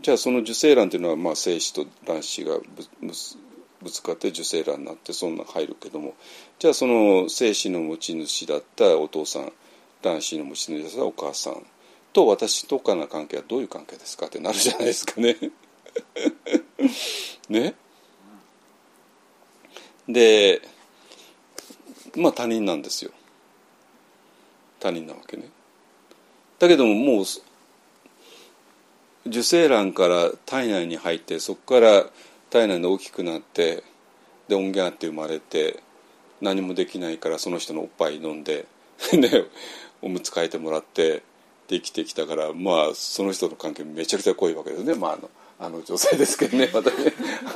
[0.00, 2.58] じゃあその受精卵っていうのはまあ精子と卵子が
[3.80, 6.14] ぶつかって受精卵になってそんな入るけども。
[6.58, 9.52] じゃあその精子の持ち主だったお父さん
[10.02, 11.64] 卵子の持ち主だったお母さん。
[12.12, 14.26] と私とかの関係はどういう関係ですか？
[14.26, 15.36] ってなるじゃないですかね。
[17.48, 17.74] ね
[20.08, 20.62] で
[22.16, 23.10] まあ他人なんですよ
[24.80, 25.50] 他人なわけね。
[26.58, 27.24] だけどももう
[29.26, 32.06] 受精卵から体内に入ってそこから
[32.50, 33.82] 体内で大きくなって
[34.48, 35.82] で音源あって生まれて
[36.40, 38.66] 何もできないからその人のおっぱい飲んで
[39.12, 39.44] で
[40.00, 41.22] おむつ替えてもらって
[41.68, 44.94] できてきたからまあその人の関係めちゃくちゃ濃いわけですね。
[44.94, 45.30] まああの
[45.60, 46.70] あの女性ですけどね。
[46.74, 46.92] 私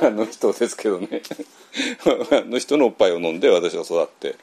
[0.01, 1.21] あの人ですけどね。
[2.31, 4.35] あの人のおっぱいを飲んで私は育って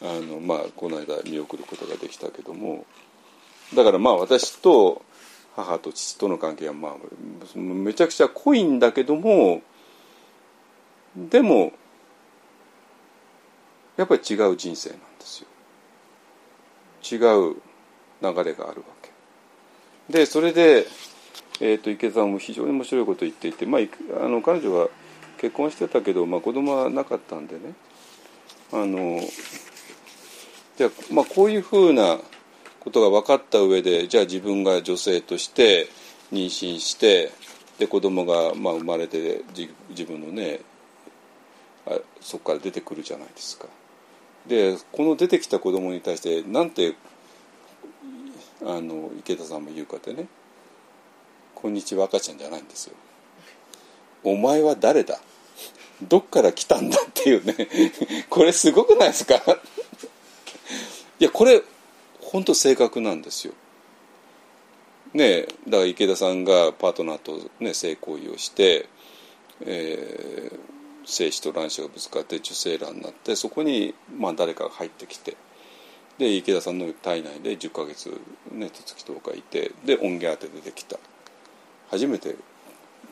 [0.00, 2.86] あのまあこの間見送ることができたけども。
[3.74, 5.02] だからまあ私と
[5.56, 9.62] 母と父との関係はまあめちゃくちゃ濃いんだけども
[11.16, 11.72] でも
[13.96, 15.48] やっぱり違う人生なんですよ。
[17.12, 17.16] 違
[17.50, 17.56] う
[18.32, 19.10] 流れがあるわけ
[20.18, 20.86] でそれで、
[21.60, 24.88] えーと、池澤も非常に面白いことを言っていて、まあ、あの彼女は
[25.38, 27.74] 結婚してたけど、まあ、子供はなかったんでね
[28.72, 29.20] あの
[30.76, 32.18] じゃ、まあ、こういうふうな
[32.80, 35.88] ことが分かった上でじゃあ自分が女性として
[36.32, 37.32] 妊娠して
[37.78, 39.42] で子供がまが生まれて
[39.90, 40.60] 自分のね
[41.86, 43.66] あそこから出てくるじゃないですか。
[44.46, 46.94] でこの出てきた子供に対してなんて
[48.66, 50.26] あの池田さんも言うかってね
[51.54, 52.94] 「こんにちは赤ちゃん」じゃないんですよ。
[54.22, 55.20] お前は誰だ？
[56.02, 57.54] どっから来たんだっていうね
[58.30, 59.36] これすごくないですか？
[61.20, 61.62] いやこれ
[62.20, 63.52] 本当正確なんですよ。
[65.12, 68.88] ねだから池田さんがパートナーと、ね、性行為をして、
[69.60, 70.58] えー、
[71.04, 75.36] 精子と卵子がぶつかって受精卵になってそこに、まあ、誰かが入ってきて
[76.18, 78.20] で池田さんの体内で10ヶ月、
[78.52, 80.98] ね、手つきとかいてで音源当て出てきた。
[81.90, 82.36] 初めて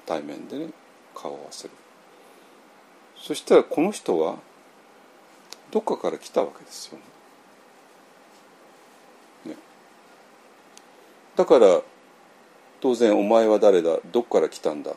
[0.06, 0.68] 対面でね
[1.14, 1.70] 顔を合わせる。
[3.16, 4.36] そしたらこの人は
[5.70, 6.98] どっかから来たわけですよ
[9.46, 9.52] ね。
[9.52, 9.56] ね。
[11.36, 11.80] だから
[12.80, 13.98] 当然「お前は誰だ？
[14.10, 14.94] どっから来たんだ」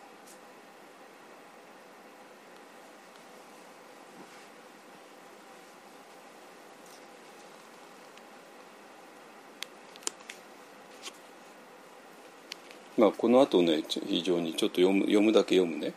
[13.05, 15.93] ま、この後ね非常にちょっと読む読むだけ読むね、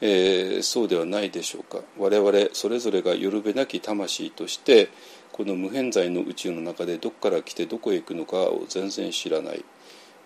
[0.00, 1.82] えー、そうではないでしょうか。
[1.98, 4.88] 我々それぞれがよるべなき魂として
[5.32, 9.64] この無偏在の宇宙の中でどこから来てどこへ行くのかを全然知らない。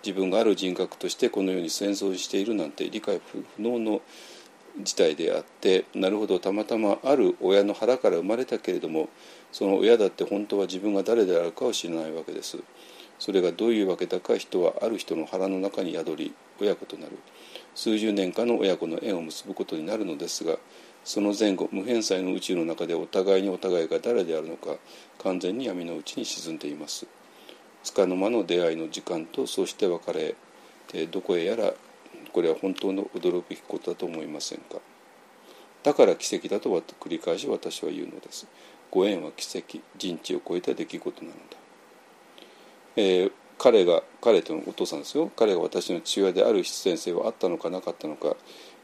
[0.05, 3.21] 自分がある人格としてこのように戦争しているなんて理解
[3.57, 4.03] 不能の
[4.81, 9.09] 事態であってなるほどたまたまある親の腹から生まれたけれども
[9.53, 12.59] その親だって本当は自分が誰であるかを知らないわけです。
[13.23, 17.13] それがどういうわけだか人はある人の腹の中に宿り親子となる。
[17.77, 20.57] 数十年間の親子の縁を結ぶことになるのですが
[21.05, 24.75] その前後無返済の宇宙の中でお互いにお互いが誰であるのか
[25.23, 27.07] 完全に闇のうちに沈んでいます。
[27.85, 30.35] つかの間の出会いの時間とそして別れ
[31.07, 31.75] どこへやら
[32.33, 34.79] これは本当の驚くべきことだと思いませんか。
[35.85, 38.49] だから奇跡だと繰り返し私は言うのです。
[38.91, 41.57] ご縁は奇跡人知を超えた出来事なのだ、
[42.97, 45.31] えー、彼が彼とのお父さんですよ。
[45.37, 48.37] 彼が私の父親である必然性はあったのかなかったのか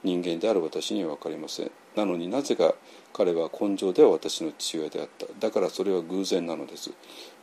[0.05, 1.71] 人間である私には分かりません。
[1.97, 2.75] なのになぜか
[3.13, 5.27] 彼は根性では私の父親であった。
[5.39, 6.93] だからそれは偶然なのです。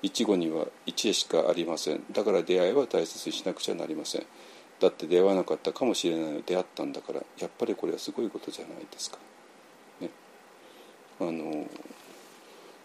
[0.02, 2.04] 一語には一へしかありません。
[2.12, 4.26] だから出会いは大切にしなくちゃなりません。
[4.80, 9.18] だって出会わなかったかもしれないの出会ったんだからやっぱりこれはすごいことじゃないですか。
[10.02, 10.10] ね、
[11.20, 11.66] あの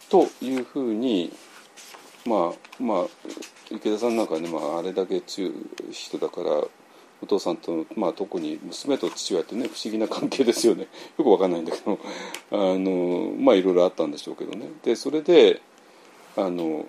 [0.08, 1.32] というふうに
[2.26, 3.06] まあまあ
[3.70, 5.52] 池田さんなんかね、まあ、あれだけ強い
[5.92, 6.50] 人だから
[7.22, 10.88] お父さんと、まあ、特に娘と父親ってね不思議な関係ですよね。
[11.18, 11.98] よくわかんないんだけど。
[12.50, 14.70] あのまあいろいろあったんでしょうけどね。
[14.82, 15.60] でそれで
[16.36, 16.86] あの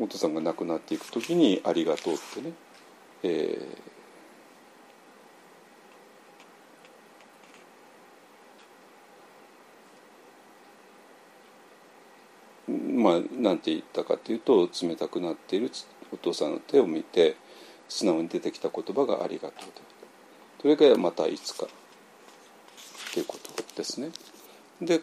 [0.00, 2.52] お父さんが亡くなっていく時に「ありがとう」ってね、
[3.22, 3.91] えー、
[13.02, 15.70] まあなんて言ったかというと冷たくなっている
[16.12, 17.36] お父さんの手を見て
[17.88, 19.68] 素直に出てきた言葉が「ありがとう」
[20.64, 21.66] でそれがまたいつか
[23.12, 24.10] ということですね。
[24.80, 25.02] で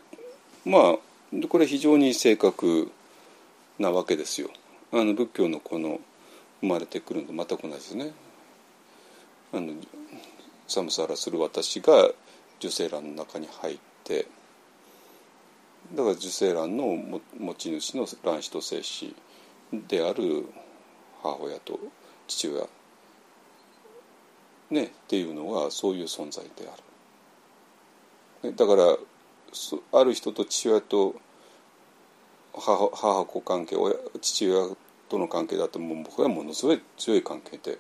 [0.65, 2.89] まあこれ非常に正確
[3.77, 4.49] なわけですよ。
[4.91, 5.99] あの仏教のこの
[6.61, 8.13] 生まれてくるのと全く同じですね。
[9.51, 9.73] あの
[10.67, 12.11] サムサラする私が
[12.59, 14.26] 受精卵の中に入って
[15.94, 19.16] だから受精卵の持ち主の卵子と精子
[19.74, 20.45] である
[21.24, 21.80] 母親と
[22.28, 22.68] 父親
[24.70, 28.56] ねっていうのはそういう存在である。
[28.56, 28.98] だから
[29.99, 31.16] ある人と父親と
[32.53, 33.76] 母母子関係
[34.22, 34.76] 父親
[35.10, 37.80] との関係だとも僕はものすごい強い関係で。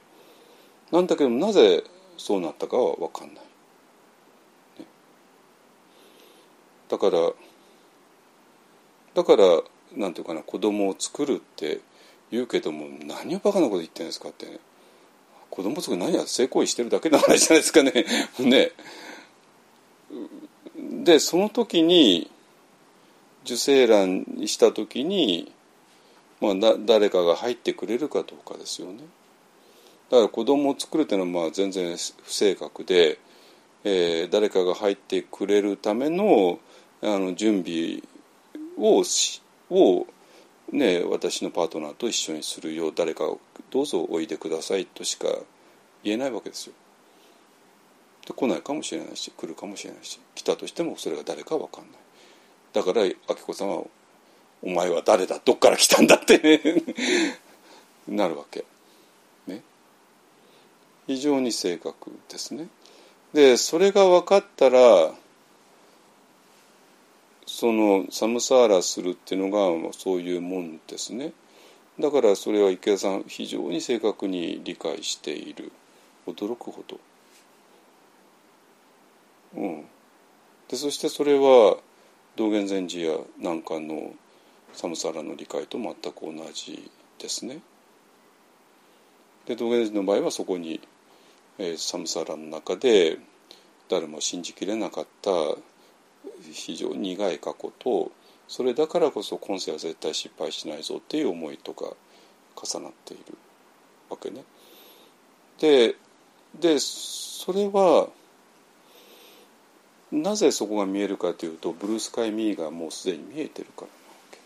[0.91, 1.83] なんだけどなぜ
[2.17, 3.41] そうなったかは分かんない、ね、
[6.89, 7.31] だから
[9.13, 9.61] だから
[9.95, 11.79] なんていうかな子供を作るって
[12.31, 14.45] 言うけども何をバカなこと言ってるんですかって。
[14.45, 14.59] ね
[15.49, 18.05] 子供作る何や性行為してるだけの話じゃないですかね。
[18.39, 18.71] ね。
[21.03, 22.29] でその時に
[23.43, 25.51] 受精卵にした時に、
[26.39, 29.03] まあ、だ誰かが入ってくれるかどうかですよね。
[30.09, 33.19] だから子供を作るというのはまあ全然不正確で、
[33.83, 36.59] えー、誰かが入ってくれるための
[37.01, 38.01] あの準備
[38.79, 39.03] を
[39.69, 40.07] を、
[40.71, 43.39] ね、私のパートナーと一緒にするよう誰かを
[43.69, 45.27] どうぞおいでくださいとしか
[46.03, 46.73] 言えないわけですよ。
[48.25, 51.99] で来ないかもしれないし来るかもしれないし来たとしてもそれが誰か分かんない。
[52.73, 53.15] だから明
[53.45, 53.83] 子さんは
[54.61, 56.83] 「お前は誰だどっから来たんだ」って
[58.07, 58.65] なるわけ。
[59.47, 59.61] ね。
[61.07, 62.69] 非常に正確ですね。
[63.33, 65.13] でそれが分かったら
[67.59, 71.33] そのサムサーラするっていうのがそういうもんですね。
[71.99, 75.73] だからそれは池田さん非常に正確に理解している
[76.25, 76.97] 驚くほど。
[79.57, 79.85] うん、
[80.69, 81.75] でそしてそれは
[82.37, 84.13] 道元禅師や南漢の
[84.71, 87.59] サムサラの理解と全く同じですね。
[89.47, 90.79] で道元禅師の場合はそこに、
[91.57, 93.17] えー、サムサラの中で
[93.89, 95.29] 誰も信じきれなかった
[96.51, 98.11] 非常に苦い過去と
[98.47, 101.93] それだからこそ今世は絶対失敗しないぞっていう思いとか
[102.55, 103.37] 重なっている
[104.09, 104.43] わけね。
[105.59, 105.95] で
[106.59, 108.09] でそれは
[110.11, 113.91] なぜそこが見えるかというとブルースカイ・ミーがもうすでに見えてるからなわ
[114.31, 114.39] け。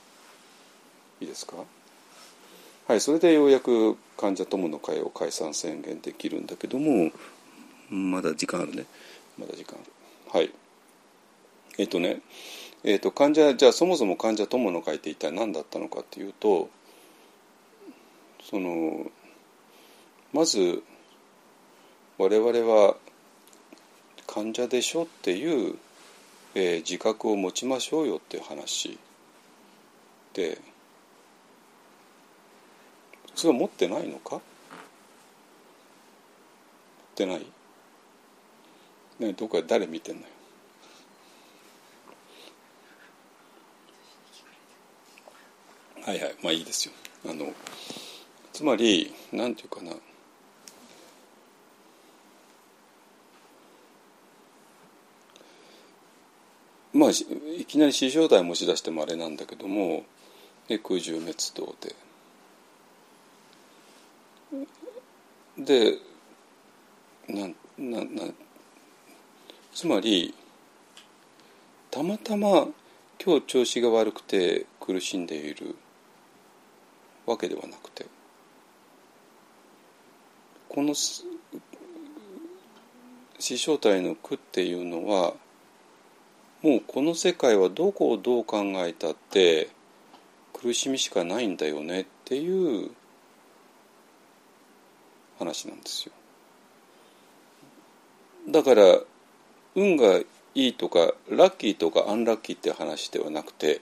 [1.22, 1.56] いいですか？
[2.86, 7.12] はいそれでようやく患者友の会を解散宣言できるんだけども
[7.90, 8.86] まだ時間あるね。
[9.40, 9.92] まだ時間ある。
[10.38, 10.52] はい。
[11.78, 12.22] えっ、とね
[12.84, 16.70] えっ、と患者じゃあそもそも患者友の会って一体何だったのかっていうと
[18.44, 19.10] その
[20.34, 20.84] まず
[22.18, 22.96] 我々は
[24.28, 25.76] 患者でしょっていう、
[26.56, 28.98] えー、自覚を持ちましょうよっていう話。
[30.34, 30.60] で
[33.28, 34.36] 普通は持ってないのか？
[34.36, 34.42] 持っ
[37.16, 37.46] てない？
[39.20, 40.28] ねどこか誰見てんのよ。
[46.06, 46.94] はいはいまあいいですよ。
[47.26, 47.54] あの
[48.52, 49.94] つまりなんていうかな。
[56.94, 60.04] まあいきなり四正体持ち出してもあれなんだけども
[60.68, 61.96] 空中滅動で。
[65.58, 65.98] で
[67.30, 67.48] な
[67.78, 68.34] なな
[69.74, 70.34] つまり
[71.90, 72.68] たまたま
[73.24, 75.78] 今日調子が悪くて苦しんでいる
[77.26, 78.06] わけではなくて
[80.70, 81.24] この死
[83.40, 85.34] 正体の苦っていうのは
[86.62, 89.70] もうこの世界はどこをどう考えたって
[90.54, 92.92] 苦しみしかないんだよねっていう
[95.38, 96.14] 話なんですよ。
[98.50, 99.00] だから
[99.76, 100.20] 運が
[100.56, 103.82] いいとかラッキーとかアンラッキーって話ではなくて、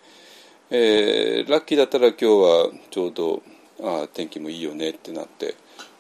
[0.74, 3.44] えー、ラッキーだったら今日はちょうど
[3.84, 5.56] あ天気もいいよねってなって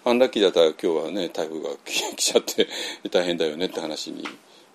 [0.05, 2.69] アンラッキーだったら今日はね台風が来ちゃって
[3.11, 4.23] 大変だよねって話に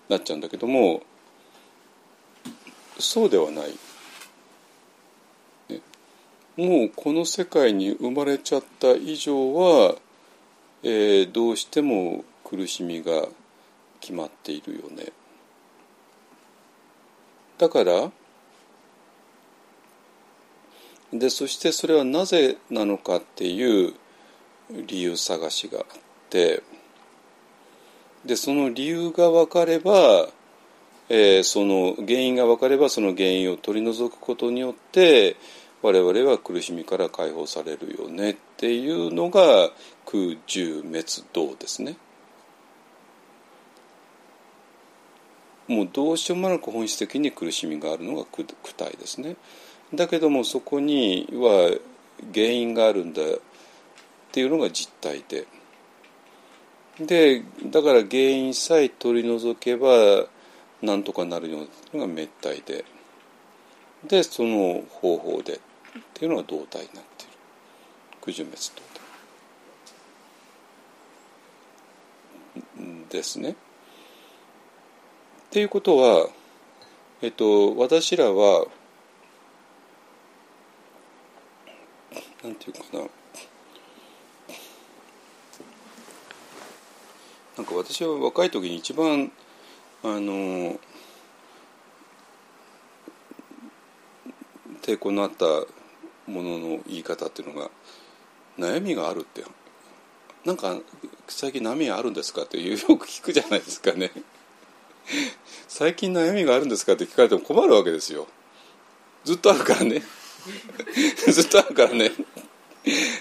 [0.07, 1.01] なっちゃうんだけども
[2.99, 3.71] そうではない、
[5.69, 5.81] ね、
[6.55, 9.95] もうこの世界に生まれちゃった以上は、
[10.83, 13.27] えー、どうしても苦しみが
[13.99, 15.11] 決まっているよね。
[17.57, 18.11] だから
[21.13, 23.93] でそしてそれはなぜなのかっていう
[24.69, 25.85] 理由探しがあっ
[26.29, 26.61] て
[28.25, 30.27] でその理由が分かれば、
[31.07, 35.37] えー、その原因が分かればその原因を取り除くことによって
[35.81, 39.69] 我々は苦しみから解放されるよねっていうのが
[40.05, 41.97] 空十滅道ですね。
[45.67, 49.35] もうどうしようもなく本質的に苦しみがあるのが苦体ですね。
[49.93, 51.77] だけどもそこには
[52.33, 53.25] 原因があるんだっ
[54.31, 55.47] ていうのが実態で。
[56.99, 60.25] でだから原因さえ取り除けば
[60.81, 61.61] なんとかなるよう
[61.95, 62.85] なのが滅体で
[64.07, 65.59] でその方法でっ
[66.15, 67.33] ていうのが動体になっている
[68.25, 68.87] 九十滅動
[73.09, 73.51] ですね。
[73.51, 73.53] っ
[75.49, 76.27] ていうことは、
[77.21, 78.65] えっと、私らは
[82.43, 82.99] なんていうかな。
[87.57, 89.31] なんか私は若い時に一番
[90.03, 90.79] あの
[94.83, 95.45] 抵抗のあった
[96.27, 97.71] ものの言い方っていうのが
[98.59, 99.43] 悩みがあるって
[100.45, 100.77] なんか
[101.27, 104.11] 最近悩みあるんですかってよく聞くじゃないですかね。
[105.67, 108.27] 最近悩みがあるんですかって聞かれても困るわけですよ。
[109.25, 110.03] ずっとあるからね。
[111.31, 112.11] ずっとあるからね。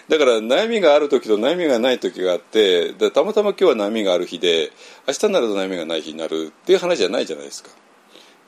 [0.08, 4.70] だから悩みがある時と悩みがない時があってたまたま今日は悩みがある日で
[5.06, 7.70] 明日になると悩みがない日になるっていう話じゃないじゃないですか。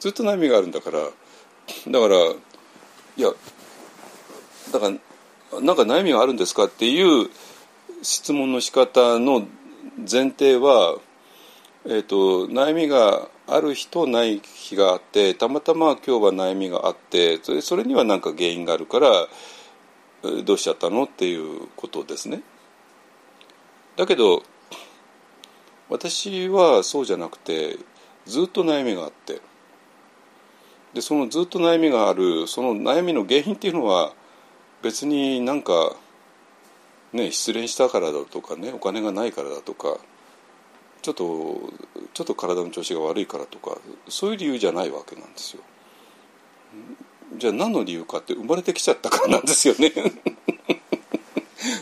[0.00, 1.12] ずっと悩みがあるんだからだか
[2.08, 2.16] ら
[3.16, 3.30] いや
[4.72, 4.90] だか
[5.50, 7.28] らなんか悩みがあるんですかっていう
[8.02, 9.46] 質問の仕方の
[9.98, 10.98] 前提は
[11.90, 19.10] えーと、悩みがある日とない日があってたまたま今日は悩みがあってそれそれには何か原因があるから
[20.22, 21.04] どうしちゃったの？
[21.04, 22.42] っていうことですね。
[23.96, 24.42] だけど
[25.88, 27.78] 私はそうじゃなくて
[28.26, 29.40] ずっと悩みがあって
[30.94, 34.12] でそのずっと悩みがあるその悩みの原因っていうのは
[34.82, 35.96] 別になんか
[37.12, 39.98] ね失恋したからだとかねお金がないからだとか
[41.02, 41.72] ちょっと
[42.12, 43.78] ちょっと体の調子が悪いからとか
[44.08, 45.62] そういう理由じゃないわけなんですよ。
[47.36, 49.92] じゃあ何の理由かって生まれてきちゃったからなんですよね。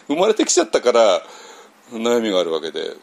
[0.09, 1.23] 生まれてきちゃったから
[1.93, 2.97] 悩みがあるわけで。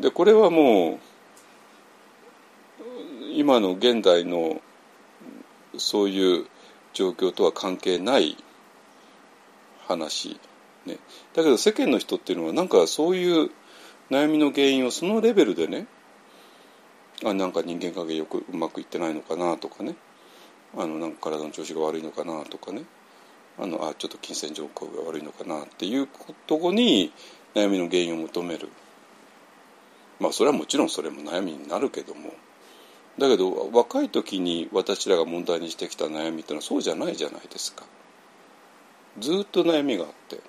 [0.00, 0.98] でこれはもう
[3.34, 4.60] 今の現代の
[5.78, 6.46] そういう
[6.92, 8.36] 状況とは関係ない
[9.86, 10.40] 話、
[10.86, 10.98] ね、
[11.34, 13.50] だけど世間の人っていうのはなんかそういう
[14.10, 15.86] 悩みの原因をそのレベルでね
[17.24, 19.96] あなんか人間関係よくうまくいってないのかなとかね。
[20.74, 22.84] あのなんか体の調子が悪いのかなとかね。
[23.58, 26.08] あのあちょっと金銭状況が悪いのかなっていう
[26.46, 27.10] とこに
[27.54, 28.68] 悩みの原因を求める。
[30.20, 32.32] まあそれはもちろんそれも悩みになるけども。
[33.18, 37.84] だけど若い時に私らが問題にしてきた悩みっていうのはそうじゃないじゃないですか。
[39.18, 40.40] ずっと悩みがあって。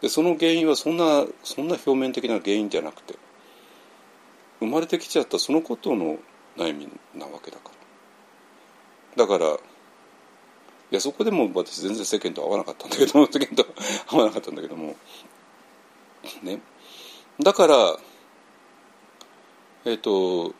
[0.00, 3.16] でその原因はそんなそんな表面的な原因じゃなくて
[4.60, 6.18] 生まれてきちゃったそのことの
[6.56, 7.77] 悩みなわけだから。
[9.18, 9.58] だからい
[10.90, 13.66] やそこでも私全然世間と合わなかったんだけど 世間と
[14.06, 14.96] 合わなかったんだけども。
[16.42, 16.60] ね。
[17.40, 17.98] だから
[19.84, 20.54] えっ、ー、と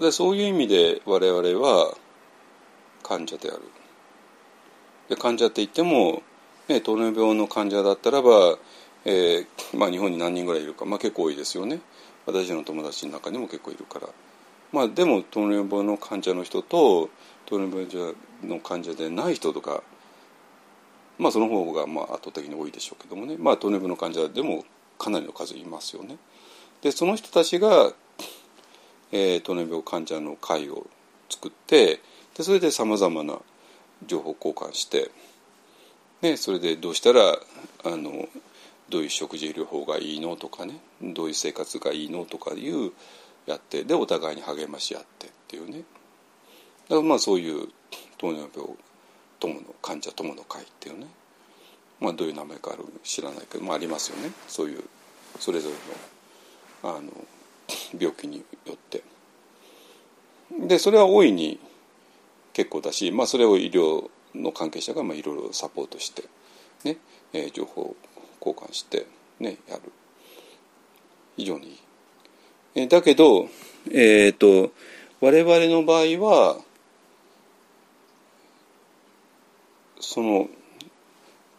[0.00, 1.96] でそういう意味で我々は
[3.02, 3.62] 患者である。
[5.08, 6.22] で患者って言っても
[6.68, 8.56] ね、糖尿病の患者だったらば、
[9.04, 11.80] えーまあ、日本に何人ぐらいいるか、まあ、結構多いですよね。
[12.24, 14.08] 私の友達の中にも結構いるから。
[14.72, 17.10] まあでも糖尿病の患者の人と
[17.46, 19.82] 糖尿病の患者でない人とか
[21.18, 24.64] まあその方がまあ圧倒的に多いでしょうけどもねまあ糖尿病の患者でも
[24.98, 26.16] かなりの数いますよね。
[26.80, 27.92] でその人たちが、
[29.12, 30.86] えー、糖尿病患者の会を
[31.28, 32.00] 作って
[32.36, 33.38] でそれでさまざまな
[34.06, 35.10] 情報交換して、
[36.22, 37.38] ね、それでどうしたら
[37.84, 38.28] あの
[38.88, 42.92] どういう食事療法がいいのとかねどういう生活がいいのとかいう
[43.46, 45.82] やってでお互いに励まし合ってっていうね
[46.88, 47.68] だからまあそういう
[48.18, 48.68] 糖尿病
[49.40, 51.06] 友の患者友の会っていうね
[52.00, 54.84] まあどういう名前かある知らないけど、まあ、ありますよねそういう
[55.38, 57.10] それぞれのあの
[57.98, 59.02] 病気によって。
[60.60, 61.58] でそれは大いに
[62.52, 66.24] 結構だし、まあ、それを医療の関係者がまあいろいろサポートして
[66.84, 66.98] ね、
[67.32, 67.96] えー、情報
[68.44, 69.06] 交換して
[69.40, 69.82] ねやる
[71.36, 71.81] 非常にいい。
[72.74, 73.48] え、だけど
[73.90, 74.72] えっ、ー、と
[75.20, 76.58] 我々の場合は
[80.00, 80.48] その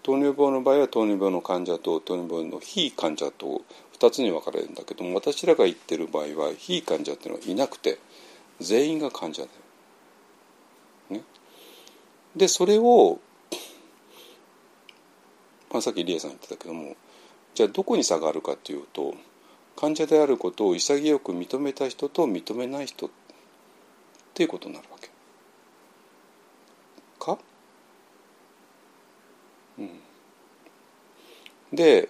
[0.03, 3.61] 糖尿病の場合は糖尿病の患者と糖尿病の非患者と
[3.97, 7.99] 2つに分かれるんだけども私らが言ってる場合は非患者っていうのはいなくて
[8.59, 11.17] 全員が患者だよ。
[11.17, 11.23] ね、
[12.35, 13.19] でそれを、
[15.71, 16.95] まあ、さっき理恵さん言ってたけども
[17.55, 19.15] じゃあどこに差があるかっていうと
[19.75, 23.09] 患者であることを潔く認めた人と認めない人っ
[24.33, 25.09] ていうことになるわけ。
[27.19, 27.37] か？
[29.77, 29.99] うん、
[31.73, 32.09] で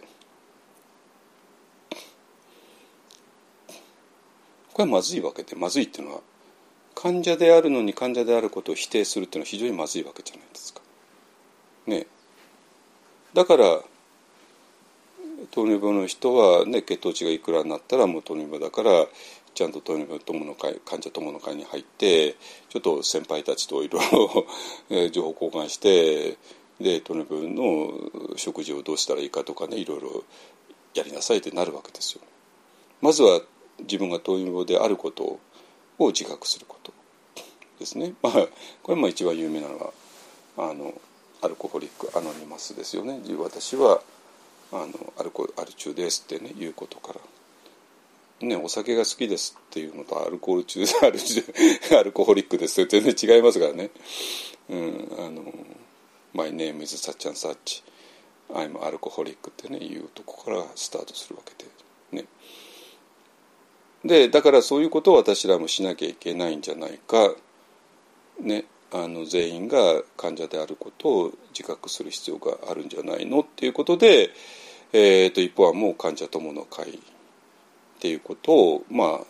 [4.73, 6.21] これはまずいわけでまずいっていうのは
[6.95, 10.81] 患者であるのに患者であることを否定するっていうのは非常にまずいわけじゃないですか。
[11.85, 12.07] ね、
[13.33, 13.81] だから
[15.51, 19.05] 糖尿病の人は、ね、血糖値がいくらになったらもう糖尿病だから
[19.53, 22.35] ちゃんと糖尿病友の会患者友の会に入って
[22.69, 26.37] ちょっと先輩たちといろいろ情報交換して
[26.79, 30.23] で糖尿病の食事をどうしたらいいかとかねいろいろ
[30.95, 32.21] やりなさいってなるわけですよ。
[33.01, 33.41] まずは
[33.79, 35.39] 自分が糖尿病であること
[35.99, 36.93] を自覚すること
[37.79, 38.13] ですね。
[38.21, 38.33] まあ
[38.81, 39.91] これも一番有名なのは
[40.57, 40.93] あの
[41.41, 43.19] アルコホリックアノニマスですよね。
[43.37, 44.01] 私は
[44.73, 47.19] あのアルコアル中ですってね言うことから。
[48.41, 51.19] ね、お酒が好きですっていうのとアルコール中アル
[51.97, 53.89] アルコホリックですって全然違いますからね。
[54.69, 55.53] うん、あの
[56.33, 57.83] My name is such and such
[58.49, 61.69] I'm alcoholic ってねいうとこからスタートするわけで
[62.21, 62.27] ね
[64.03, 67.35] でだからそういうことを私らもしなきゃいけないんじゃないか
[68.39, 74.29] ねあの全員が患者であることを自覚する必要があるんじゃないのっていうことで、
[74.93, 76.97] えーと、一方はもう患者友の会っ
[77.99, 79.21] ていうことをま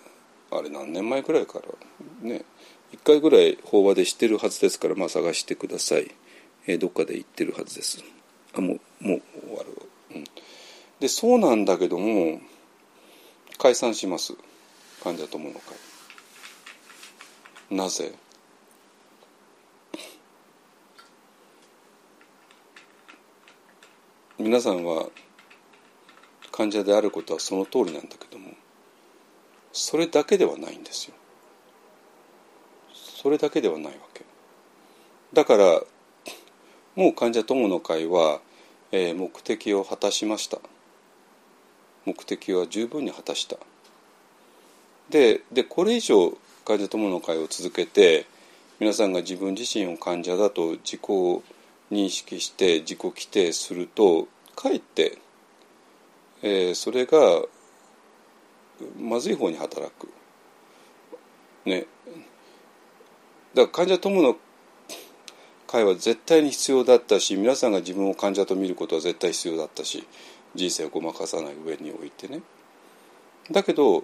[0.52, 1.66] ああれ何年前ぐらいから
[2.22, 2.44] ね
[2.92, 6.12] 一回ぐらい法話で知ってるはずですからまあ探してください。
[6.68, 8.04] えー、どっかで言ってるはずです。
[8.54, 9.82] あもうもう終わる、
[10.16, 10.24] うん、
[11.00, 12.42] でそうなんだけども
[13.58, 14.36] 解散します。
[15.04, 15.76] 患者友の会。
[17.76, 18.14] なぜ？
[24.38, 25.08] 皆さんは
[26.54, 28.52] 患者であることはその通りなんだけども
[29.74, 31.16] それだけではないんですよ。
[32.94, 34.24] それだけではないわけ。
[35.34, 35.82] だから
[36.96, 38.40] もう患者友の会は、
[38.92, 40.60] えー、目的を果たしました。
[42.06, 43.58] 目的は十分に果たした。
[45.10, 48.28] ででこれ以上患者友の会を続けて
[48.80, 51.02] 皆さんが自分自身を患者だと自己
[51.92, 55.18] 認識して自己規定するとかえって、
[56.44, 57.42] えー、それが
[59.00, 60.10] まずい方に働く。
[61.66, 61.88] ね。
[63.56, 64.38] だから患者友の
[65.74, 70.08] 会は絶対に必要だったし皆さんが自分を患者と見ることは絶対必要だったし
[70.54, 72.42] 人生をごまかさない上においてね
[73.50, 74.04] だけど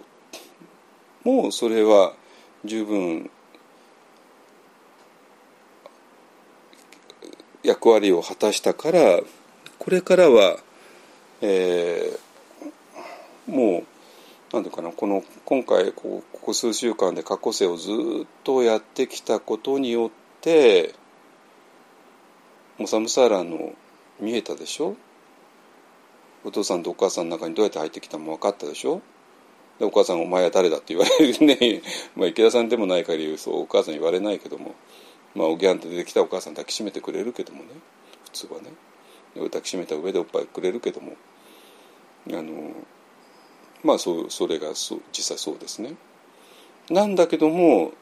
[1.22, 2.14] もうそれは
[2.64, 3.30] 十分
[7.62, 9.20] 役割を果たしたから
[9.78, 10.58] これからは、
[11.40, 12.18] えー、
[13.50, 13.84] もう
[14.52, 17.94] 何ていうかなこの今回ここ数週間で過去世をずっ
[18.44, 20.10] とやってきたことによっ
[20.40, 20.94] て
[22.78, 23.72] モサムサーラの
[24.20, 24.96] 見えたでしょ？
[26.44, 29.02] お父さんとお母さんの中にどうやって入ってきたのも分かったでしょ？
[29.78, 31.82] でお母さんお前は誰だって言われるね。
[32.16, 34.74] まあ池田さんでもない限りそうお母さん言われないけども
[35.34, 37.70] まあおぎゃんと出てきたお母さん抱きしめてくれるけどもね。
[38.24, 38.70] 普通はね。
[39.34, 41.12] 抱きしめた上でおっぱいくれるけども。
[42.28, 42.72] あの
[43.82, 45.94] まあそそれがそ実際そうですね。
[46.90, 47.92] なんだけども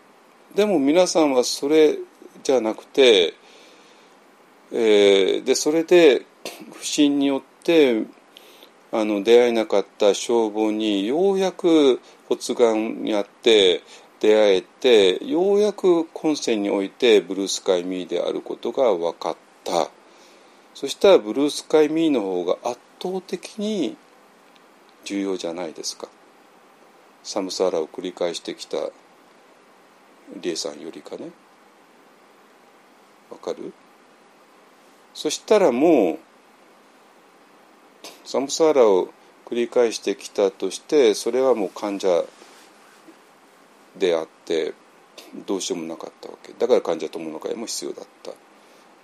[0.54, 1.98] でも皆さんはそれ
[2.42, 3.34] じゃなくて、
[4.72, 6.24] えー、でそれで
[6.72, 8.04] 不信によって
[8.90, 13.82] あの出会えなかった消防にようやく発がんにあって
[14.20, 19.90] 出会えてようやく今世においてブルースカイミーであることが分かった
[20.74, 23.96] そしたらブルースカイミーの方が圧倒的に
[25.08, 26.06] 重要じゃないですか。
[27.22, 28.76] サムサーラを繰り返してきた
[30.36, 31.30] リエさんよりかね。
[33.30, 33.72] わかる？
[35.14, 36.18] そしたらもう
[38.26, 39.08] サムサーラを
[39.46, 42.24] 繰り返してきたとしてそれはもう患者
[43.96, 44.74] であって
[45.46, 46.52] どうしようもなかったわけ。
[46.52, 48.32] だから患者友の会も必要だった。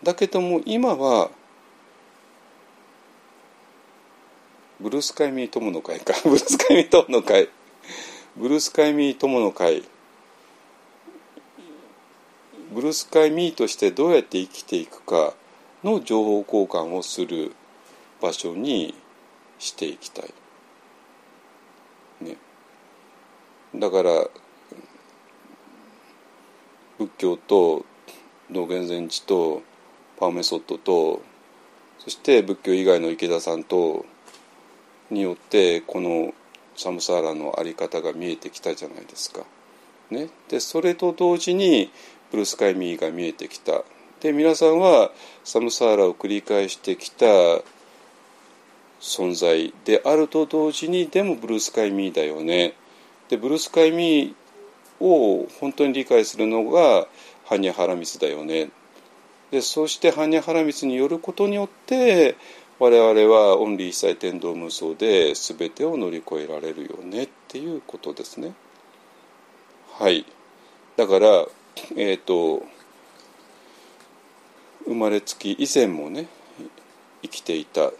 [0.03, 1.31] だけども今は
[4.85, 6.13] ブルースカイミー友の会か。
[6.29, 7.49] ブルースカイミー友の会。
[8.37, 9.83] ブルースカイミー友の会。
[12.71, 15.33] ブルースカイミーとしてどうやって生きていくか
[15.83, 17.53] の情報交換をする
[18.21, 18.95] 場所に
[19.59, 20.35] していきたい。
[22.21, 22.37] ね、
[23.75, 24.29] だから
[26.99, 27.87] 仏教と
[28.51, 29.63] 道元禅師と
[30.19, 31.23] パーメソッドと
[32.01, 34.05] そして仏教以外の池田さんと
[35.11, 36.35] によってこの
[36.77, 39.45] サムサーラの在り方が見えてきたじゃないですか。
[40.11, 41.91] ね、でそれと同時に
[42.31, 43.83] ブルースカイミーが見えてきた。
[44.21, 45.11] で皆さんは
[45.45, 47.27] サムサーラを繰り返してきた
[49.01, 52.75] 存在であると同時にでもブルースカイミーだよね。
[53.29, 57.07] でブルースカイミーを本当に理解するのが
[57.45, 58.71] ハニャハラミスだよね。
[59.51, 62.37] でそしてハニャハラミスによることによって
[62.81, 68.53] 我々はオンリー一切天道無双で全てを乗り越えられるよねっていうことですね。
[69.93, 70.27] はい
[70.97, 71.29] だから
[71.97, 72.67] えっ、ー、と
[74.87, 76.27] 生まれつき以前もね
[77.23, 77.93] 生きていた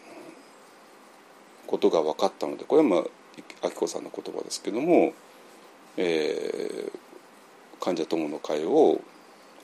[1.69, 3.03] ことが分かったのでこれはまあ
[3.63, 5.13] 明子さんの言葉ですけども、
[5.97, 9.01] えー、患者友の会を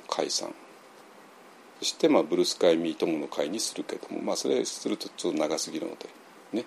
[0.09, 0.55] 解散
[1.83, 6.09] してまあブルースカイミー友の会にするけどもまあそれするとちょっと長すぎるので
[6.53, 6.65] ね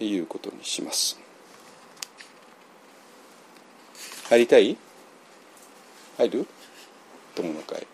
[0.00, 1.18] いうことにします。
[4.28, 4.76] 入りたい？
[6.18, 6.46] 入る？
[7.34, 7.86] 友の会。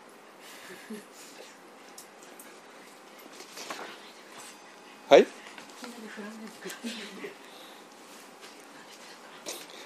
[5.09, 5.27] はい？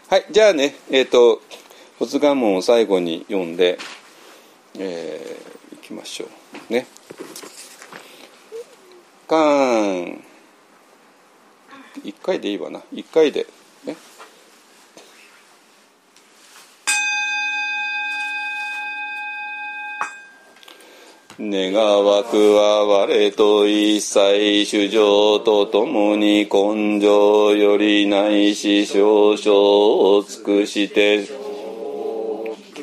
[0.09, 1.41] はいじゃあねえっ、ー、と
[1.99, 3.79] 発願文を最後に読んで、
[4.79, 6.42] えー、いきましょう。
[6.69, 6.87] ね。
[9.29, 10.25] カーン
[12.05, 13.47] 1回でいいわな1回で
[13.85, 13.97] ね。
[21.39, 31.42] 願わくは我と一切主情とともに根性よりないし少々を尽くして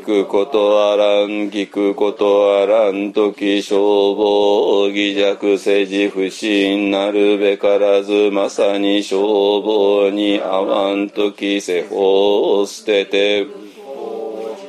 [0.09, 13.45] くことあらん聞くことあらん時消防偽弱世辞不信なるべからずまさに消防に合わん時世法を捨てて。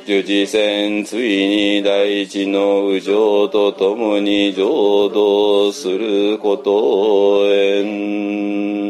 [0.05, 8.80] 十字線ついに大地の右上とともに浄土することへん。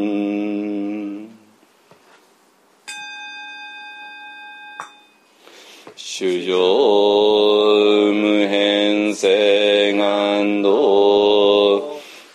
[6.22, 6.54] 主上
[8.14, 10.70] 無変性願道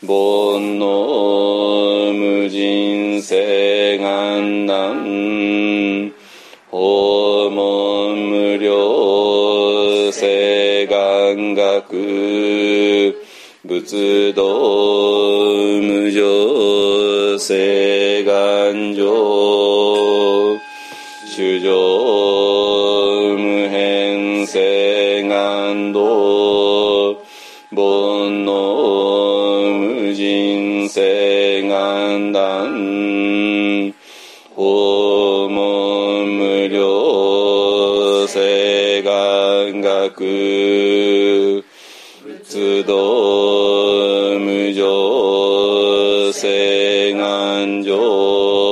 [0.03, 6.11] 煩悩無人性願難
[6.69, 13.15] 訪問無料聖願学
[13.63, 14.43] 仏道
[15.79, 19.05] 無常聖願上
[21.33, 22.36] 主上
[24.47, 27.17] 変聖願道。
[27.69, 28.51] 煩悩
[29.77, 32.71] 無人聖願断
[34.55, 41.63] 訪問無料聖願学
[42.23, 42.95] 仏道
[44.39, 48.66] 無常聖願上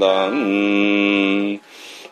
[0.00, 0.30] だ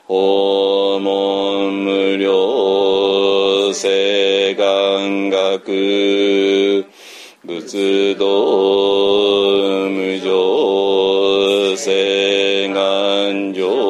[0.07, 6.87] 訪問無料性願学
[7.45, 13.88] 仏道無常性願上